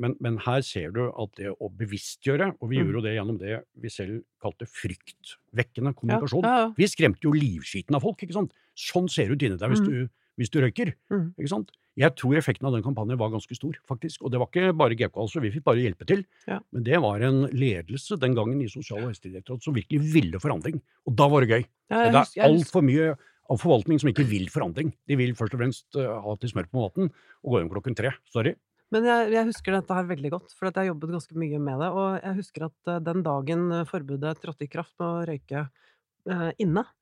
Men, 0.00 0.14
men 0.24 0.38
her 0.46 0.62
ser 0.64 0.94
du 0.96 1.02
at 1.10 1.34
det 1.36 1.50
å 1.52 1.68
bevisstgjøre, 1.76 2.54
og 2.56 2.70
vi 2.70 2.78
mm. 2.78 2.86
gjorde 2.86 2.96
jo 2.96 3.04
det 3.04 3.16
gjennom 3.18 3.40
det 3.40 3.58
vi 3.82 3.92
selv 3.92 4.22
kalte 4.40 4.68
fryktvekkende 4.72 5.92
kommunikasjon. 5.98 6.48
Vi 6.78 6.88
skremte 6.88 7.28
jo 7.28 7.34
livskiten 7.36 7.98
av 7.98 8.06
folk. 8.06 8.24
ikke 8.24 8.38
sant? 8.38 8.56
Sånn 8.78 9.10
ser 9.12 9.28
det 9.28 9.36
ut 9.36 9.44
inni 9.44 9.60
deg 9.60 9.74
hvis, 9.74 9.84
du, 9.84 10.08
hvis 10.38 10.52
du 10.54 10.60
røyker. 10.62 10.94
Mm. 11.12 11.30
ikke 11.36 11.50
sant? 11.50 11.74
Jeg 11.98 12.14
tror 12.14 12.36
effekten 12.38 12.68
av 12.68 12.76
den 12.76 12.84
kampanjen 12.84 13.18
var 13.18 13.32
ganske 13.32 13.56
stor, 13.58 13.74
faktisk. 13.88 14.22
Og 14.22 14.30
det 14.30 14.38
var 14.38 14.50
ikke 14.50 14.74
bare 14.78 14.94
GK, 14.98 15.10
altså. 15.18 15.42
Vi 15.42 15.50
fikk 15.56 15.64
bare 15.66 15.82
hjelpe 15.82 16.06
til. 16.06 16.22
Ja. 16.46 16.60
Men 16.74 16.84
det 16.86 17.00
var 17.02 17.24
en 17.26 17.40
ledelse 17.50 18.18
den 18.22 18.36
gangen 18.38 18.60
i 18.62 18.68
Sosial- 18.70 19.02
og 19.02 19.10
helsedirektoratet 19.10 19.66
som 19.66 19.74
virkelig 19.74 20.12
ville 20.14 20.38
forandring. 20.42 20.78
Og 21.08 21.16
da 21.18 21.26
var 21.32 21.42
det 21.42 21.50
gøy. 21.50 21.66
Ja, 21.90 22.04
det 22.14 22.22
er 22.22 22.46
altfor 22.46 22.86
mye 22.86 23.16
av 23.48 23.58
forvaltning 23.58 23.98
som 23.98 24.12
ikke 24.12 24.28
vil 24.28 24.46
forandring. 24.52 24.92
De 25.10 25.18
vil 25.18 25.34
først 25.34 25.56
og 25.56 25.62
fremst 25.64 25.98
uh, 25.98 26.20
ha 26.22 26.36
til 26.38 26.52
smør 26.52 26.68
på 26.70 26.84
maten 26.84 27.10
og 27.10 27.50
gå 27.50 27.62
hjem 27.62 27.72
klokken 27.72 27.98
tre. 27.98 28.14
Sorry. 28.30 28.54
Men 28.94 29.08
jeg, 29.08 29.32
jeg, 29.34 29.48
husker 29.50 29.74
dette 29.74 29.96
her 29.98 30.06
veldig 30.08 30.30
godt, 30.32 30.54
for 30.54 30.68
jeg 30.68 30.78
har 30.78 30.92
jobbet 30.92 31.16
ganske 31.16 31.40
mye 31.40 31.58
med 31.60 31.82
det. 31.82 31.90
Og 31.90 32.20
jeg 32.22 32.38
husker 32.38 32.68
at 32.68 32.92
uh, 32.92 33.02
den 33.10 33.26
dagen 33.26 33.66
forbudet 33.90 34.38
trådte 34.44 34.68
i 34.68 34.70
kraft 34.70 34.94
med 35.00 35.08
å 35.08 35.26
røyke 35.32 35.64
eh, 35.66 36.52
inne, 36.62 36.86
Eh, 36.86 36.97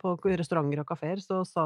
på 0.00 0.14
restauranter 0.24 0.82
og 0.82 0.88
kafeer, 0.88 1.20
så 1.22 1.42
sa 1.48 1.64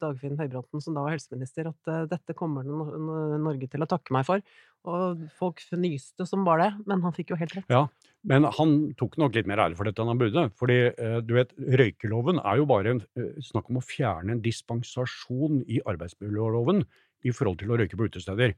Dagfinn 0.00 0.38
Høybråten, 0.38 0.82
som 0.82 0.96
da 0.96 1.04
var 1.04 1.14
helseminister, 1.14 1.68
at 1.70 1.90
uh, 1.90 2.04
dette 2.10 2.36
kommer 2.38 2.66
Norge 2.66 3.68
til 3.70 3.84
å 3.84 3.88
takke 3.90 4.14
meg 4.14 4.26
for. 4.28 4.42
Og 4.88 5.22
folk 5.38 5.62
fnyste 5.68 6.26
som 6.28 6.46
bare 6.46 6.66
det, 6.70 6.86
men 6.90 7.04
han 7.04 7.14
fikk 7.14 7.32
jo 7.32 7.38
helt 7.38 7.54
rett. 7.58 7.68
Ja, 7.72 7.86
men 8.28 8.46
han 8.58 8.76
tok 8.98 9.18
nok 9.20 9.36
litt 9.38 9.48
mer 9.50 9.62
ære 9.64 9.78
for 9.78 9.88
dette 9.88 10.02
enn 10.02 10.12
han 10.12 10.20
burde. 10.20 10.46
Fordi 10.58 10.78
uh, 10.90 11.18
du 11.24 11.36
vet, 11.38 11.54
røykeloven 11.82 12.42
er 12.42 12.60
jo 12.60 12.68
bare 12.70 12.96
en, 12.96 13.02
snakk 13.44 13.70
om 13.72 13.80
å 13.80 13.86
fjerne 13.86 14.36
en 14.36 14.44
dispensasjon 14.44 15.62
i 15.70 15.82
arbeidsmiljøloven 15.88 16.84
i 17.28 17.34
forhold 17.34 17.60
til 17.62 17.72
å 17.72 17.80
røyke 17.80 17.98
på 17.98 18.10
utesteder. 18.10 18.56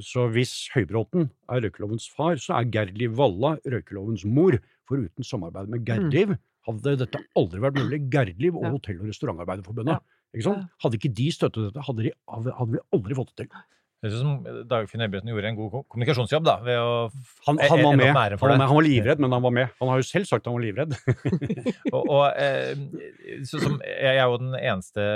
Så 0.00 0.28
hvis 0.32 0.52
Høybråten 0.72 1.26
er 1.52 1.64
røykelovens 1.64 2.06
far, 2.08 2.38
så 2.40 2.54
er 2.56 2.68
Gerdliv 2.72 3.16
Valla 3.18 3.56
røykelovens 3.66 4.22
mor. 4.24 4.54
For 4.86 5.02
uten 5.02 5.26
samarbeid 5.26 5.72
med 5.72 5.82
Gerdliv 5.84 6.30
mm 6.30 6.38
hadde 6.66 6.96
dette 7.04 7.22
aldri 7.38 7.62
vært 7.62 7.80
mulig. 7.80 8.02
Gerdliv 8.12 8.58
og 8.58 8.68
Hotell- 8.74 9.00
og 9.00 9.08
restaurantarbeiderforbundet. 9.12 10.02
Ja. 10.36 10.58
Hadde 10.82 10.98
ikke 10.98 11.14
de 11.16 11.30
støttet 11.32 11.70
dette, 11.70 11.86
hadde, 11.86 12.08
de, 12.08 12.12
hadde 12.28 12.74
vi 12.74 12.84
aldri 12.94 13.16
fått 13.16 13.32
det 13.34 13.46
til. 13.46 13.64
Det 13.96 14.10
er 14.10 14.12
ut 14.12 14.20
som 14.20 14.66
Dagfinn 14.68 15.00
Høybråten 15.00 15.30
gjorde 15.32 15.48
en 15.48 15.56
god 15.56 15.76
kommunikasjonsjobb 15.88 16.44
da, 16.44 16.56
ved 16.66 16.76
å 16.76 16.90
han, 17.46 17.56
han, 17.56 17.80
var 17.80 17.96
med. 17.96 18.10
Han, 18.12 18.34
var 18.42 18.52
med. 18.52 18.66
han 18.68 18.76
var 18.76 18.84
livredd, 18.84 19.22
men 19.24 19.32
han 19.32 19.44
var 19.46 19.54
med. 19.56 19.72
Han 19.80 19.90
har 19.90 20.02
jo 20.02 20.06
selv 20.06 20.28
sagt 20.28 20.50
han 20.50 20.58
var 20.58 20.64
livredd. 20.66 20.92
og, 21.94 22.02
og 22.02 22.26
eh, 22.36 22.76
så 23.48 23.62
som, 23.62 23.78
Jeg 23.80 24.12
er 24.12 24.20
jo 24.20 24.36
den 24.42 24.52
eneste 24.60 25.08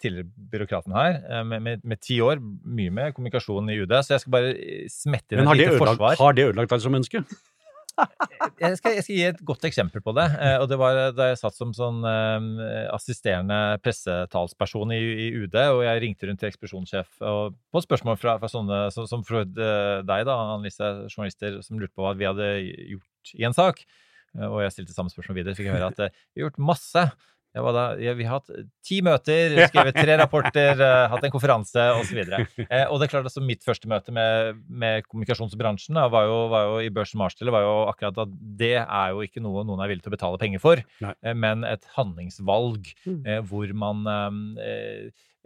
tidligere 0.00 0.30
byråkraten 0.54 0.96
her, 0.96 1.20
eh, 1.20 1.44
med, 1.52 1.66
med, 1.68 1.84
med, 1.84 2.00
ti 2.00 2.22
år. 2.24 2.40
Mye 2.40 2.94
med 2.94 3.12
kommunikasjon 3.18 3.68
i 3.68 3.78
UD, 3.84 3.92
så 4.00 4.16
jeg 4.16 4.24
skal 4.24 4.36
bare 4.38 4.56
smette 4.90 5.36
inn 5.36 5.44
et 5.44 5.60
lite 5.60 5.76
forsvar. 5.84 6.16
Har 6.24 6.38
det 6.38 6.48
ødelagt 6.48 6.72
deg 6.72 6.86
som 6.86 6.96
menneske? 6.96 7.26
Jeg, 8.00 8.76
skal, 8.78 8.94
jeg, 8.96 9.04
skal, 9.04 9.14
gi 9.14 9.24
et 9.28 9.40
godt 9.46 9.66
eksempel 9.68 10.02
på 10.04 10.14
det. 10.16 10.24
Eh, 10.40 10.56
og 10.62 10.68
det 10.70 10.78
var 10.80 10.98
da 11.16 11.28
jeg 11.30 11.40
satt 11.40 11.56
som 11.56 11.74
sånn 11.76 12.00
eh, 12.08 12.86
assisterende 12.92 13.78
pressetalsperson 13.84 14.94
i, 14.96 15.00
i, 15.26 15.26
UD, 15.42 15.58
og 15.74 15.82
jeg 15.86 16.04
ringte 16.04 16.28
rundt 16.28 16.42
til 16.42 16.50
ekspedisjonssjef 16.50 17.26
og 17.28 17.58
på 17.72 17.84
spørsmål 17.84 18.20
fra, 18.20 18.38
fra 18.42 18.50
sånne 18.50 18.84
som, 18.94 19.08
som 19.10 19.26
fra 19.26 19.44
eh, 19.44 19.98
deg, 20.08 20.24
da, 20.28 20.38
Annelise, 20.54 20.94
journalister 21.10 21.60
som 21.66 21.80
lurte 21.80 21.96
på 21.96 22.06
hva 22.06 22.14
vi 22.18 22.28
hadde 22.28 22.48
gjort 22.94 23.36
i 23.36 23.46
en 23.48 23.56
sak. 23.56 23.84
Og 24.32 24.62
jeg 24.64 24.72
stilte 24.72 24.94
samme 24.96 25.12
spørsmål 25.12 25.42
videre. 25.42 25.56
Fikk 25.58 25.68
jeg 25.68 25.76
høre 25.76 25.90
at 25.92 25.98
vi 26.00 26.40
har 26.40 26.46
gjort 26.46 26.62
masse. 26.72 27.02
Da, 27.52 27.84
jeg, 28.00 28.16
vi 28.16 28.24
har 28.24 28.38
hatt 28.38 28.48
ti 28.80 29.02
møter, 29.04 29.52
skrevet 29.68 29.96
tre 29.98 30.14
rapporter, 30.16 30.78
uh, 30.80 31.04
hatt 31.12 31.26
en 31.26 31.34
konferanse 31.34 31.84
osv. 31.98 32.22
Uh, 32.24 32.86
og 32.86 32.96
det 32.96 33.06
er 33.06 33.12
klart 33.12 33.28
altså 33.28 33.42
Mitt 33.44 33.66
første 33.66 33.90
møte 33.92 34.14
med, 34.14 34.62
med 34.72 35.04
kommunikasjonsbransjen 35.10 36.00
da, 36.00 36.06
var, 36.12 36.30
jo, 36.30 36.38
var, 36.52 36.70
jo, 36.70 36.78
i 36.86 36.92
Børsen 36.94 37.20
Marstille 37.20 37.52
var 37.52 37.66
jo 37.66 37.74
akkurat 37.90 38.22
at 38.24 38.32
det 38.62 38.78
er 38.80 39.12
jo 39.12 39.20
ikke 39.26 39.44
noe 39.44 39.66
noen 39.68 39.84
er 39.84 39.92
villig 39.92 40.06
til 40.06 40.14
å 40.14 40.16
betale 40.16 40.40
penger 40.40 40.64
for, 40.64 40.80
uh, 41.04 41.12
men 41.36 41.66
et 41.68 41.84
handlingsvalg 41.98 42.88
mm. 43.04 43.44
hvor 43.50 43.76
man 43.76 44.06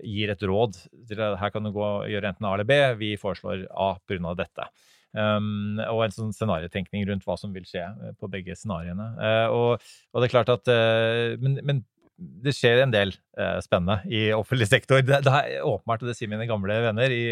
gir 0.05 0.31
et 0.31 0.42
råd. 0.47 0.79
til 1.09 1.23
Her 1.40 1.51
kan 1.51 1.66
du 1.66 1.73
gå 1.75 1.83
og 1.83 2.11
gjøre 2.11 2.31
enten 2.31 2.47
A 2.47 2.53
eller 2.55 2.69
B. 2.69 2.77
Vi 3.01 3.14
foreslår 3.19 3.66
A 3.73 3.95
pga. 4.07 4.35
dette. 4.38 4.71
Um, 5.16 5.79
og 5.81 6.03
en 6.05 6.12
sånn 6.12 6.33
scenariotenkning 6.37 7.07
rundt 7.09 7.25
hva 7.25 7.38
som 7.40 7.55
vil 7.55 7.64
skje 7.64 7.87
på 8.21 8.29
begge 8.29 8.57
scenarioene. 8.59 9.07
Uh, 9.16 9.47
og, 9.49 9.87
og, 10.12 10.19
det 10.21 10.29
er 10.29 10.35
klart 10.35 10.53
at 10.53 10.69
uh, 10.69 11.37
men, 11.40 11.57
men, 11.64 11.85
det 12.16 12.55
skjer 12.57 12.81
en 12.81 12.92
del 12.92 13.12
eh, 13.37 13.59
spennende 13.64 13.98
i 14.09 14.31
offentlig 14.37 14.68
sektor. 14.74 15.02
Det, 15.05 15.20
det 15.26 15.33
er 15.37 15.66
åpenbart, 15.66 16.02
og 16.02 16.11
det 16.11 16.16
sier 16.18 16.31
mine 16.33 16.48
gamle 16.48 16.79
venner 16.87 17.12
i 17.12 17.24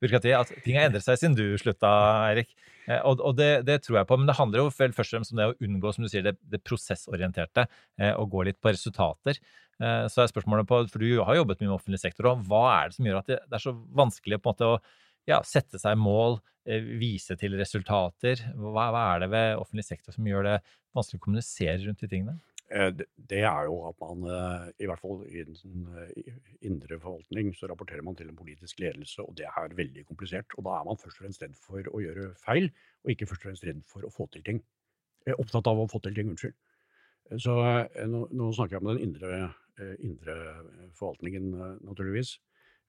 byråkratiet, 0.00 0.36
at 0.38 0.64
ting 0.64 0.78
har 0.78 0.88
endret 0.88 1.04
seg 1.04 1.20
siden 1.20 1.36
du 1.38 1.44
slutta, 1.60 1.90
Eirik. 2.30 2.52
Eh, 2.86 3.00
og, 3.04 3.20
og 3.20 3.36
det, 3.38 3.50
det, 3.68 3.80
tror 3.84 4.00
jeg 4.00 4.08
på. 4.08 4.20
Men 4.20 4.30
det 4.30 4.38
handler 4.40 4.64
jo 4.64 4.72
først 4.72 4.96
og 4.96 5.18
fremst 5.18 5.34
om 5.34 5.42
det 5.42 5.50
å 5.50 5.56
unngå 5.66 5.92
som 5.94 6.06
du 6.06 6.10
sier, 6.12 6.24
det, 6.24 6.36
det 6.52 6.62
prosessorienterte, 6.64 7.66
eh, 8.00 8.14
og 8.14 8.32
gå 8.32 8.46
litt 8.48 8.60
på 8.60 8.72
resultater. 8.72 9.40
så 9.80 10.20
er 10.20 10.28
spørsmålet 10.28 10.68
på, 10.68 10.78
for 10.92 11.00
Du 11.00 11.22
har 11.24 11.36
jobbet 11.38 11.60
mye 11.62 11.70
med 11.70 11.76
offentlig 11.78 12.00
sektor, 12.02 12.26
og 12.28 12.42
hva 12.48 12.64
er 12.74 12.90
det 12.90 12.98
som 12.98 13.06
gjør 13.08 13.22
at 13.22 13.30
det, 13.30 13.38
er 13.48 13.62
så 13.62 13.72
vanskelig 13.96 14.36
på 14.40 14.50
en 14.50 14.52
måte 14.52 14.68
å 14.68 14.80
ja, 15.28 15.38
sette 15.46 15.80
seg 15.80 15.96
mål, 15.96 16.36
vise 17.00 17.32
til 17.40 17.56
resultater? 17.56 18.42
Hva, 18.60 18.90
hva, 18.92 19.06
er 19.14 19.22
det 19.22 19.30
ved 19.32 19.62
offentlig 19.62 19.86
sektor 19.86 20.12
som 20.12 20.28
gjør 20.28 20.44
det 20.50 20.58
vanskelig 20.96 21.20
å 21.20 21.24
kommunisere 21.24 21.78
rundt 21.86 22.04
de 22.04 22.10
tingene? 22.12 22.36
Eh, 22.70 22.90
det 23.30 23.40
er 23.42 23.64
jo 23.66 23.80
at 23.88 23.96
man, 23.98 24.22
eh, 24.30 24.66
i 24.84 24.86
hvert 24.86 25.00
fall 25.02 25.24
i 25.26 25.42
den 25.42 25.88
eh, 25.98 26.36
indre 26.68 27.00
forvaltning, 27.02 27.50
så 27.58 27.66
rapporterer 27.66 28.04
man 28.06 28.14
til 28.14 28.30
en 28.30 28.38
politisk 28.38 28.78
ledelse, 28.78 29.24
og 29.24 29.34
det 29.38 29.48
er 29.50 29.74
veldig 29.74 30.04
komplisert. 30.06 30.54
Og 30.56 30.68
da 30.68 30.76
er 30.78 30.86
man 30.86 31.00
først 31.00 31.18
og 31.18 31.24
fremst 31.24 31.42
redd 31.42 31.56
for 31.58 31.90
å 31.90 32.02
gjøre 32.04 32.28
feil, 32.38 32.70
og 33.02 33.14
ikke 33.14 33.26
først 33.26 33.42
og 33.42 33.50
fremst 33.50 33.66
redd 33.66 33.82
for 33.90 34.06
å 34.06 34.12
få 34.14 34.28
til 34.30 34.46
ting. 34.46 34.62
Opptatt 35.34 35.66
av 35.66 35.82
å 35.82 35.88
få 35.90 35.98
til 36.04 36.14
ting, 36.14 36.30
unnskyld. 36.30 36.54
Så 37.42 37.56
nå, 38.10 38.22
nå 38.34 38.46
snakker 38.54 38.76
jeg 38.76 38.82
om 38.82 38.88
den 38.90 39.02
indre, 39.04 39.50
indre, 40.02 40.36
forvaltningen, 40.98 41.52
naturligvis. 41.86 42.32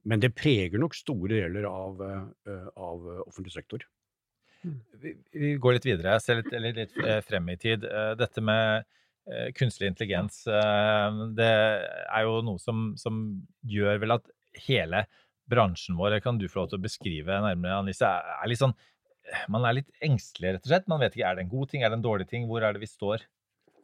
Men 0.10 0.22
det 0.24 0.32
preger 0.34 0.82
nok 0.82 0.96
store 0.98 1.44
deler 1.44 1.68
av, 1.70 2.02
av 2.02 3.12
offentlig 3.28 3.54
sektor. 3.54 3.84
Vi, 4.64 5.14
vi, 5.36 5.52
går 5.62 5.78
litt 5.78 5.86
videre, 5.86 6.16
ser 6.24 6.40
litt, 6.40 6.50
litt 6.80 6.98
frem 7.28 7.54
i 7.54 7.60
tid. 7.62 7.86
Dette 8.18 8.42
med 8.42 8.90
kunstig 9.58 9.88
intelligens. 9.88 10.46
Eh, 10.48 11.20
det 11.38 11.50
er 11.52 12.24
jo 12.26 12.40
noe 12.46 12.62
som, 12.62 12.92
som, 13.00 13.24
gjør 13.62 14.02
vel 14.02 14.18
at 14.18 14.32
hele 14.66 15.06
bransjen 15.52 15.98
vår, 16.00 16.20
kan 16.24 16.40
du 16.40 16.48
få 16.50 16.64
lov 16.64 16.72
til 16.72 16.80
å 16.80 16.86
beskrive 16.86 17.42
nærmere, 17.44 17.82
Annelise, 17.82 18.08
er 18.08 18.50
litt 18.50 18.62
sånn 18.62 18.76
Man 19.52 19.66
er 19.68 19.78
litt 19.78 19.92
engstelig, 20.04 20.56
rett 20.56 20.66
og 20.66 20.72
slett. 20.72 20.88
Man 20.92 21.00
vet 21.00 21.14
ikke 21.16 21.28
er 21.30 21.38
det 21.38 21.44
en 21.46 21.52
god 21.52 21.70
ting, 21.72 21.84
er 21.84 21.92
det 21.92 22.00
en 22.00 22.04
dårlig 22.04 22.26
ting, 22.28 22.48
hvor 22.50 22.64
er 22.66 22.74
det 22.74 22.82
vi 22.82 22.90
står? 22.90 23.22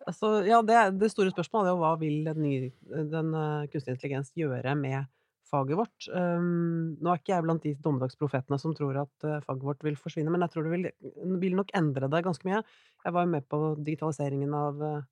Altså, 0.07 0.31
ja, 0.47 0.61
det, 0.65 0.79
det 1.01 1.11
store 1.11 1.31
spørsmålet 1.31 1.69
er 1.69 1.75
jo 1.75 1.83
hva 1.83 1.91
vil 2.01 2.17
den, 2.25 2.41
nye, 2.41 2.71
den 3.11 3.29
uh, 3.35 3.67
kunstig 3.71 3.93
intelligens 3.93 4.31
gjøre 4.39 4.73
med 4.79 5.07
faget 5.47 5.79
vårt? 5.79 6.07
Um, 6.11 6.95
nå 6.99 7.11
er 7.11 7.21
ikke 7.21 7.33
jeg 7.35 7.45
blant 7.45 7.63
de 7.63 7.73
dommedagsprofetene 7.83 8.59
som 8.59 8.75
tror 8.75 9.01
at 9.03 9.27
uh, 9.27 9.37
faget 9.45 9.67
vårt 9.67 9.85
vil 9.87 9.99
forsvinne, 9.99 10.31
men 10.33 10.43
jeg 10.43 10.55
tror 10.55 10.67
det 10.67 10.73
vil, 10.73 10.89
vil 11.43 11.57
nok 11.59 11.71
endre 11.77 12.09
det 12.11 12.23
ganske 12.25 12.49
mye. 12.49 12.63
Jeg 13.05 13.15
var 13.15 13.27
jo 13.27 13.33
med 13.35 13.47
på 13.51 13.61
digitaliseringen 13.77 14.55
av 14.57 14.83
uh, 14.83 15.05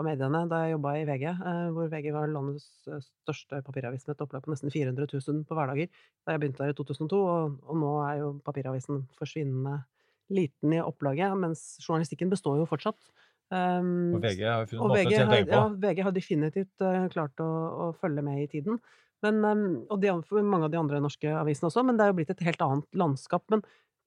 av 0.00 0.06
mediene 0.06 0.42
da 0.48 0.64
jeg 0.64 0.74
jobba 0.74 0.94
i 0.96 1.06
VG, 1.08 1.24
eh, 1.30 1.62
hvor 1.76 1.88
VG 1.92 2.10
var 2.14 2.30
landets 2.32 2.66
eh, 2.88 3.02
største 3.22 3.60
papiravis 3.66 4.06
med 4.08 4.16
et 4.16 4.24
opplag 4.24 4.44
på 4.44 4.52
nesten 4.52 4.72
400 4.72 5.08
000 5.12 5.42
på 5.48 5.56
hverdager 5.58 5.90
da 5.90 6.34
jeg 6.34 6.42
begynte 6.42 6.62
der 6.64 6.72
i 6.72 6.76
2002, 6.78 7.18
og, 7.20 7.58
og 7.68 7.80
nå 7.80 7.90
er 8.06 8.20
jo 8.22 8.30
papiravisen 8.46 9.04
forsvinnende 9.18 9.82
liten 10.30 10.76
i 10.76 10.80
opplaget, 10.80 11.34
mens 11.42 11.64
journalistikken 11.82 12.30
består 12.32 12.60
jo 12.60 12.68
fortsatt. 12.70 13.10
Um, 13.50 14.14
og 14.14 14.22
VG 14.22 14.44
har 14.46 14.62
jo 14.62 14.70
funnet 14.70 14.84
måte 14.84 15.00
å 15.00 15.10
tjene 15.10 15.32
penger 15.32 15.48
på. 15.48 15.56
Ja, 15.58 15.62
VG 15.84 16.02
har 16.06 16.14
definitivt 16.14 16.84
uh, 16.86 17.06
klart 17.10 17.42
å, 17.42 17.48
å, 17.50 17.88
følge 17.98 18.22
med 18.22 18.44
i 18.44 18.46
tiden. 18.52 18.78
Men, 19.26 19.40
um, 19.42 19.64
og 19.90 19.98
de, 20.04 20.12
mange 20.46 20.68
av 20.68 20.72
de 20.72 20.78
andre 20.78 21.00
norske 21.02 21.34
avisene 21.34 21.66
også, 21.66 21.82
men 21.86 21.98
det 21.98 22.06
er 22.06 22.12
jo 22.12 22.18
blitt 22.20 22.30
et 22.30 22.44
helt 22.46 22.62
annet 22.62 23.00
landskap. 23.02 23.42
Men 23.50 23.66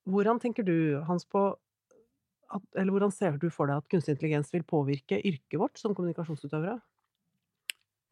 hvordan 0.09 0.39
tenker 0.39 0.63
du, 0.67 0.77
Hans, 1.09 1.27
på 1.27 1.49
at, 2.57 2.63
eller 2.77 2.95
hvordan 2.95 3.13
ser 3.13 3.37
du 3.41 3.49
for 3.53 3.69
deg 3.69 3.81
at 3.81 3.89
kunstig 3.91 4.15
intelligens 4.15 4.53
vil 4.53 4.65
påvirke 4.67 5.19
yrket 5.19 5.59
vårt 5.61 5.81
som 5.81 5.95
kommunikasjonsutøvere? 5.97 6.77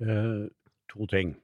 Eh, 0.01 0.45
to 0.91 1.08
ting. 1.12 1.36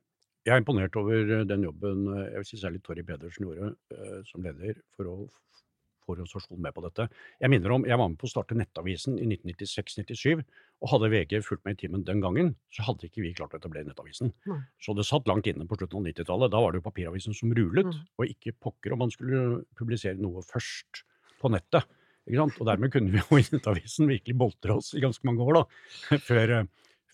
Jeg 0.47 0.55
er 0.55 0.61
imponert 0.61 0.95
over 0.99 1.17
eh, 1.19 1.43
den 1.47 1.65
jobben 1.67 2.07
eh, 2.13 2.23
jeg 2.31 2.41
vil 2.41 2.47
si 2.47 2.61
særlig 2.61 2.79
Torry 2.85 3.03
Pedersen 3.05 3.47
gjorde 3.47 3.73
eh, 3.93 4.21
som 4.29 4.45
leder 4.45 4.79
for 4.95 5.11
å 5.11 5.15
få 5.27 6.15
organisasjonen 6.15 6.63
med 6.63 6.75
på 6.75 6.83
dette. 6.85 7.07
Jeg 7.43 7.51
minner 7.51 7.73
om, 7.75 7.85
jeg 7.87 7.99
var 7.99 8.07
med 8.07 8.19
på 8.21 8.29
å 8.29 8.31
starte 8.31 8.55
Nettavisen 8.55 9.17
i 9.19 9.27
1996-97, 9.27 10.45
og 10.79 10.91
hadde 10.93 11.09
VG 11.11 11.35
fulgt 11.43 11.65
med 11.67 11.75
i 11.75 11.81
timen 11.81 12.05
den 12.07 12.23
gangen, 12.23 12.53
så 12.71 12.85
hadde 12.87 13.09
ikke 13.09 13.25
vi 13.25 13.33
klart 13.35 13.57
å 13.57 13.59
etablere 13.59 13.89
Nettavisen. 13.89 14.31
Nei. 14.47 14.61
Så 14.83 14.95
det 14.95 15.07
satt 15.09 15.27
langt 15.27 15.49
inne 15.51 15.67
på 15.67 15.75
slutten 15.79 15.99
av 15.99 16.07
90-tallet. 16.07 16.53
Da 16.53 16.63
var 16.63 16.71
det 16.71 16.79
jo 16.79 16.87
papiravisen 16.87 17.35
som 17.35 17.51
rulet, 17.59 17.91
mm. 17.91 18.07
og 18.15 18.31
ikke 18.31 18.55
pokker 18.63 18.95
om 18.95 19.03
man 19.03 19.11
skulle 19.11 19.43
publisere 19.75 20.15
noe 20.21 20.45
først 20.47 21.03
på 21.41 21.51
nettet. 21.51 21.83
Og 22.27 22.65
dermed 22.67 22.91
kunne 22.91 23.13
vi 23.13 23.21
jo 23.21 23.39
i 23.39 23.45
Nettavisen 23.53 24.09
virkelig 24.09 24.35
boltre 24.37 24.75
oss 24.75 24.91
i 24.97 25.03
ganske 25.03 25.23
mange 25.27 25.45
år, 25.45 25.61
da, 25.61 26.17
før, 26.27 26.53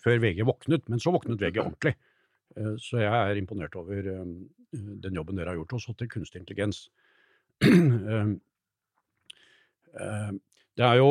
før 0.02 0.20
VG 0.24 0.42
våknet. 0.46 0.88
Men 0.90 1.02
så 1.02 1.12
våknet 1.14 1.40
VG 1.40 1.60
ordentlig. 1.62 1.94
Eh, 2.58 2.74
så 2.82 2.98
jeg 3.02 3.12
er 3.14 3.38
imponert 3.38 3.76
over 3.78 4.10
eh, 4.10 4.32
den 4.74 5.20
jobben 5.20 5.38
dere 5.38 5.52
har 5.52 5.60
gjort. 5.60 5.76
Og 5.76 5.84
så 5.84 5.94
til 5.98 6.10
kunstig 6.10 6.42
intelligens. 6.42 6.88
Eh, 9.94 10.32
det 10.74 10.82
er 10.82 10.96
jo 10.98 11.10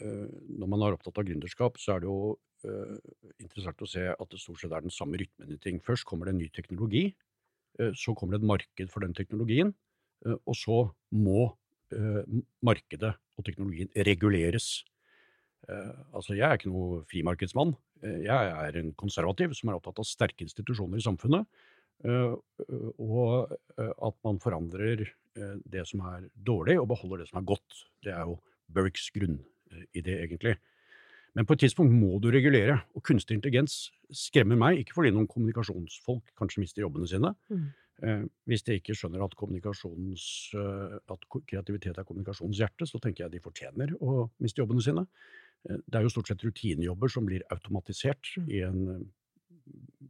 Når 0.00 0.68
man 0.72 0.80
er 0.80 0.94
opptatt 0.96 1.18
av 1.20 1.26
gründerskap, 1.28 1.76
så 1.76 1.92
er 1.92 2.00
det 2.00 2.08
jo 2.08 2.38
interessant 3.36 3.82
å 3.84 3.88
se 3.90 4.06
at 4.08 4.30
det 4.32 4.40
stort 4.40 4.62
sett 4.62 4.72
er 4.72 4.86
den 4.86 4.94
samme 4.94 5.18
rytmen 5.20 5.52
i 5.52 5.58
ting. 5.60 5.76
Først 5.84 6.06
kommer 6.08 6.24
det 6.24 6.32
en 6.32 6.40
ny 6.40 6.48
teknologi. 6.48 7.02
Så 7.92 8.14
kommer 8.16 8.38
det 8.38 8.40
et 8.40 8.48
marked 8.48 8.88
for 8.94 9.04
den 9.04 9.12
teknologien. 9.18 9.74
Og 10.24 10.56
så 10.56 10.78
må 11.12 11.50
Eh, 11.50 11.67
markedet 12.64 13.14
og 13.38 13.46
teknologien 13.46 13.90
reguleres. 14.06 14.84
Eh, 15.68 15.94
altså, 16.12 16.34
jeg 16.36 16.46
er 16.46 16.58
ikke 16.58 16.72
noe 16.72 17.02
frimarkedsmann. 17.10 17.74
Eh, 18.02 18.22
jeg 18.26 18.52
er 18.54 18.80
en 18.80 18.92
konservativ 18.98 19.54
som 19.58 19.70
er 19.70 19.78
opptatt 19.78 20.00
av 20.02 20.08
sterke 20.08 20.46
institusjoner 20.46 21.00
i 21.00 21.06
samfunnet. 21.06 21.48
Og 23.02 23.50
at 23.74 24.16
man 24.22 24.36
forandrer 24.38 25.00
det 25.66 25.82
som 25.90 26.04
er 26.06 26.28
dårlig, 26.46 26.76
og 26.78 26.86
beholder 26.92 27.24
det 27.24 27.26
som 27.26 27.40
er 27.40 27.48
godt. 27.48 27.80
Det 28.06 28.12
er 28.14 28.22
jo 28.22 28.36
Berks 28.70 29.08
grunnidé, 29.10 30.14
egentlig. 30.20 30.54
Men 31.34 31.46
på 31.48 31.56
et 31.56 31.64
tidspunkt 31.64 31.90
må 31.90 32.20
du 32.22 32.30
regulere, 32.30 32.78
og 32.94 33.02
kunstig 33.02 33.34
intelligens 33.34 33.88
skremmer 34.14 34.58
meg, 34.60 34.78
ikke 34.78 34.94
fordi 34.94 35.10
noen 35.14 35.26
kommunikasjonsfolk 35.26 36.30
kanskje 36.38 36.62
mister 36.62 36.84
jobbene 36.84 37.10
sine, 37.10 37.34
mm. 37.50 37.66
Eh, 38.02 38.22
hvis 38.46 38.62
de 38.62 38.76
ikke 38.78 38.94
skjønner 38.94 39.24
at, 39.24 39.34
eh, 39.34 40.98
at, 41.10 41.24
kreativitet 41.50 41.98
er 41.98 42.06
kommunikasjonens 42.06 42.60
hjerte, 42.60 42.86
så 42.86 43.00
tenker 43.02 43.24
jeg 43.24 43.32
de 43.32 43.42
fortjener 43.42 43.94
å 43.98 44.28
miste 44.38 44.62
jobbene 44.62 44.84
sine. 44.84 45.06
Eh, 45.68 45.80
det 45.82 45.98
er 45.98 46.06
jo 46.06 46.12
stort 46.14 46.30
sett 46.30 46.44
rutinejobber 46.46 47.10
som 47.10 47.26
blir 47.26 47.42
automatisert 47.50 48.30
mm. 48.36 48.48
i 48.54 48.62
en 48.62 49.10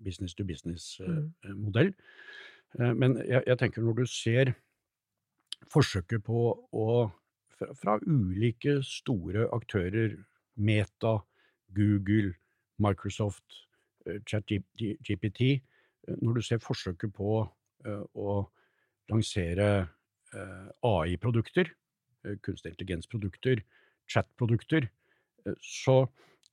business 0.04 0.34
to 0.36 0.44
business-modell. 0.44 1.94
Mm. 2.76 2.98
Men 3.00 3.16
jeg, 3.24 3.42
jeg, 3.46 3.58
tenker 3.58 3.82
når 3.82 4.02
du 4.02 4.06
ser 4.06 4.52
forsøket 5.72 6.20
på 6.26 6.52
å 6.76 6.88
fra, 7.56 7.72
fra 7.74 7.96
ulike 8.04 8.82
store 8.84 9.48
aktører, 9.56 10.18
Meta, 10.60 11.16
Google, 11.74 12.34
Microsoft, 12.78 13.64
ChatGPT, 14.28 15.62
når 16.20 16.38
du 16.38 16.42
ser 16.44 16.60
forsøket 16.62 17.12
på 17.16 17.40
å 17.86 18.38
lansere 19.10 19.68
AI-produkter, 20.84 21.70
kunstig 22.44 22.74
intelligens-produkter, 22.74 23.62
chat-produkter, 24.08 24.88
så, 25.62 26.02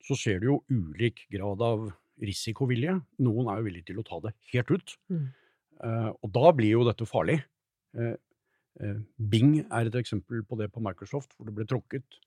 så, 0.04 0.16
ser 0.16 0.40
du 0.40 0.50
jo 0.50 0.58
ulik 0.70 1.26
grad 1.32 1.62
av 1.64 1.88
risikovilje. 2.22 2.94
Noen 3.24 3.50
er 3.50 3.60
jo 3.60 3.66
villige 3.68 3.90
til 3.90 4.00
å 4.00 4.06
ta 4.06 4.20
det 4.24 4.36
helt 4.54 4.72
ut. 4.72 4.96
Mm. 5.12 5.26
og 6.24 6.30
da 6.32 6.52
blir 6.56 6.78
jo 6.78 6.86
dette 6.86 7.08
farlig. 7.08 7.40
Bing 9.16 9.58
er 9.64 9.88
et 9.88 9.98
eksempel 10.00 10.44
på 10.48 10.56
det 10.60 10.70
på 10.72 10.80
Microsoft, 10.84 11.34
hvor 11.36 11.48
det 11.48 11.56
ble 11.56 11.66
trukket. 11.68 12.18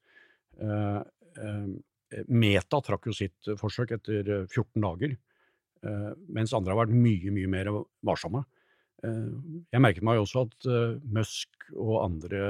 Meta 2.29 2.81
trakk 2.85 3.09
jo 3.09 3.15
sitt 3.15 3.49
forsøk 3.57 3.95
etter 3.97 4.31
14 4.45 4.85
dager, 4.85 5.17
mens 6.27 6.53
andre 6.53 6.73
har 6.73 6.83
vært 6.83 6.95
mye, 6.95 7.33
mye 7.33 7.49
mer 7.49 7.71
varsomme. 8.05 8.43
Eh, 8.99 9.63
jeg 9.71 9.81
merket 9.81 10.03
meg 10.03 10.19
også 10.19 10.43
at 10.43 10.67
eh, 10.67 10.99
Musk 11.15 11.69
og 11.71 12.01
andre 12.03 12.41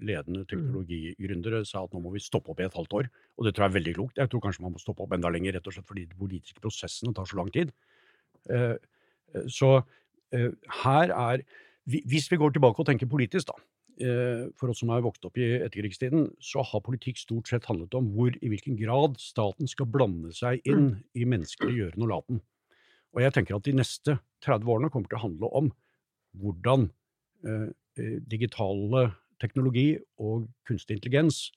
ledende 0.00 0.44
mm. 0.44 0.48
teknologigründere 0.48 1.62
sa 1.68 1.82
at 1.84 1.94
nå 1.94 2.00
må 2.04 2.12
vi 2.14 2.22
stoppe 2.24 2.52
opp 2.52 2.62
i 2.62 2.66
et 2.66 2.76
halvt 2.76 2.98
år. 3.00 3.08
Og 3.36 3.46
det 3.46 3.54
tror 3.54 3.66
jeg 3.66 3.72
er 3.72 3.78
veldig 3.78 3.96
klokt. 3.98 4.20
Jeg 4.20 4.32
tror 4.32 4.44
kanskje 4.46 4.64
man 4.64 4.74
må 4.74 4.82
stoppe 4.82 5.04
opp 5.04 5.16
enda 5.16 5.32
lenger, 5.32 5.58
rett 5.58 5.68
og 5.68 5.76
slett 5.76 5.88
fordi 5.88 6.06
de 6.08 6.18
politiske 6.18 6.62
prosessene 6.64 7.12
tar 7.16 7.28
så 7.28 7.40
lang 7.40 7.50
tid. 7.54 7.74
Eh, 8.52 8.76
så 9.52 9.78
her 10.28 11.10
er 11.12 11.42
Hvis 11.88 12.26
vi 12.30 12.36
går 12.36 12.50
tilbake 12.52 12.80
og 12.80 12.86
tenker 12.86 13.08
politisk, 13.08 13.48
da. 13.48 13.54
For 14.60 14.68
oss 14.68 14.82
som 14.82 14.90
er 14.92 15.00
vokst 15.00 15.24
opp 15.24 15.38
i 15.40 15.46
etterkrigstiden, 15.64 16.26
så 16.36 16.60
har 16.60 16.82
politikk 16.84 17.16
stort 17.16 17.48
sett 17.48 17.64
handlet 17.64 17.94
om 17.96 18.10
hvor 18.12 18.28
i 18.36 18.50
hvilken 18.52 18.76
grad 18.76 19.16
staten 19.16 19.66
skal 19.66 19.88
blande 19.88 20.34
seg 20.36 20.60
inn 20.68 20.90
mm. 20.90 20.98
i 21.16 21.24
menneskelig 21.24 21.78
gjøren 21.78 22.04
og 22.04 22.12
laten. 22.12 22.42
Og 23.16 23.24
jeg 23.24 23.32
tenker 23.32 23.56
at 23.56 23.64
de 23.64 23.72
neste 23.72 24.18
30 24.44 24.68
årene 24.68 24.92
kommer 24.92 25.08
til 25.08 25.16
å 25.16 25.24
handle 25.24 25.50
om 25.62 25.72
hvordan 26.36 26.88
eh, 27.46 27.68
eh, 28.00 28.18
digitale 28.28 29.08
teknologi 29.42 29.92
og 30.18 30.48
kunstig 30.66 30.98
intelligens 30.98 31.48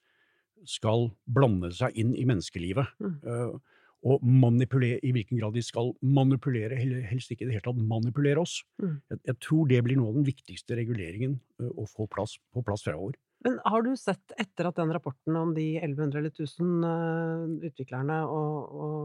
skal 0.69 1.09
blande 1.25 1.71
seg 1.73 1.95
inn 1.97 2.13
i 2.13 2.25
menneskelivet. 2.29 2.91
Mm. 3.01 3.15
Uh, 3.25 3.77
og 4.01 4.23
manipulere, 4.25 4.97
i 5.05 5.11
hvilken 5.13 5.37
grad 5.37 5.53
de 5.53 5.61
skal 5.65 5.91
manipulere, 6.01 6.77
helst 7.05 7.33
ikke 7.33 7.45
i 7.45 7.49
det 7.49 7.57
hele 7.57 7.65
tatt 7.67 7.81
manipulere 7.85 8.41
oss. 8.41 8.59
Mm. 8.81 8.95
Jeg, 9.13 9.19
jeg 9.29 9.37
tror 9.45 9.67
det 9.69 9.81
blir 9.85 9.99
noe 9.99 10.09
av 10.09 10.17
den 10.17 10.25
viktigste 10.25 10.77
reguleringen 10.79 11.35
ø, 11.61 11.69
å 11.83 11.85
få 11.89 12.07
plass, 12.09 12.37
på 12.53 12.63
plass 12.65 12.85
fremover. 12.87 13.19
Men 13.45 13.59
har 13.65 13.85
du 13.85 13.93
sett, 13.97 14.33
etter 14.41 14.69
at 14.69 14.77
den 14.77 14.93
rapporten 14.93 15.37
om 15.37 15.53
de 15.53 15.67
1100 15.79 16.17
eller 16.17 16.33
1000 16.33 16.87
eh, 16.89 17.69
utviklerne 17.69 18.17
og, 18.29 18.73
og 18.85 18.97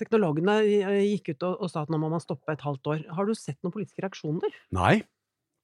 teknologene 0.00 0.58
eh, 0.64 1.00
gikk 1.14 1.34
ut 1.34 1.48
og, 1.50 1.58
og 1.64 1.70
sa 1.72 1.82
at 1.84 1.90
nå 1.92 1.98
må 2.02 2.10
man 2.12 2.22
stoppe 2.22 2.52
et 2.54 2.64
halvt 2.64 2.92
år, 2.94 3.02
har 3.16 3.26
du 3.28 3.34
sett 3.38 3.58
noen 3.62 3.74
politiske 3.74 4.02
reaksjoner? 4.04 4.56
Nei, 4.74 5.02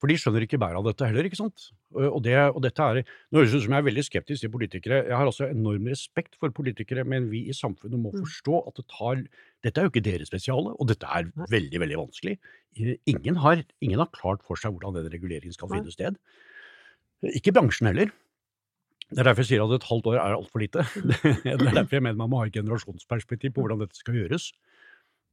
for 0.01 0.09
de 0.09 0.17
skjønner 0.17 0.47
ikke 0.47 0.57
bæret 0.63 0.79
av 0.81 0.87
dette 0.87 1.05
heller, 1.11 1.27
ikke 1.29 1.37
sant. 1.37 1.67
Og, 1.93 2.21
det, 2.25 2.33
og 2.55 2.63
dette 2.65 2.81
er, 2.81 3.01
Nå 3.29 3.41
høres 3.43 3.53
det 3.53 3.59
ut 3.61 3.65
som 3.67 3.75
jeg 3.75 3.83
er 3.83 3.89
veldig 3.91 4.05
skeptisk 4.07 4.45
til 4.47 4.53
politikere. 4.55 5.01
Jeg 5.11 5.13
har 5.19 5.29
altså 5.29 5.49
enorm 5.51 5.91
respekt 5.91 6.39
for 6.41 6.55
politikere, 6.57 7.05
men 7.05 7.27
vi 7.29 7.43
i 7.51 7.57
samfunnet 7.57 8.01
må 8.01 8.13
Mm. 8.15 8.23
forstå 8.23 8.63
at 8.71 8.79
det 8.81 8.87
tar 8.95 9.25
Dette 9.67 9.77
er 9.83 9.85
jo 9.85 9.91
ikke 9.93 10.05
deres 10.07 10.31
spesiale, 10.33 10.73
og 10.73 10.89
dette 10.89 11.05
er 11.05 11.29
veldig, 11.53 11.83
veldig 11.83 11.99
vanskelig. 12.01 12.39
Ingen 13.13 13.37
har, 13.45 13.61
ingen 13.85 14.01
har 14.01 14.09
klart 14.15 14.41
for 14.47 14.57
seg 14.57 14.73
hvordan 14.73 14.97
den 14.97 15.11
reguleringen 15.13 15.53
skal 15.53 15.69
finne 15.69 15.93
sted. 15.93 16.17
Ikke 17.37 17.53
bransjen 17.53 17.91
heller. 17.91 18.09
Det 19.11 19.19
er 19.19 19.27
derfor 19.27 19.43
jeg 19.43 19.51
sier 19.51 19.65
at 19.65 19.75
et 19.75 19.87
halvt 19.89 20.07
år 20.13 20.19
er 20.21 20.37
altfor 20.37 20.63
lite. 20.63 20.85
Det 21.45 21.51
er 21.51 21.59
derfor 21.75 21.97
jeg 21.99 22.05
mener 22.07 22.19
man 22.21 22.31
må 22.31 22.41
ha 22.43 22.47
et 22.47 22.55
generasjonsperspektiv 22.55 23.55
på 23.57 23.65
hvordan 23.65 23.83
dette 23.83 23.99
skal 23.99 24.19
gjøres. 24.21 24.53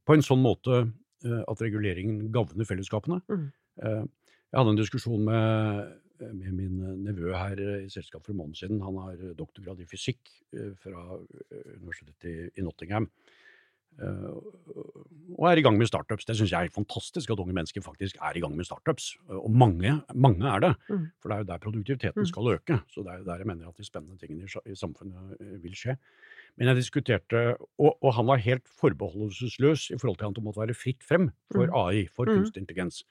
På 0.08 0.16
en 0.16 0.24
sånn 0.24 0.42
måte 0.42 0.80
eh, 0.82 1.42
at 1.44 1.62
reguleringen 1.62 2.28
gagner 2.34 2.66
fellesskapene. 2.68 3.20
Mm. 3.30 3.46
Eh, 3.82 4.04
Jeg 4.48 4.58
hadde 4.58 4.72
en 4.72 4.80
diskusjon 4.80 5.24
med, 5.28 5.90
med 6.24 6.52
min 6.56 6.78
nevø 7.04 7.34
her 7.36 7.60
eh, 7.60 7.82
i 7.86 7.90
selskapet 7.92 8.30
for 8.30 8.34
en 8.34 8.40
måned 8.42 8.58
siden. 8.58 8.80
Han 8.82 8.98
har 9.04 9.18
doktorgrad 9.38 9.82
i 9.84 9.88
fysikk 9.90 10.32
eh, 10.56 10.72
fra 10.82 11.04
eh, 11.20 11.74
universitetet 11.78 12.56
i 12.58 12.64
Nottingham. 12.66 13.10
Eh, 13.98 14.34
Og 15.38 15.44
er 15.52 15.58
i 15.60 15.62
gang 15.62 15.76
med 15.78 15.86
startups. 15.86 16.24
Det 16.24 16.34
syns 16.38 16.50
jeg 16.50 16.66
er 16.66 16.72
fantastisk 16.74 17.30
at 17.30 17.38
unge 17.38 17.52
mennesker 17.54 17.82
faktisk 17.84 18.16
er 18.22 18.36
i 18.36 18.40
gang 18.40 18.54
med 18.56 18.64
startups. 18.66 19.16
Eh, 19.28 19.36
Og 19.36 19.50
mange, 19.50 20.00
mange 20.14 20.46
er 20.48 20.60
det. 20.60 20.74
Mm. 20.90 21.06
For 21.20 21.28
det 21.28 21.34
er 21.36 21.38
jo 21.42 21.48
der 21.52 21.58
produktiviteten 21.58 22.22
Mm. 22.22 22.26
skal 22.26 22.48
øke. 22.54 22.78
Så 22.88 23.02
det 23.04 23.12
er 23.12 23.24
der 23.24 23.36
jeg 23.38 23.46
mener 23.46 23.68
at 23.68 23.76
de 23.76 23.84
spennende 23.84 24.18
tingene 24.18 24.46
i 24.66 24.74
samfunnet 24.74 25.36
eh, 25.40 25.62
vil 25.62 25.72
skje. 25.74 25.96
Men 26.56 26.66
jeg 26.68 26.76
diskuterte, 26.76 27.56
og, 27.78 27.98
og 28.02 28.14
han 28.14 28.26
var 28.26 28.36
helt 28.36 28.66
forbeholdelsesløs 28.68 29.90
i 29.90 29.98
forhold 29.98 30.18
til 30.18 30.26
at 30.26 30.34
det 30.34 30.44
måtte 30.44 30.60
være 30.60 30.74
fritt 30.74 31.02
frem 31.04 31.30
for 31.52 31.66
Mm. 31.66 31.74
AI, 31.74 32.06
for 32.06 32.24
kunstig 32.24 32.60
intelligens. 32.62 33.04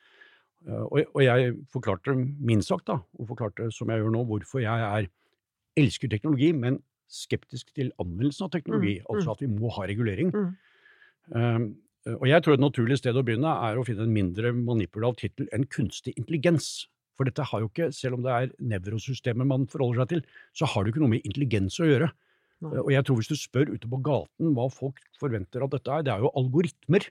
Og, 0.68 1.06
og 1.16 1.22
jeg 1.24 1.54
forklarte 1.72 2.16
min 2.40 2.62
sak, 2.62 2.82
da, 2.88 2.98
og 3.20 3.28
forklarte 3.28 3.72
som 3.72 3.90
jeg 3.90 4.02
gjør 4.02 4.12
nå, 4.12 4.24
hvorfor 4.26 4.60
jeg 4.60 4.82
er 4.82 5.08
elsker 5.78 6.10
teknologi, 6.10 6.52
men 6.52 6.82
skeptisk 7.08 7.74
til 7.76 7.92
anvendelsen 8.02 8.44
av 8.46 8.52
teknologi. 8.52 9.00
Altså 9.10 9.32
at 9.32 9.40
vi 9.42 9.48
må 9.48 9.70
ha 9.72 9.84
regulering. 9.88 10.32
Um, 11.34 11.72
og 12.16 12.28
jeg 12.30 12.44
tror 12.44 12.56
et 12.56 12.64
naturlig 12.64 13.00
sted 13.02 13.18
å 13.20 13.24
begynne 13.26 13.52
er 13.68 13.80
å 13.80 13.84
finne 13.88 14.06
en 14.08 14.14
mindre 14.14 14.54
manipulativ 14.56 15.28
tittel 15.28 15.50
enn 15.56 15.66
kunstig 15.72 16.14
intelligens. 16.16 16.88
For 17.18 17.28
dette 17.28 17.44
har 17.50 17.64
jo 17.64 17.68
ikke, 17.72 17.90
selv 17.96 18.20
om 18.20 18.24
det 18.24 18.34
er 18.34 18.54
nevrosystemet 18.72 19.50
man 19.50 19.66
forholder 19.72 20.04
seg 20.04 20.12
til, 20.14 20.24
så 20.56 20.70
har 20.70 20.84
det 20.84 20.92
jo 20.92 20.96
ikke 20.96 21.04
noe 21.04 21.14
med 21.16 21.28
intelligens 21.28 21.80
å 21.82 21.90
gjøre. 21.90 22.12
Nei. 22.64 22.78
Og 22.84 22.92
jeg 22.94 23.06
tror 23.06 23.20
hvis 23.20 23.30
du 23.30 23.38
spør 23.38 23.74
ute 23.74 23.90
på 23.90 24.00
gaten 24.06 24.54
hva 24.58 24.70
folk 24.74 25.02
forventer 25.20 25.66
at 25.66 25.74
dette 25.76 25.94
er, 25.94 26.06
det 26.06 26.14
er 26.14 26.24
jo 26.24 26.34
algoritmer. 26.40 27.10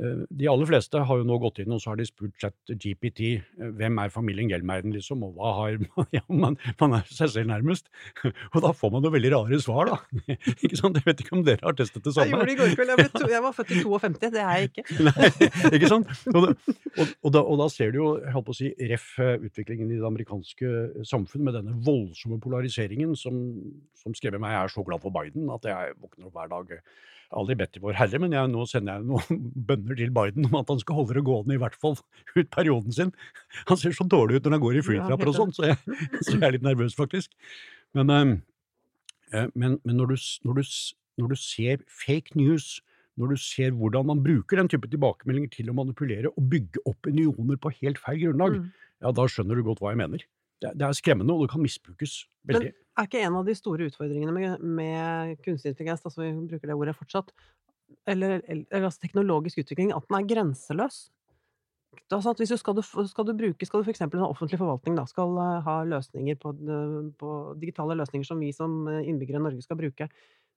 Eh, 0.00 0.22
De 0.30 0.48
aller 0.48 0.68
fleste 0.68 1.00
har 1.04 1.18
jo 1.20 1.24
nå 1.28 1.36
gått 1.42 1.58
inn 1.60 1.72
og 1.74 1.80
så 1.82 1.92
har 1.92 1.98
de 2.00 2.06
spurt 2.08 2.32
chat 2.40 2.54
GPT 2.70 3.20
eh, 3.36 3.72
hvem 3.76 3.98
er 4.00 4.12
familien 4.14 4.48
Gelmeiden, 4.48 4.94
liksom, 4.94 5.20
og 5.26 5.36
hva 5.36 5.50
har 5.58 5.76
man 5.82 6.08
Ja, 6.16 6.22
man, 6.32 6.56
man 6.80 6.96
er 6.96 7.10
seg 7.12 7.32
selv 7.34 7.50
nærmest. 7.50 7.90
Og 8.24 8.58
da 8.64 8.72
får 8.76 8.94
man 8.94 9.04
jo 9.04 9.12
veldig 9.12 9.32
rare 9.34 9.58
svar, 9.60 9.90
da. 9.90 9.98
ikke 10.64 10.78
sant? 10.80 10.96
Jeg 10.96 11.08
vet 11.10 11.22
ikke 11.24 11.36
om 11.36 11.44
dere 11.44 11.66
har 11.66 11.76
testet 11.76 12.04
det 12.06 12.14
Jeg 12.16 12.32
gjorde 12.32 12.48
det 12.48 12.56
i 12.56 12.60
går 12.62 12.74
kveld. 12.78 12.94
Jeg, 13.04 13.12
to, 13.18 13.28
jeg 13.34 13.44
var 13.44 13.56
født 13.58 13.74
i 13.76 13.82
52, 13.84 14.32
det 14.32 14.42
er 14.42 14.62
jeg 14.62 14.70
ikke. 14.72 14.86
Nei, 15.10 15.30
ikke 15.76 15.92
sant? 15.92 16.16
Og, 16.32 16.48
og, 16.48 17.06
og, 17.12 17.30
da, 17.36 17.44
og 17.44 17.62
da 17.62 17.68
ser 17.72 17.92
du 17.92 18.00
jo, 18.00 18.10
jeg 18.22 18.36
holdt 18.36 18.48
på 18.48 18.56
å 18.56 18.60
si, 18.62 18.72
ref 18.92 19.08
eh, 19.20 19.34
utviklingen 19.48 19.92
i 19.92 20.00
det 20.00 20.08
amerikanske 20.08 20.72
samfunn 21.08 21.44
med 21.48 21.58
denne 21.58 21.76
voldsomme 21.84 22.40
polariseringen 22.42 23.12
som, 23.18 23.38
som 23.98 24.16
skremmer 24.16 24.40
meg. 24.40 24.56
Jeg 24.56 24.70
er 24.70 24.76
så 24.78 24.88
glad 24.88 25.04
for 25.04 25.12
Biden 25.14 25.52
at 25.52 25.68
jeg 25.68 25.96
våkner 26.00 26.30
opp 26.30 26.38
hver 26.40 26.52
dag. 26.56 26.78
Aldri 27.32 27.56
bedt 27.58 27.72
til 27.76 27.82
Vår 27.84 27.96
Herre, 27.96 28.18
men 28.22 28.34
jeg, 28.36 28.50
nå 28.52 28.64
sender 28.68 28.98
jeg 28.98 29.08
noen 29.08 29.42
bønner 29.68 29.98
til 29.98 30.12
Biden 30.14 30.48
om 30.48 30.56
at 30.60 30.70
han 30.72 30.80
skal 30.82 30.98
holde 31.00 31.16
det 31.16 31.24
gående 31.26 31.56
i 31.56 31.60
hvert 31.62 31.76
fall 31.80 31.96
ut 32.38 32.50
perioden 32.52 32.94
sin. 32.96 33.12
Han 33.70 33.80
ser 33.80 33.96
så 33.96 34.06
dårlig 34.08 34.38
ut 34.38 34.48
når 34.48 34.58
han 34.58 34.64
går 34.64 34.78
i 34.80 34.84
flytrapper 34.86 35.32
og 35.32 35.38
sånn, 35.38 35.54
så, 35.56 35.72
så 36.24 36.36
jeg 36.36 36.42
er 36.48 36.56
litt 36.56 36.66
nervøs 36.66 36.96
faktisk. 36.98 37.32
Men, 37.96 38.12
eh, 38.12 38.32
eh, 39.32 39.48
men, 39.54 39.78
men 39.84 40.00
når, 40.00 40.14
du, 40.14 40.26
når, 40.48 40.60
du, 40.60 40.76
når 41.22 41.34
du 41.34 41.40
ser 41.40 41.84
fake 42.02 42.36
news, 42.38 42.76
når 43.20 43.34
du 43.34 43.40
ser 43.44 43.74
hvordan 43.76 44.08
man 44.08 44.22
bruker 44.24 44.56
den 44.60 44.70
type 44.72 44.88
tilbakemeldinger 44.88 45.50
til 45.52 45.68
å 45.68 45.76
manipulere 45.76 46.30
og 46.32 46.46
bygge 46.52 46.80
opp 46.88 47.08
unioner 47.10 47.58
på 47.60 47.74
helt 47.82 48.00
feil 48.00 48.22
grunnlag, 48.26 48.60
Mm. 48.62 48.70
ja, 49.04 49.12
da 49.12 49.26
skjønner 49.28 49.58
du 49.58 49.66
godt 49.66 49.82
hva 49.84 49.92
jeg 49.92 50.00
mener. 50.00 50.24
Det, 50.62 50.70
det 50.78 50.86
er 50.86 50.96
skremmende, 50.96 51.34
og 51.34 51.44
det 51.44 51.52
kan 51.52 51.64
misbrukes 51.64 52.22
veldig. 52.48 52.70
Er 52.98 53.08
ikke 53.08 53.22
en 53.24 53.38
av 53.38 53.46
de 53.48 53.54
store 53.56 53.88
utfordringene 53.88 54.34
med, 54.36 54.62
med 54.62 55.40
kunstig 55.44 55.72
intelligens, 55.72 56.04
altså 56.04 56.26
vi 56.26 56.32
bruker 56.50 56.68
det 56.68 56.76
ordet 56.76 56.96
fortsatt, 56.98 57.32
eller, 58.08 58.42
eller, 58.50 58.84
altså 58.84 59.00
teknologisk 59.00 59.62
utvikling, 59.62 59.94
at 59.96 60.04
den 60.08 60.18
er 60.18 60.28
grenseløs? 60.28 61.06
At 62.12 62.40
hvis 62.40 62.52
du 62.52 62.58
skal, 62.60 62.76
du, 62.76 62.82
skal 62.82 63.26
du 63.28 63.32
bruke, 63.36 63.66
skal 63.66 63.80
du 63.80 63.88
f.eks. 63.88 64.02
en 64.04 64.24
offentlig 64.26 64.58
forvaltning 64.60 64.96
da, 64.96 65.06
skal 65.08 65.32
eh, 65.40 65.64
ha 65.64 65.78
løsninger 65.88 66.36
på, 66.40 66.52
på 67.20 67.32
digitale 67.60 67.96
løsninger 68.00 68.28
som 68.28 68.40
vi 68.40 68.50
som 68.56 68.82
eh, 68.88 69.04
innbyggere 69.08 69.40
i 69.40 69.44
Norge 69.46 69.64
skal 69.64 69.80
bruke, 69.80 70.08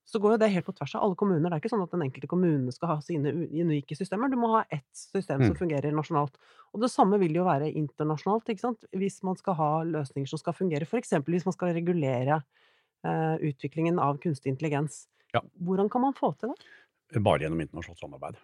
så 0.06 0.20
går 0.22 0.36
jo 0.36 0.38
det 0.38 0.48
helt 0.54 0.66
på 0.68 0.72
tvers 0.78 0.92
av 0.94 1.02
alle 1.02 1.16
kommuner. 1.18 1.50
Det 1.50 1.56
er 1.56 1.62
ikke 1.64 1.70
sånn 1.72 1.82
at 1.82 1.90
den 1.90 2.04
enkelte 2.06 2.28
kommune 2.30 2.72
skal 2.74 2.92
ha 2.92 2.96
sine 3.02 3.32
unike 3.34 3.96
systemer. 3.98 4.30
Du 4.30 4.36
må 4.38 4.52
ha 4.52 4.60
ett 4.70 4.86
system 4.94 5.40
som 5.42 5.50
Mm. 5.50 5.58
fungerer 5.58 5.90
nasjonalt. 5.92 6.36
Og 6.72 6.80
det 6.80 6.90
samme 6.92 7.18
vil 7.18 7.34
jo 7.34 7.44
være 7.44 7.72
internasjonalt, 7.74 8.46
ikke 8.48 8.60
sant? 8.62 8.84
hvis 8.94 9.22
man 9.26 9.34
skal 9.36 9.54
ha 9.58 9.70
løsninger 9.84 10.28
som 10.30 10.38
skal 10.38 10.54
fungere. 10.54 10.86
F.eks. 10.86 11.10
hvis 11.26 11.44
man 11.48 11.52
skal 11.56 11.74
regulere 11.74 12.42
eh, 13.04 13.36
utviklingen 13.50 13.98
av 13.98 14.18
kunstig 14.22 14.50
intelligens. 14.54 15.08
Ja. 15.34 15.40
Hvordan 15.60 15.90
kan 15.90 16.00
man 16.06 16.14
få 16.14 16.32
til 16.38 16.54
det? 16.54 17.22
Bare 17.22 17.38
gjennom 17.42 17.60
internasjonalt 17.60 17.98
samarbeid. 18.00 18.36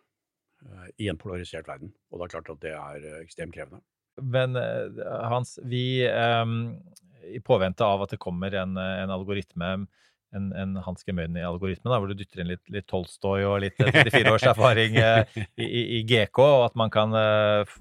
eh, 0.66 0.90
I 0.98 1.08
en 1.08 1.16
polarisert 1.18 1.66
verden. 1.68 1.92
Og 2.10 2.18
det 2.18 2.26
er 2.26 2.40
klart 2.40 2.50
at 2.50 2.60
det 2.60 2.74
er 2.74 3.06
eh, 3.06 3.22
ekstremt 3.22 3.54
krevende. 3.54 3.80
Men 4.20 4.54
Hans, 5.30 5.58
vi 5.64 6.04
um, 6.10 6.76
I 7.24 7.38
påvente 7.40 7.80
av 7.86 8.02
at 8.02 8.10
det 8.10 8.18
kommer 8.20 8.52
en, 8.54 8.76
en 8.76 9.10
algoritme, 9.10 9.86
en, 10.36 10.50
en 10.56 10.74
Hans 10.84 11.04
Gemeuni-algoritme, 11.06 11.90
da, 11.90 11.98
hvor 12.00 12.10
du 12.10 12.16
dytter 12.18 12.42
inn 12.42 12.52
litt, 12.52 12.62
litt 12.72 12.88
Tolstoy 12.90 13.46
og 13.48 13.60
litt 13.64 13.80
eh, 13.82 13.92
34 13.92 14.34
års 14.34 14.46
erfaring 14.52 14.98
eh, 15.00 15.40
i, 15.56 15.66
i, 15.66 15.82
i 15.98 16.02
GK, 16.08 16.42
og 16.44 16.66
at 16.70 16.78
man 16.80 16.92
kan 16.92 17.14
eh, 17.18 17.74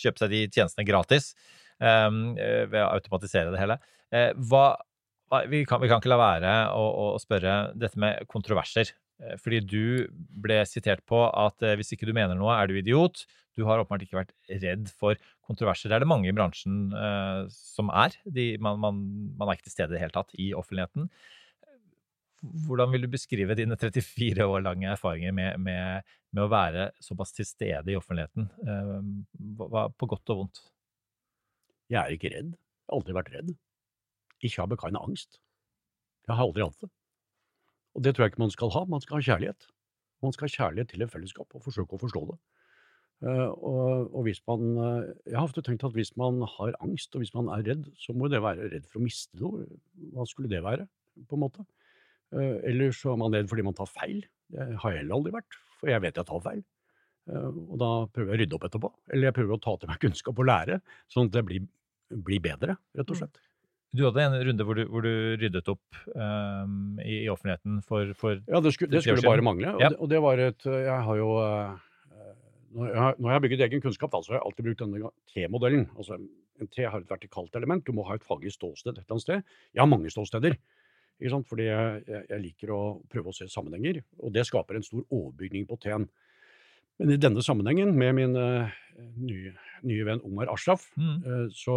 kjøpe 0.00 0.22
seg 0.22 0.32
de 0.32 0.44
tjenestene 0.48 0.86
gratis 0.88 1.32
ehm, 1.78 2.22
eh, 2.40 2.64
ved 2.70 2.80
å 2.82 2.92
automatisere 2.94 3.52
det 3.54 3.60
hele. 3.62 3.78
Eh, 4.10 4.30
hva, 4.50 4.64
vi, 5.50 5.64
kan, 5.68 5.82
vi 5.82 5.90
kan 5.90 6.02
ikke 6.02 6.12
la 6.12 6.20
være 6.20 6.56
å, 6.74 6.86
å 7.14 7.20
spørre 7.22 7.60
dette 7.78 8.00
med 8.00 8.24
kontroverser. 8.30 8.94
Eh, 9.22 9.36
Fordi 9.40 9.60
du 9.64 9.84
ble 10.42 10.62
sitert 10.68 11.04
på 11.08 11.22
at 11.28 11.62
eh, 11.66 11.76
hvis 11.78 11.94
ikke 11.94 12.08
du 12.08 12.16
mener 12.16 12.38
noe, 12.38 12.56
er 12.56 12.70
du 12.70 12.78
idiot. 12.80 13.26
Du 13.58 13.66
har 13.66 13.82
åpenbart 13.82 14.06
ikke 14.06 14.20
vært 14.20 14.34
redd 14.62 14.88
for 14.96 15.18
kontroverser. 15.46 15.90
Det 15.90 15.98
er 15.98 16.04
det 16.04 16.10
mange 16.10 16.30
i 16.30 16.36
bransjen 16.36 16.94
eh, 16.96 17.42
som 17.52 17.90
er. 17.92 18.14
De, 18.24 18.54
man, 18.62 18.80
man, 18.80 19.02
man 19.36 19.50
er 19.50 19.58
ikke 19.58 19.68
til 19.68 19.76
stede 19.76 19.92
i 19.92 19.98
det 19.98 20.04
hele 20.04 20.16
tatt 20.16 20.32
i 20.38 20.52
offentligheten. 20.56 21.10
Hvordan 22.40 22.88
vil 22.94 23.04
du 23.04 23.10
beskrive 23.12 23.56
dine 23.58 23.76
34 23.76 24.46
år 24.48 24.62
lange 24.64 24.88
erfaringer 24.88 25.34
med, 25.36 25.58
med, 25.60 26.06
med 26.32 26.44
å 26.46 26.50
være 26.52 26.86
såpass 27.04 27.34
til 27.36 27.48
stede 27.48 27.92
i 27.92 27.98
offentligheten, 27.98 28.46
eh, 28.64 28.94
på 29.68 30.08
godt 30.08 30.32
og 30.32 30.44
vondt? 30.44 30.62
Jeg 31.90 32.00
er 32.00 32.14
ikke 32.14 32.30
redd. 32.32 32.54
Jeg 32.54 32.88
har 32.88 32.96
aldri 32.96 33.16
vært 33.18 33.34
redd. 33.34 33.52
Ikke 34.40 34.62
habe 34.62 34.78
keine 34.80 35.02
angst. 35.04 35.40
Jeg 36.28 36.38
har 36.38 36.46
aldri 36.46 36.64
hatt 36.64 36.80
det. 36.80 36.90
Og 37.98 38.04
det 38.06 38.14
tror 38.14 38.24
jeg 38.24 38.32
ikke 38.32 38.44
man 38.44 38.54
skal 38.54 38.72
ha. 38.76 38.84
Man 38.88 39.02
skal 39.04 39.18
ha 39.18 39.26
kjærlighet. 39.26 39.66
Man 40.24 40.36
skal 40.36 40.46
ha 40.46 40.54
kjærlighet 40.54 40.92
til 40.92 41.04
et 41.04 41.12
fellesskap 41.12 41.56
og 41.56 41.64
forsøke 41.64 41.96
å 41.96 42.00
forstå 42.00 42.22
det. 42.30 42.38
Eh, 43.26 43.48
og, 43.50 44.14
og 44.16 44.24
hvis 44.24 44.38
man 44.48 44.62
eh, 44.80 45.08
Jeg 45.28 45.36
har 45.36 45.44
ofte 45.44 45.60
tenkt 45.66 45.82
at 45.84 45.92
hvis 45.92 46.14
man 46.16 46.40
har 46.54 46.78
angst, 46.80 47.12
og 47.12 47.20
hvis 47.20 47.34
man 47.36 47.50
er 47.52 47.66
redd, 47.66 47.90
så 48.00 48.14
må 48.16 48.30
det 48.32 48.40
være 48.40 48.70
redd 48.72 48.86
for 48.88 49.00
å 49.00 49.04
miste 49.04 49.40
noe. 49.42 49.66
Hva 50.14 50.24
skulle 50.28 50.48
det 50.52 50.62
være, 50.64 50.86
på 51.28 51.36
en 51.36 51.44
måte? 51.44 51.66
Uh, 52.30 52.58
eller 52.68 52.92
så 52.94 53.14
er 53.14 53.20
man 53.22 53.34
redd 53.34 53.48
fordi 53.50 53.64
man 53.66 53.76
tar 53.78 53.90
feil. 53.90 54.22
Det 54.50 54.66
har 54.82 54.94
jeg 54.94 55.02
heller 55.02 55.18
aldri 55.18 55.34
vært, 55.34 55.58
for 55.80 55.90
jeg 55.92 56.02
vet 56.04 56.20
jeg 56.20 56.28
tar 56.28 56.44
feil. 56.44 56.62
Eh, 57.30 57.50
og 57.70 57.76
da 57.80 57.90
prøver 58.10 58.32
jeg 58.32 58.38
å 58.38 58.40
rydde 58.42 58.56
opp 58.56 58.66
etterpå. 58.68 58.90
Eller 59.12 59.30
jeg 59.30 59.36
prøver 59.36 59.56
å 59.56 59.62
ta 59.62 59.76
til 59.78 59.92
meg 59.92 60.00
kunnskap 60.04 60.42
og 60.42 60.48
lære, 60.50 60.80
sånn 61.12 61.30
at 61.30 61.36
det 61.38 61.44
blir, 61.46 61.68
blir 62.26 62.42
bedre, 62.44 62.76
rett 62.98 63.14
og 63.14 63.20
slett. 63.20 63.40
Du 63.90 64.04
hadde 64.06 64.22
en 64.22 64.36
runde 64.46 64.64
hvor 64.66 64.78
du, 64.78 64.84
hvor 64.86 65.02
du 65.02 65.12
ryddet 65.40 65.66
opp 65.72 66.02
um, 66.14 66.98
i, 67.02 67.24
i 67.24 67.30
offentligheten 67.32 67.80
for, 67.82 68.12
for 68.18 68.36
Ja, 68.46 68.60
det 68.62 68.70
skulle, 68.76 68.92
det 68.94 69.02
skulle 69.02 69.24
bare 69.26 69.42
mangle. 69.42 69.72
Og, 69.74 69.82
Ja. 69.82 69.88
det, 69.90 69.98
og 69.98 70.12
det 70.12 70.20
var 70.22 70.42
et 70.44 70.66
Jeg 70.70 71.06
har 71.08 71.18
jo 71.18 71.32
eh, 71.42 71.72
når 72.70 72.92
jeg 72.92 73.16
når 73.18 73.26
jeg 73.26 73.34
har 73.34 73.42
bygget 73.42 73.64
egen 73.66 73.82
kunnskap, 73.82 74.12
da, 74.12 74.20
så 74.22 74.30
har 74.30 74.38
jeg 74.38 74.46
alltid 74.46 74.68
brukt 74.68 74.84
denne 74.84 75.10
T-modellen. 75.32 75.88
Altså, 75.98 76.20
en 76.62 76.70
T 76.70 76.86
har 76.86 77.02
et 77.02 77.10
vertikalt 77.10 77.58
element. 77.58 77.82
Du 77.82 77.90
må 77.96 78.04
ha 78.06 78.14
et 78.14 78.26
faglig 78.28 78.52
ståsted 78.54 78.94
et 78.94 79.02
eller 79.02 79.16
annet 79.16 79.26
sted. 79.26 79.42
Jeg 79.74 79.82
har 79.82 79.90
mange 79.90 80.12
ståsteder. 80.14 80.54
Ikke 81.20 81.34
sant? 81.34 81.48
Fordi 81.50 81.68
jeg, 81.68 82.02
jeg, 82.08 82.40
liker 82.46 82.72
å 82.72 82.80
prøve 83.12 83.28
å 83.28 83.36
se 83.36 83.46
sammenhenger, 83.52 84.00
og 84.24 84.32
det 84.32 84.46
skaper 84.48 84.78
en 84.78 84.86
stor 84.86 85.04
overbygning 85.04 85.66
på 85.68 85.76
T-en. 85.82 86.06
Men 87.00 87.12
i 87.12 87.20
denne 87.20 87.44
sammenhengen, 87.44 87.92
med 87.96 88.16
min 88.16 88.36
uh, 88.36 88.72
nye, 89.20 89.52
nye, 89.88 90.06
venn 90.08 90.24
Omar 90.24 90.50
Ashraf, 90.52 90.86
mm. 90.96 91.18
uh, 91.24 91.46
så, 91.52 91.76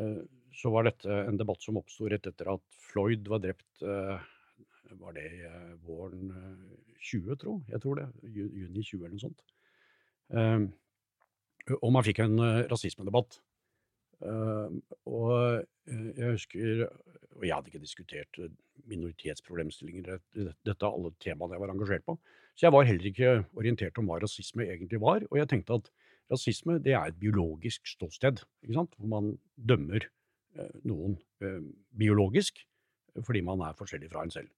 uh, 0.00 0.18
så, 0.56 0.72
var 0.72 0.88
dette 0.88 1.20
en 1.26 1.40
debatt 1.40 1.64
som 1.64 1.80
oppsto 1.80 2.08
rett 2.08 2.28
etter 2.28 2.50
at 2.54 2.64
Floyd 2.88 3.28
var 3.28 3.44
drept 3.44 3.82
Var 3.84 5.12
det 5.12 5.28
våren 5.84 6.30
20, 7.04 7.36
tro? 7.36 7.58
Jeg 7.68 7.82
tror 7.82 8.00
det. 8.00 8.06
Juni 8.32 8.80
20 8.80 9.02
eller 9.04 9.12
noe 9.12 9.24
sånt. 9.26 9.42
og 11.76 11.92
man 11.92 12.06
fikk 12.06 12.22
en 12.24 12.40
rasismedebatt. 12.70 13.36
Og 14.18 15.62
jeg 15.86 16.30
husker 16.32 16.88
Og 17.38 17.44
jeg 17.46 17.54
hadde 17.54 17.70
ikke 17.70 17.82
diskutert 17.84 18.38
minoritetsproblemstillinger, 18.90 20.18
dette 20.34 20.74
er 20.74 20.88
alle 20.88 21.12
temaene 21.22 21.54
jeg 21.54 21.62
var 21.62 21.70
engasjert 21.70 22.06
på. 22.08 22.16
Så 22.58 22.66
jeg 22.66 22.74
var 22.74 22.86
heller 22.88 23.06
ikke 23.06 23.34
orientert 23.54 23.98
om 24.00 24.08
hva 24.10 24.18
rasisme 24.22 24.66
egentlig 24.66 24.98
var. 25.02 25.22
Og 25.30 25.38
jeg 25.38 25.50
tenkte 25.52 25.78
at 25.78 25.90
rasisme 26.32 26.80
det 26.82 26.96
er 26.98 27.12
et 27.12 27.20
biologisk 27.20 27.86
ståsted, 27.86 28.42
hvor 28.66 28.88
man 29.06 29.36
dømmer 29.54 30.08
uh, 30.58 30.72
noen 30.82 31.18
biologisk 31.94 32.64
fordi 33.26 33.40
man 33.42 33.62
er 33.66 33.76
forskjellig 33.78 34.10
fra 34.12 34.22
en 34.22 34.30
selv. 34.30 34.50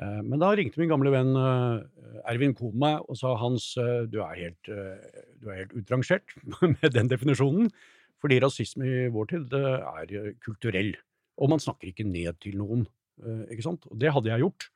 Men 0.00 0.40
da 0.40 0.52
ringte 0.56 0.80
min 0.80 0.90
gamle 0.90 1.10
venn 1.12 1.34
Ervin 2.30 2.54
Kohn 2.56 2.78
meg 2.80 3.02
og 3.10 3.18
sa 3.18 3.34
Hans, 3.40 3.72
du 4.08 4.20
er 4.24 4.38
helt, 4.38 4.70
du 5.42 5.50
er 5.50 5.58
helt 5.62 5.74
utrangert 5.76 6.32
med 6.62 6.94
den 6.94 7.10
definisjonen. 7.10 7.68
Fordi 8.22 8.38
rasisme 8.42 8.86
i 8.86 9.08
vår 9.12 9.32
tid 9.32 9.56
er 9.58 10.14
eh, 10.18 10.34
kulturell. 10.44 10.94
Og 11.42 11.50
man 11.50 11.62
snakker 11.62 11.90
ikke 11.90 12.06
ned 12.06 12.38
til 12.42 12.58
noen. 12.60 12.86
Eh, 13.22 13.44
ikke 13.54 13.66
sant? 13.66 13.88
Og 13.90 13.98
det 13.98 14.12
hadde 14.14 14.30
jeg 14.30 14.44
gjort. 14.44 14.68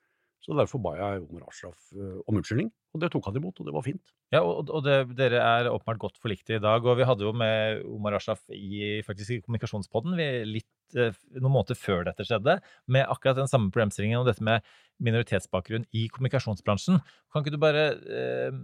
Så 0.47 0.55
derfor 0.55 0.79
ba 0.79 0.93
jeg 0.95 1.25
Omar 1.25 1.49
Ashraf 1.49 1.89
eh, 1.97 2.19
om 2.23 2.37
unnskyldning, 2.39 2.69
og 2.95 3.01
det 3.03 3.09
tok 3.11 3.27
han 3.27 3.39
imot, 3.41 3.59
og 3.59 3.67
det 3.67 3.73
var 3.75 3.83
fint. 3.83 4.13
Ja, 4.35 4.45
og, 4.47 4.71
og 4.71 4.85
det, 4.87 4.95
dere 5.19 5.41
er 5.43 5.71
åpenbart 5.73 5.99
godt 6.05 6.21
forlikte 6.23 6.55
i 6.55 6.63
dag, 6.63 6.87
og 6.87 7.01
vi 7.01 7.07
hadde 7.09 7.27
jo 7.27 7.33
med 7.35 7.83
Omar 7.91 8.15
Ashraf 8.19 8.45
i, 8.55 9.01
faktisk 9.07 9.35
i 9.35 9.41
kommunikasjonspodden 9.43 10.15
vi, 10.19 10.29
litt, 10.59 10.71
noen 10.95 11.51
måneder 11.51 11.79
før 11.79 12.07
dette 12.07 12.27
skjedde, 12.29 12.61
med 12.95 13.11
akkurat 13.11 13.41
den 13.41 13.51
samme 13.51 13.73
problemstillingen 13.75 14.21
om 14.21 14.29
dette 14.29 14.47
med 14.47 14.63
minoritetsbakgrunn 15.03 15.89
i 15.99 16.07
kommunikasjonsbransjen. 16.15 17.03
Kan 17.33 17.43
ikke 17.43 17.57
du 17.57 17.63
bare 17.63 17.89
eh, 18.07 18.63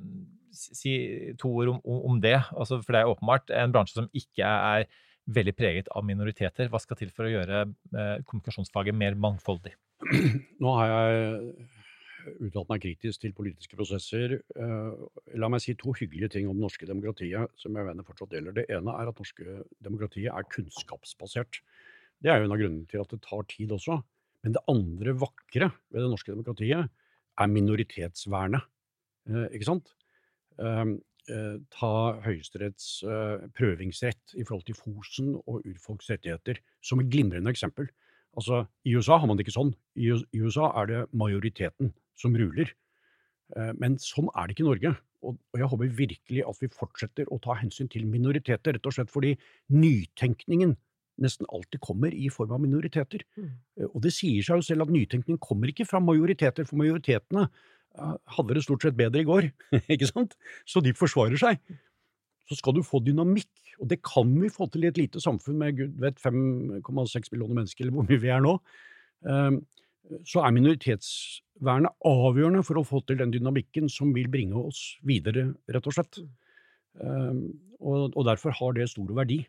si 0.52 0.94
to 1.40 1.50
ord 1.62 1.74
om, 1.74 1.80
om 2.12 2.20
det? 2.22 2.38
Altså, 2.52 2.80
for 2.82 2.94
det 2.94 3.02
er 3.02 3.12
åpenbart 3.12 3.52
en 3.56 3.74
bransje 3.74 3.98
som 3.98 4.10
ikke 4.16 4.46
er 4.46 4.86
veldig 5.32 5.54
preget 5.54 5.90
av 5.94 6.04
minoriteter. 6.06 6.70
Hva 6.70 6.80
skal 6.82 6.98
til 6.98 7.12
for 7.14 7.28
å 7.28 7.32
gjøre 7.32 7.62
eh, 7.64 8.16
kommunikasjonsfaget 8.26 8.96
mer 8.96 9.18
mangfoldig? 9.18 9.74
Nå 10.62 10.74
har 10.80 10.90
jeg 10.90 11.54
uttalt 12.46 12.70
meg 12.70 12.82
kritisk 12.84 13.22
til 13.22 13.34
politiske 13.36 13.78
prosesser. 13.78 14.38
Eh, 14.40 15.04
la 15.38 15.50
meg 15.52 15.62
si 15.62 15.74
to 15.78 15.94
hyggelige 15.96 16.36
ting 16.36 16.48
om 16.50 16.58
det 16.58 16.66
norske 16.66 16.88
demokratiet 16.88 17.54
som 17.60 17.76
jeg 17.76 17.88
mener 17.88 18.06
fortsatt 18.06 18.34
gjelder. 18.36 18.56
Det 18.58 18.66
ene 18.74 18.96
er 18.98 19.10
at 19.10 19.22
norske 19.22 19.60
demokratiet 19.82 20.30
er 20.32 20.50
kunnskapsbasert. 20.54 21.62
Det 22.22 22.30
er 22.30 22.40
jo 22.40 22.48
en 22.48 22.54
av 22.54 22.60
grunnene 22.60 22.90
til 22.90 23.02
at 23.02 23.14
det 23.14 23.22
tar 23.24 23.46
tid 23.50 23.74
også. 23.74 23.98
Men 24.42 24.56
det 24.56 24.66
andre 24.70 25.14
vakre 25.18 25.70
ved 25.92 26.02
det 26.02 26.10
norske 26.10 26.34
demokratiet 26.34 26.90
er 27.40 27.50
minoritetsvernet. 27.50 28.70
Eh, 29.30 29.48
ikke 29.56 29.70
sant? 29.70 29.94
Ehm, 30.60 30.98
eh, 31.30 31.56
ta 31.72 31.92
Høyesteretts 32.24 33.02
eh, 33.06 33.46
prøvingsrett 33.56 34.34
i 34.36 34.44
forhold 34.44 34.66
til 34.68 34.78
Fosen 34.78 35.34
og 35.46 35.62
urfolks 35.62 36.10
rettigheter 36.10 36.60
som 36.84 37.00
et 37.00 37.10
glimrende 37.12 37.52
eksempel. 37.52 37.88
Altså, 38.36 38.64
I 38.84 38.96
USA 38.96 39.18
har 39.20 39.28
man 39.28 39.36
det 39.36 39.46
ikke 39.46 39.58
sånn. 39.58 39.74
I 39.96 40.12
USA 40.40 40.72
er 40.80 40.88
det 40.88 41.00
majoriteten 41.12 41.92
som 42.18 42.36
ruler. 42.36 42.72
Eh, 43.56 43.72
men 43.78 43.98
sånn 44.02 44.30
er 44.34 44.46
det 44.46 44.56
ikke 44.56 44.66
i 44.66 44.70
Norge. 44.70 44.94
Og 45.22 45.36
jeg 45.54 45.68
håper 45.70 45.98
virkelig 45.98 46.46
at 46.48 46.58
vi 46.58 46.72
fortsetter 46.72 47.28
å 47.30 47.38
ta 47.42 47.54
hensyn 47.54 47.90
til 47.90 48.08
minoriteter, 48.10 48.74
rett 48.74 48.88
og 48.88 48.96
slett 48.96 49.12
fordi 49.12 49.36
nytenkningen 49.70 50.74
nesten 51.22 51.46
alltid 51.52 51.78
kommer 51.84 52.14
i 52.14 52.30
form 52.32 52.56
av 52.56 52.62
minoriteter. 52.62 53.22
Mm. 53.36 53.50
Og 53.92 54.00
det 54.02 54.14
sier 54.16 54.42
seg 54.42 54.58
jo 54.58 54.66
selv 54.66 54.86
at 54.86 54.94
nytenkning 54.94 55.38
kommer 55.42 55.70
ikke 55.70 55.86
fra 55.86 56.00
majoriteter, 56.02 56.66
for 56.66 56.80
majoritetene 56.80 57.46
hadde 57.96 58.56
det 58.56 58.64
stort 58.64 58.84
sett 58.86 58.96
bedre 58.98 59.22
i 59.22 59.28
går, 59.28 59.50
ikke 59.94 60.08
sant? 60.08 60.36
Så 60.68 60.82
de 60.84 60.94
forsvarer 60.96 61.40
seg. 61.40 61.60
Så 62.48 62.58
skal 62.58 62.76
du 62.76 62.82
få 62.84 63.00
dynamikk, 63.04 63.50
og 63.80 63.88
det 63.90 64.02
kan 64.04 64.28
vi 64.40 64.50
få 64.52 64.68
til 64.70 64.86
i 64.86 64.90
et 64.90 64.98
lite 65.00 65.22
samfunn 65.22 65.60
med 65.60 65.78
gud 65.78 65.94
vet 66.02 66.18
5,6 66.20 67.32
millioner 67.32 67.62
mennesker, 67.62 67.84
eller 67.84 67.96
hvor 67.96 68.08
mye 68.08 68.20
vi 68.22 68.32
er 68.32 68.42
nå. 68.44 68.56
Ehm, 69.28 69.62
så 70.28 70.42
er 70.42 70.54
minoritetsvernet 70.54 71.94
avgjørende 72.08 72.64
for 72.66 72.80
å 72.80 72.86
få 72.86 73.00
til 73.06 73.20
den 73.22 73.32
dynamikken 73.32 73.88
som 73.92 74.12
vil 74.16 74.28
bringe 74.32 74.58
oss 74.58 74.82
videre, 75.06 75.52
rett 75.72 75.88
og 75.88 75.96
slett. 75.96 76.20
Ehm, 77.00 77.46
og, 77.80 78.18
derfor 78.26 78.54
har 78.58 78.76
det 78.76 78.90
stor 78.92 79.10
verdi. 79.16 79.40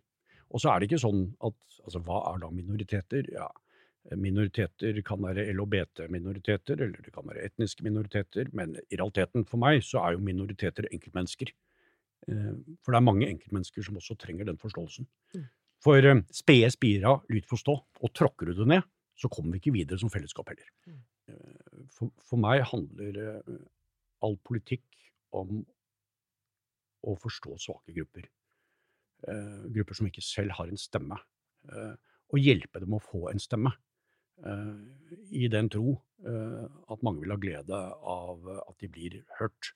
Og 0.54 0.62
så 0.62 0.72
er 0.72 0.80
det 0.80 0.89
ikke 0.89 1.04
sånn 1.04 1.26
at 1.41 1.58
altså, 1.84 2.00
Hva 2.06 2.22
er 2.32 2.41
da 2.44 2.50
minoriteter? 2.54 3.28
Ja, 3.34 3.50
Minoriteter 4.12 4.97
kan 5.08 5.22
være 5.24 5.45
LHBT-minoriteter, 5.54 6.76
eller 6.76 6.99
det 7.06 7.14
kan 7.16 7.24
være 7.28 7.45
etniske 7.47 7.86
minoriteter, 7.86 8.49
men 8.51 8.76
i 8.91 8.97
realiteten 8.99 9.45
for 9.47 9.62
meg 9.62 9.80
så 9.88 10.01
er 10.04 10.18
jo 10.18 10.26
minoriteter 10.26 10.89
enkeltmennesker. 10.89 11.54
Eh, 12.28 12.49
for 12.84 12.91
det 12.91 12.99
er 12.99 13.06
mange 13.08 13.30
enkeltmennesker 13.30 13.86
som 13.86 13.99
også 13.99 14.18
trenger 14.20 14.47
den 14.49 14.60
forståelsen. 14.60 15.08
Mm. 15.36 15.45
For 15.84 16.10
eh, 16.10 16.22
spede 16.36 16.72
spira, 16.76 17.16
lyt 17.32 17.47
forstå, 17.47 17.78
og 18.04 18.14
tråkker 18.16 18.51
du 18.51 18.60
det 18.60 18.68
ned, 18.74 18.89
så 19.16 19.32
kommer 19.32 19.56
vi 19.56 19.64
ikke 19.64 19.76
videre 19.78 19.99
som 20.01 20.12
fellesskap 20.12 20.51
heller. 20.51 20.68
Mm. 20.88 20.99
Eh, 21.32 21.80
for, 21.95 22.12
for 22.20 22.43
meg 22.43 22.66
handler 22.74 23.22
all 24.24 24.36
politikk 24.43 24.86
om 25.36 25.64
å 27.04 27.16
forstå 27.20 27.56
svake 27.60 27.95
grupper. 27.95 28.28
Grupper 29.74 29.97
som 29.97 30.08
ikke 30.08 30.24
selv 30.24 30.54
har 30.56 30.70
en 30.72 30.80
stemme. 30.80 31.18
Og 32.32 32.39
hjelpe 32.39 32.80
dem 32.80 32.95
å 32.95 33.01
få 33.04 33.26
en 33.32 33.41
stemme. 33.43 33.74
Eh, 34.41 34.75
i 35.34 35.47
den 35.51 35.69
tro 35.71 35.93
eh, 36.25 36.63
at 36.91 37.03
mange 37.05 37.21
vil 37.23 37.34
ha 37.34 37.39
glede 37.39 37.79
av 38.13 38.47
at 38.55 38.75
de 38.81 38.89
blir 38.91 39.19
hørt. 39.39 39.73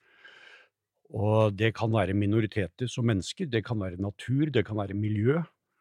Og 1.08 1.54
det 1.56 1.72
kan 1.78 1.92
være 1.92 2.16
minoriteter 2.18 2.90
som 2.90 3.06
mennesker, 3.08 3.48
det 3.48 3.62
kan 3.64 3.80
være 3.80 4.00
natur, 4.02 4.50
det 4.52 4.66
kan 4.68 4.76
være 4.80 4.98
miljø. 4.98 5.38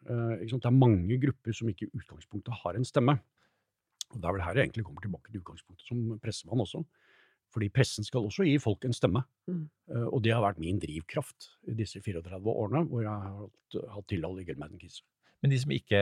Eh, 0.07 0.45
det 0.45 0.61
er 0.61 0.77
mange 0.77 1.17
grupper 1.23 1.57
som 1.57 1.71
ikke 1.71 1.89
i 1.89 1.91
utgangspunktet 1.99 2.61
har 2.63 2.77
en 2.77 2.87
stemme. 2.87 3.17
Og 4.13 4.21
Det 4.21 4.27
er 4.27 4.37
vel 4.37 4.45
her 4.45 4.55
jeg 4.55 4.69
egentlig 4.69 4.85
kommer 4.87 5.03
tilbake 5.03 5.31
til 5.31 5.41
utgangspunktet 5.41 5.89
som 5.89 6.19
pressemann 6.23 6.63
også. 6.63 6.85
Fordi 7.51 7.67
pressen 7.71 8.03
skal 8.03 8.27
også 8.27 8.45
gi 8.47 8.57
folk 8.59 8.85
en 8.85 8.95
stemme. 8.95 9.23
Mm. 9.47 9.67
Og 10.11 10.19
det 10.23 10.33
har 10.35 10.43
vært 10.43 10.59
min 10.59 10.79
drivkraft 10.79 11.47
i 11.67 11.75
disse 11.75 11.99
34 12.03 12.43
årene 12.43 12.83
hvor 12.87 13.03
jeg 13.03 13.11
har 13.11 13.91
hatt, 13.95 14.07
tilhold 14.07 14.41
i 14.41 14.45
Gelman 14.47 14.75
Kise. 14.79 15.03
Men 15.43 15.53
de 15.53 15.59
som 15.61 15.73
ikke 15.73 15.99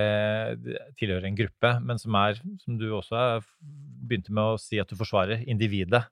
tilhører 0.99 1.27
en 1.27 1.37
gruppe, 1.37 1.71
men 1.83 1.99
som 1.99 2.15
er, 2.19 2.37
som 2.63 2.77
du 2.79 2.87
også 2.95 3.41
begynte 4.07 4.31
med 4.35 4.53
å 4.53 4.61
si 4.61 4.79
at 4.79 4.91
du 4.91 4.95
forsvarer, 4.99 5.43
individet. 5.49 6.05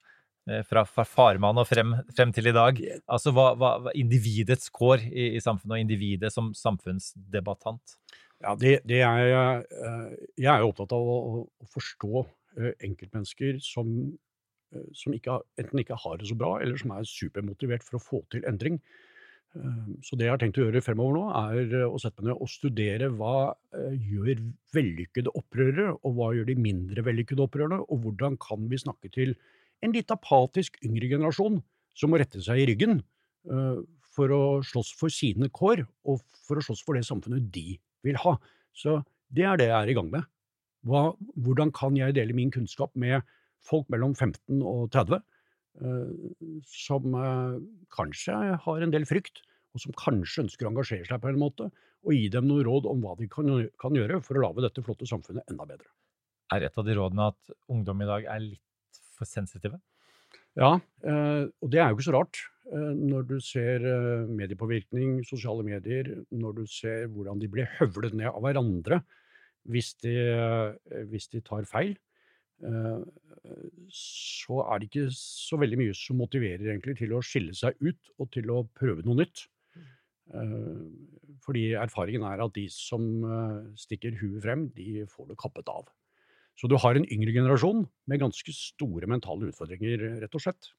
Eh, 0.50 0.60
fra, 0.68 0.82
fra 0.84 1.06
farmann 1.08 1.60
og 1.62 1.70
frem, 1.70 1.94
frem, 2.12 2.34
til 2.36 2.50
i 2.52 2.56
dag. 2.56 2.80
Altså 3.08 3.32
hva, 3.36 3.54
hva 3.56 3.94
individets 3.96 4.68
kår 4.76 5.06
i, 5.08 5.30
i, 5.38 5.44
samfunnet, 5.44 5.78
og 5.78 5.84
individet 5.86 6.34
som 6.36 6.52
samfunnsdebattant? 6.58 7.96
Ja, 8.44 8.52
det, 8.60 8.82
det 8.90 9.00
er, 9.08 9.64
eh, 9.64 10.10
jeg 10.36 10.52
er 10.52 10.66
opptatt 10.68 10.92
av 10.96 11.08
å, 11.14 11.46
å 11.48 11.70
forstå 11.72 12.26
eh, 12.60 12.74
enkeltmennesker 12.90 13.62
som, 13.64 13.96
som 14.92 15.16
ikke, 15.16 15.40
enten 15.64 15.80
ikke 15.86 16.02
har 16.04 16.20
det 16.20 16.28
så 16.28 16.36
bra, 16.36 16.58
eller 16.60 16.82
som 16.82 16.92
er 16.98 17.08
supermotivert 17.08 17.88
for 17.88 18.02
å 18.02 18.04
få 18.04 18.24
til 18.36 18.44
endring. 18.50 18.82
Ehm, 19.60 19.98
så 20.02 20.18
det 20.18 20.26
jeg 20.28 20.34
har 20.34 20.42
tenkt 20.42 20.58
å 20.58 20.66
gjøre 20.66 20.82
fremover 20.82 21.18
nå, 21.18 21.24
er 21.38 21.76
eh, 21.82 21.86
å 21.86 22.00
sette 22.02 22.24
meg 22.24 22.32
ned 22.32 22.42
og 22.42 22.50
studere 22.50 23.10
hva 23.14 23.36
eh, 23.78 23.98
gjør 24.02 24.42
vellykkede 24.74 25.34
opprørere, 25.38 25.92
og 26.02 26.18
hva 26.18 26.32
gjør 26.34 26.50
de 26.50 26.58
mindre 26.58 27.06
vellykkede 27.06 27.46
opprørerne, 27.46 27.84
og 27.86 28.06
hvordan 28.06 28.38
kan 28.42 28.66
vi 28.72 28.82
snakke 28.82 29.12
til 29.14 29.36
en 29.86 29.94
litt 29.94 30.14
apatisk 30.14 30.80
yngre 30.86 31.12
generasjon 31.12 31.60
som 31.98 32.14
må 32.14 32.22
rette 32.22 32.42
seg 32.42 32.62
i 32.62 32.68
ryggen 32.70 33.02
uh, 33.52 33.82
for 34.16 34.32
å 34.32 34.44
slåss 34.66 34.94
for 34.96 35.12
sine 35.14 35.50
kår, 35.54 35.84
og 36.08 36.22
for 36.48 36.58
å 36.58 36.64
slåss 36.64 36.82
for 36.88 36.98
det 36.98 37.04
samfunnet 37.06 37.50
de 37.54 37.76
vil 38.08 38.18
ha. 38.24 38.38
Så 38.72 39.02
det 39.36 39.44
er 39.50 39.60
det 39.60 39.68
jeg 39.68 39.76
er 39.76 39.92
i 39.92 39.98
gang 39.98 40.08
med. 40.14 40.26
Hva, 40.88 41.04
hvordan 41.36 41.74
kan 41.76 42.00
jeg 42.00 42.16
dele 42.16 42.36
min 42.38 42.52
kunnskap 42.54 42.96
med 42.96 43.28
folk 43.64 43.92
mellom 43.92 44.16
15 44.16 44.64
og 44.64 44.88
30? 44.96 45.20
Eh, 45.82 46.10
som 46.70 47.16
eh, 47.18 47.56
kanskje 47.96 48.36
har 48.62 48.84
en 48.86 48.94
del 48.94 49.08
frykt, 49.10 49.42
og 49.74 49.82
som 49.82 49.96
kanskje 49.98 50.46
ønsker 50.46 50.68
å 50.68 50.70
engasjere 50.70 51.08
seg 51.08 51.22
på 51.24 51.32
en 51.32 51.40
måte, 51.42 51.70
og 52.04 52.14
gi 52.14 52.28
dem 52.30 52.46
noen 52.50 52.66
råd 52.68 52.90
om 52.92 53.02
hva 53.02 53.16
de 53.18 53.30
kan, 53.32 53.50
kan 53.82 53.98
gjøre 53.98 54.20
for 54.22 54.38
å 54.38 54.44
lage 54.46 54.66
dette 54.68 54.84
flotte 54.86 55.08
samfunnet 55.10 55.50
enda 55.50 55.66
bedre. 55.66 55.90
Er 56.54 56.68
et 56.68 56.78
av 56.78 56.86
de 56.86 56.94
rådene 56.98 57.32
at 57.32 57.56
ungdom 57.72 58.04
i 58.04 58.10
dag 58.10 58.28
er 58.30 58.44
litt 58.44 59.02
for 59.18 59.26
sensitive? 59.26 59.80
Ja, 60.60 60.76
eh, 61.02 61.50
og 61.50 61.74
det 61.74 61.82
er 61.82 61.90
jo 61.90 61.98
ikke 61.98 62.10
så 62.12 62.18
rart. 62.20 62.48
Når 62.74 63.26
du 63.28 63.34
ser 63.44 63.84
mediepåvirkning, 64.32 65.18
sosiale 65.28 65.66
medier, 65.68 66.08
når 66.32 66.54
du 66.62 66.64
ser 66.72 67.10
hvordan 67.12 67.42
de 67.42 67.50
blir 67.52 67.68
høvlet 67.76 68.16
ned 68.16 68.30
av 68.30 68.40
hverandre 68.46 69.02
hvis 69.68 69.92
de, 70.00 70.14
hvis 71.12 71.28
de 71.34 71.42
tar 71.44 71.68
feil. 71.68 71.92
Så 73.92 74.60
er 74.64 74.80
det 74.80 74.90
ikke 74.90 75.08
så 75.18 75.60
veldig 75.60 75.80
mye 75.82 75.96
som 75.98 76.20
motiverer 76.22 76.70
egentlig 76.72 76.96
til 77.02 77.16
å 77.16 77.24
skille 77.26 77.56
seg 77.58 77.76
ut 77.84 78.14
og 78.18 78.30
til 78.36 78.54
å 78.54 78.62
prøve 78.78 79.04
noe 79.06 79.20
nytt. 79.20 79.46
Fordi 81.44 81.66
erfaringen 81.76 82.24
er 82.30 82.46
at 82.46 82.56
de 82.56 82.64
som 82.72 83.04
stikker 83.80 84.16
huet 84.22 84.40
frem, 84.46 84.70
de 84.78 85.04
får 85.12 85.34
det 85.34 85.40
kappet 85.42 85.72
av. 85.74 85.92
Så 86.60 86.70
du 86.70 86.78
har 86.80 86.96
en 86.96 87.08
yngre 87.12 87.34
generasjon 87.34 87.84
med 88.10 88.22
ganske 88.22 88.54
store 88.56 89.10
mentale 89.10 89.50
utfordringer, 89.50 90.06
rett 90.22 90.38
og 90.38 90.44
slett. 90.46 90.72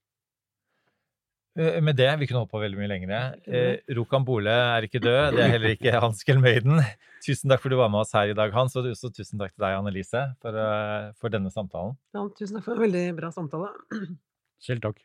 Eh, 1.54 1.78
med 1.82 1.94
det, 1.94 2.08
vi 2.18 2.26
kunne 2.26 2.40
holdt 2.42 2.50
på 2.50 2.58
veldig 2.58 2.78
mye 2.80 2.90
lenger. 2.90 3.10
Eh, 3.46 3.76
Rokan 3.94 4.24
Bole 4.26 4.50
er 4.50 4.86
ikke 4.88 4.98
død, 4.98 5.36
det 5.36 5.42
er 5.44 5.52
heller 5.52 5.74
ikke 5.76 5.92
Hans 6.04 6.24
Gelmøyden. 6.26 6.80
Tusen 7.22 7.52
takk 7.52 7.62
for 7.62 7.70
at 7.70 7.76
du 7.76 7.78
var 7.78 7.92
med 7.94 8.02
oss 8.02 8.14
her 8.16 8.32
i 8.32 8.34
dag, 8.34 8.50
Hans, 8.56 8.74
og 8.74 8.88
også 8.90 9.12
tusen 9.14 9.38
takk 9.38 9.54
til 9.54 9.62
deg, 9.62 9.76
Annelise, 9.78 10.24
for, 10.42 10.58
uh, 10.58 11.12
for 11.14 11.30
denne 11.30 11.52
samtalen. 11.54 11.94
Ja, 12.16 12.26
tusen 12.34 12.58
takk 12.58 12.66
for 12.66 12.74
en 12.74 12.82
veldig 12.82 13.04
bra 13.20 13.30
samtale. 13.34 13.70
Selv 14.66 14.82
takk. 14.82 14.98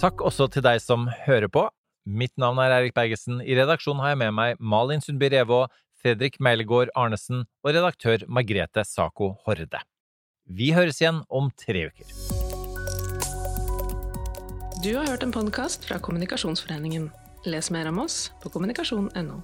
Takk 0.00 0.24
også 0.24 0.48
til 0.54 0.64
deg 0.64 0.80
som 0.80 1.04
hører 1.26 1.52
på. 1.52 1.66
Mitt 2.08 2.32
navn 2.40 2.62
er 2.64 2.78
Eirik 2.78 2.96
Bergesen. 2.96 3.42
I 3.44 3.58
redaksjonen 3.58 4.00
har 4.00 4.14
jeg 4.14 4.22
med 4.24 4.36
meg 4.38 4.56
Malin 4.56 5.04
Sundby 5.04 5.28
Revå, 5.34 5.66
Fredrik 6.00 6.38
Meilegård 6.40 6.94
Arnesen 6.96 7.44
og 7.44 7.74
redaktør 7.74 8.24
Margrethe 8.30 8.86
Sako 8.88 9.34
Horde. 9.44 9.84
Vi 10.48 10.72
høres 10.72 11.02
igjen 11.02 11.20
om 11.28 11.52
tre 11.60 11.90
uker. 11.90 12.56
Du 14.82 14.96
har 14.96 15.06
hørt 15.06 15.22
en 15.22 15.32
podkast 15.32 15.84
fra 15.84 15.98
Kommunikasjonsforeningen. 15.98 17.08
Les 17.50 17.70
mer 17.70 17.88
om 17.88 17.98
oss 17.98 18.28
på 18.42 18.50
kommunikasjon.no. 18.54 19.40